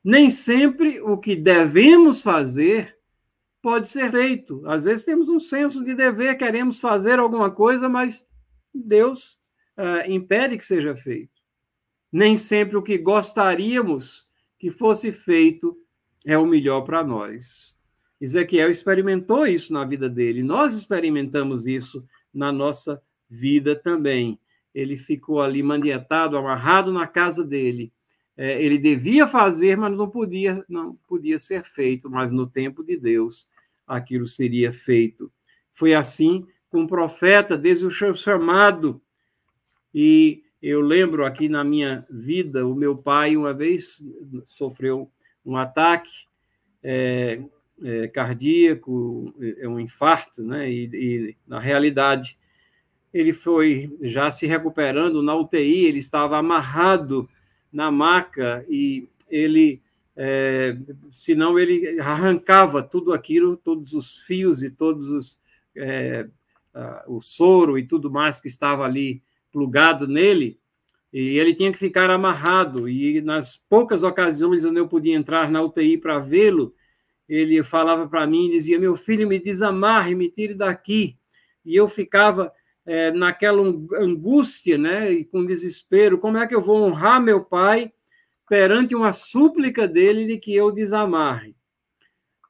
Nem 0.03 0.31
sempre 0.31 1.01
o 1.01 1.19
que 1.19 1.35
devemos 1.35 2.23
fazer 2.23 2.97
pode 3.61 3.89
ser 3.89 4.13
feito. 4.13 4.63
Às 4.65 4.85
vezes 4.85 5.05
temos 5.05 5.29
um 5.29 5.41
senso 5.41 5.85
de 5.85 5.93
dever, 5.93 6.39
queremos 6.39 6.79
fazer 6.79 7.19
alguma 7.19 7.51
coisa, 7.51 7.89
mas 7.89 8.29
Deus 8.73 9.33
uh, 9.77 10.09
impede 10.09 10.57
que 10.57 10.65
seja 10.65 10.95
feito. 10.95 11.43
Nem 12.13 12.37
sempre 12.37 12.77
o 12.77 12.83
que 12.83 12.97
gostaríamos 12.97 14.29
que 14.57 14.71
fosse 14.71 15.11
feito 15.11 15.77
é 16.25 16.39
o 16.39 16.47
melhor 16.47 16.83
para 16.83 17.03
nós. 17.03 17.77
Ezequiel 18.21 18.71
experimentou 18.71 19.49
isso 19.49 19.73
na 19.73 19.85
vida 19.85 20.09
dele, 20.09 20.45
nós 20.45 20.75
experimentamos 20.75 21.67
isso 21.67 22.07
na 22.33 22.53
nossa 22.53 23.03
vida 23.29 23.75
também. 23.77 24.39
Ele 24.75 24.97
ficou 24.97 25.41
ali 25.41 25.63
manietado, 25.63 26.37
amarrado 26.37 26.93
na 26.93 27.07
casa 27.07 27.45
dele. 27.45 27.93
É, 28.37 28.63
ele 28.63 28.79
devia 28.79 29.27
fazer, 29.27 29.77
mas 29.77 29.99
não 29.99 30.09
podia, 30.09 30.65
não 30.69 30.97
podia 31.07 31.39
ser 31.39 31.65
feito. 31.65 32.09
Mas 32.09 32.31
no 32.31 32.47
tempo 32.47 32.83
de 32.85 32.97
Deus, 32.97 33.49
aquilo 33.87 34.27
seria 34.27 34.71
feito. 34.71 35.31
Foi 35.73 35.95
assim 35.95 36.47
com 36.69 36.85
o 36.85 36.87
profeta, 36.87 37.59
desde 37.59 37.85
o 37.85 37.91
seu 37.91 38.15
chamado. 38.15 39.01
E 39.93 40.43
Eu 40.63 40.83
lembro 40.83 41.25
aqui 41.25 41.49
na 41.49 41.65
minha 41.65 42.07
vida, 42.11 42.67
o 42.67 42.75
meu 42.75 42.95
pai 42.95 43.35
uma 43.35 43.55
vez 43.55 44.05
sofreu 44.45 45.11
um 45.45 45.57
ataque 45.57 46.11
é, 46.83 47.43
é, 47.83 48.09
cardíaco, 48.09 49.35
é 49.59 49.69
um 49.69 49.79
infarto, 49.79 50.43
né? 50.43 50.71
E, 50.71 50.91
e, 50.93 51.37
na 51.47 51.59
realidade 51.59 52.39
ele 53.13 53.33
foi 53.33 53.97
já 54.03 54.31
se 54.31 54.47
recuperando 54.47 55.23
na 55.23 55.35
UTI, 55.35 55.87
ele 55.87 55.99
estava 55.99 56.39
amarrado 56.39 57.29
na 57.73 57.91
maca 57.91 58.65
e 58.69 59.09
ele, 59.29 59.83
é, 60.17 60.77
senão 61.11 61.59
ele 61.59 61.99
arrancava 62.01 62.83
tudo 62.83 63.13
aquilo, 63.13 63.57
todos 63.57 63.93
os 63.95 64.19
fios 64.19 64.63
e 64.63 64.71
todos 64.71 65.09
os 65.09 65.41
é, 65.77 66.27
o 67.07 67.21
soro 67.21 67.79
e 67.79 67.87
tudo 67.87 68.11
mais 68.11 68.41
que 68.41 68.49
estava 68.49 68.85
ali 68.85 69.23
plugado 69.53 70.07
nele, 70.07 70.59
e 71.13 71.39
ele 71.39 71.55
tinha 71.55 71.73
que 71.73 71.79
ficar 71.79 72.09
amarrado. 72.11 72.89
E 72.89 73.21
nas 73.21 73.57
poucas 73.57 74.03
ocasiões 74.03 74.65
onde 74.65 74.79
eu 74.79 74.87
podia 74.87 75.17
entrar 75.17 75.51
na 75.51 75.61
UTI 75.63 75.99
para 75.99 76.19
vê-lo, 76.19 76.75
ele 77.31 77.63
falava 77.63 78.09
para 78.09 78.27
mim, 78.27 78.51
dizia: 78.51 78.79
Meu 78.79 78.97
filho, 78.97 79.29
me 79.29 79.39
desamarre, 79.39 80.17
me 80.17 80.29
tire 80.29 80.53
daqui. 80.53 81.17
E 81.65 81.77
eu 81.77 81.87
ficava 81.87 82.53
é, 82.85 83.13
naquela 83.13 83.63
angústia, 83.63 84.77
né, 84.77 85.13
e 85.13 85.25
com 85.25 85.47
desespero: 85.47 86.19
como 86.19 86.39
é 86.39 86.47
que 86.47 86.55
eu 86.55 86.61
vou 86.61 86.83
honrar 86.83 87.23
meu 87.23 87.45
pai 87.45 87.93
perante 88.49 88.97
uma 88.97 89.13
súplica 89.13 89.87
dele 89.87 90.27
de 90.27 90.39
que 90.39 90.53
eu 90.53 90.73
desamarre? 90.73 91.55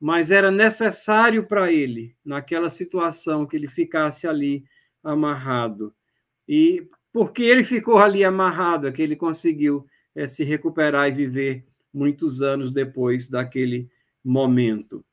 Mas 0.00 0.30
era 0.30 0.50
necessário 0.50 1.46
para 1.46 1.70
ele, 1.70 2.16
naquela 2.24 2.70
situação, 2.70 3.44
que 3.44 3.54
ele 3.54 3.68
ficasse 3.68 4.26
ali 4.26 4.64
amarrado. 5.04 5.94
E 6.48 6.88
porque 7.12 7.42
ele 7.42 7.62
ficou 7.62 7.98
ali 7.98 8.24
amarrado, 8.24 8.88
é 8.88 8.92
que 8.92 9.02
ele 9.02 9.14
conseguiu 9.14 9.86
é, 10.14 10.26
se 10.26 10.42
recuperar 10.42 11.08
e 11.08 11.12
viver 11.12 11.66
muitos 11.92 12.40
anos 12.40 12.70
depois 12.70 13.28
daquele 13.28 13.90
momento. 14.24 15.04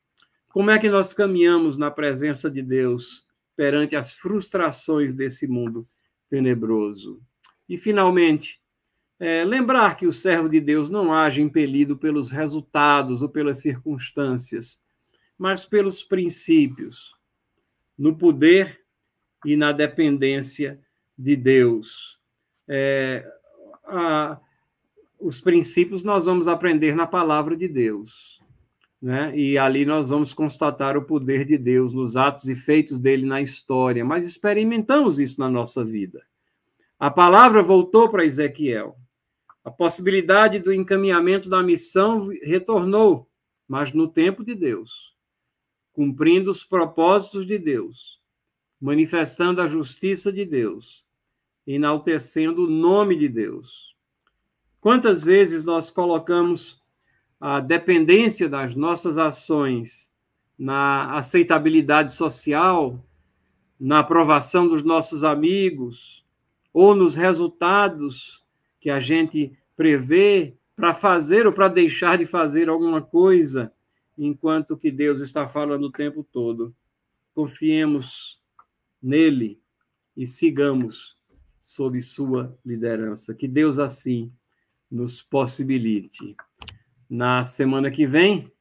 Como 0.48 0.70
é 0.70 0.78
que 0.78 0.88
nós 0.88 1.12
caminhamos 1.12 1.76
na 1.76 1.90
presença 1.90 2.50
de 2.50 2.62
Deus 2.62 3.26
perante 3.56 3.96
as 3.96 4.14
frustrações 4.14 5.14
desse 5.14 5.46
mundo 5.46 5.86
tenebroso? 6.28 7.20
E, 7.68 7.76
finalmente, 7.76 8.60
é, 9.20 9.44
lembrar 9.44 9.96
que 9.96 10.06
o 10.06 10.12
servo 10.12 10.48
de 10.48 10.60
Deus 10.60 10.90
não 10.90 11.12
age 11.12 11.42
impelido 11.42 11.96
pelos 11.96 12.30
resultados 12.30 13.20
ou 13.20 13.28
pelas 13.28 13.58
circunstâncias, 13.58 14.80
mas 15.36 15.64
pelos 15.64 16.02
princípios, 16.02 17.16
no 17.96 18.16
poder 18.16 18.80
e 19.44 19.56
na 19.56 19.72
dependência 19.72 20.80
de 21.16 21.36
Deus. 21.36 22.18
É, 22.68 23.26
a, 23.84 24.38
os 25.18 25.40
princípios 25.40 26.02
nós 26.02 26.26
vamos 26.26 26.46
aprender 26.46 26.94
na 26.94 27.06
palavra 27.06 27.56
de 27.56 27.66
Deus. 27.66 28.37
Né? 29.00 29.36
E 29.36 29.56
ali 29.56 29.84
nós 29.84 30.10
vamos 30.10 30.34
constatar 30.34 30.96
o 30.96 31.04
poder 31.04 31.44
de 31.44 31.56
Deus 31.56 31.92
nos 31.92 32.16
atos 32.16 32.48
e 32.48 32.54
feitos 32.54 32.98
dele 32.98 33.24
na 33.24 33.40
história, 33.40 34.04
mas 34.04 34.24
experimentamos 34.24 35.18
isso 35.18 35.40
na 35.40 35.48
nossa 35.48 35.84
vida. 35.84 36.22
A 36.98 37.10
palavra 37.10 37.62
voltou 37.62 38.08
para 38.08 38.24
Ezequiel. 38.24 38.96
A 39.64 39.70
possibilidade 39.70 40.58
do 40.58 40.72
encaminhamento 40.72 41.48
da 41.48 41.62
missão 41.62 42.28
retornou, 42.42 43.28
mas 43.68 43.92
no 43.92 44.08
tempo 44.08 44.44
de 44.44 44.54
Deus, 44.54 45.14
cumprindo 45.92 46.50
os 46.50 46.64
propósitos 46.64 47.46
de 47.46 47.58
Deus, 47.58 48.20
manifestando 48.80 49.60
a 49.60 49.66
justiça 49.66 50.32
de 50.32 50.44
Deus 50.44 51.06
enaltecendo 51.68 52.64
o 52.64 52.70
nome 52.70 53.14
de 53.14 53.28
Deus. 53.28 53.94
Quantas 54.80 55.22
vezes 55.22 55.66
nós 55.66 55.90
colocamos 55.90 56.82
a 57.40 57.60
dependência 57.60 58.48
das 58.48 58.74
nossas 58.74 59.18
ações 59.18 60.10
na 60.58 61.16
aceitabilidade 61.16 62.12
social, 62.12 63.04
na 63.78 64.00
aprovação 64.00 64.66
dos 64.66 64.82
nossos 64.82 65.22
amigos, 65.22 66.24
ou 66.72 66.94
nos 66.94 67.14
resultados 67.14 68.44
que 68.80 68.90
a 68.90 68.98
gente 68.98 69.52
prevê 69.76 70.56
para 70.74 70.92
fazer 70.92 71.46
ou 71.46 71.52
para 71.52 71.68
deixar 71.68 72.18
de 72.18 72.24
fazer 72.24 72.68
alguma 72.68 73.00
coisa, 73.00 73.72
enquanto 74.16 74.76
que 74.76 74.90
Deus 74.90 75.20
está 75.20 75.46
falando 75.46 75.84
o 75.84 75.92
tempo 75.92 76.24
todo. 76.24 76.74
Confiemos 77.34 78.40
nele 79.00 79.60
e 80.16 80.26
sigamos 80.26 81.16
sob 81.62 82.00
sua 82.00 82.56
liderança. 82.64 83.34
Que 83.34 83.46
Deus 83.46 83.78
assim 83.78 84.32
nos 84.90 85.22
possibilite. 85.22 86.36
Na 87.08 87.42
semana 87.42 87.90
que 87.90 88.06
vem, 88.06 88.52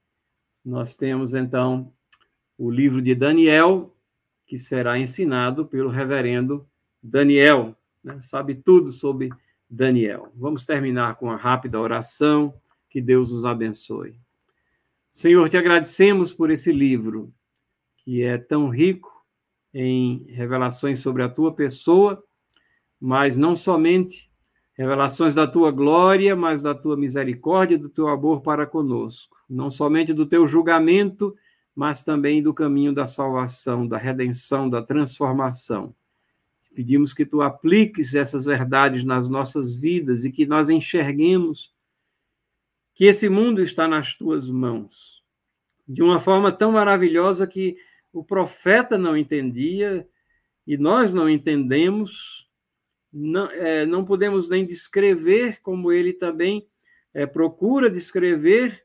nós 0.63 0.95
temos 0.95 1.33
então 1.33 1.91
o 2.57 2.69
livro 2.69 3.01
de 3.01 3.13
Daniel, 3.13 3.95
que 4.45 4.57
será 4.57 4.97
ensinado 4.97 5.65
pelo 5.65 5.89
reverendo 5.89 6.67
Daniel, 7.03 7.75
né? 8.03 8.19
sabe 8.21 8.55
tudo 8.55 8.91
sobre 8.91 9.29
Daniel. 9.69 10.31
Vamos 10.35 10.65
terminar 10.65 11.15
com 11.15 11.27
uma 11.27 11.35
rápida 11.35 11.79
oração. 11.79 12.53
Que 12.89 13.01
Deus 13.01 13.31
os 13.31 13.43
abençoe. 13.43 14.17
Senhor, 15.11 15.49
te 15.49 15.57
agradecemos 15.57 16.31
por 16.31 16.49
esse 16.49 16.71
livro, 16.71 17.33
que 17.97 18.23
é 18.23 18.37
tão 18.37 18.69
rico 18.69 19.25
em 19.73 20.25
revelações 20.29 21.01
sobre 21.01 21.21
a 21.21 21.29
tua 21.29 21.53
pessoa 21.53 22.23
mas 22.99 23.37
não 23.37 23.55
somente 23.55 24.26
revelações 24.77 25.33
da 25.33 25.47
tua 25.47 25.71
glória, 25.71 26.35
mas 26.35 26.61
da 26.61 26.75
tua 26.75 26.95
misericórdia, 26.95 27.79
do 27.79 27.89
teu 27.89 28.07
amor 28.07 28.41
para 28.41 28.67
conosco, 28.67 29.37
não 29.49 29.71
somente 29.71 30.13
do 30.13 30.25
teu 30.25 30.47
julgamento, 30.47 31.35
mas 31.75 32.03
também 32.03 32.41
do 32.43 32.53
caminho 32.53 32.93
da 32.93 33.07
salvação, 33.07 33.87
da 33.87 33.97
redenção, 33.97 34.69
da 34.69 34.81
transformação. 34.81 35.95
Pedimos 36.75 37.11
que 37.11 37.25
tu 37.25 37.41
apliques 37.41 38.13
essas 38.13 38.45
verdades 38.45 39.03
nas 39.03 39.27
nossas 39.27 39.75
vidas 39.75 40.25
e 40.25 40.31
que 40.31 40.45
nós 40.45 40.69
enxerguemos 40.69 41.73
que 42.93 43.05
esse 43.05 43.29
mundo 43.29 43.63
está 43.63 43.87
nas 43.87 44.13
tuas 44.13 44.47
mãos, 44.47 45.23
de 45.87 46.03
uma 46.03 46.19
forma 46.19 46.51
tão 46.51 46.71
maravilhosa 46.71 47.47
que 47.47 47.77
o 48.13 48.23
profeta 48.23 48.97
não 48.97 49.17
entendia 49.17 50.07
e 50.65 50.77
nós 50.77 51.13
não 51.13 51.29
entendemos, 51.29 52.46
não, 53.11 53.49
é, 53.51 53.85
não 53.85 54.03
podemos 54.03 54.49
nem 54.49 54.65
descrever 54.65 55.59
como 55.61 55.91
ele 55.91 56.13
também 56.13 56.67
é, 57.13 57.25
procura 57.25 57.89
descrever, 57.89 58.83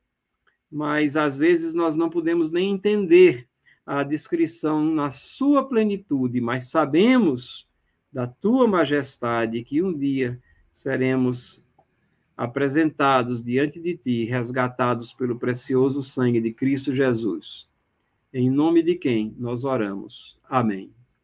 mas 0.71 1.17
às 1.17 1.37
vezes 1.37 1.75
nós 1.75 1.95
não 1.95 2.09
podemos 2.09 2.51
nem 2.51 2.71
entender 2.71 3.49
a 3.85 4.03
descrição 4.03 4.85
na 4.85 5.11
sua 5.11 5.69
plenitude, 5.69 6.41
mas 6.41 6.71
sabemos 6.71 7.69
da 8.13 8.27
tua 8.27 8.67
majestade 8.67 9.63
que 9.63 9.83
um 9.83 9.97
dia 9.97 10.41
seremos 10.71 11.63
apresentados 12.37 13.43
diante 13.43 13.81
de 13.81 13.97
ti, 13.97 14.25
resgatados 14.25 15.13
pelo 15.13 15.39
precioso 15.39 16.03
sangue 16.03 16.41
de 16.41 16.53
Cristo 16.53 16.93
Jesus. 16.93 17.69
Em 18.33 18.51
nome 18.51 18.83
de 18.83 18.95
quem 18.95 19.35
nós 19.39 19.65
oramos. 19.65 20.39
Amém. 20.49 20.91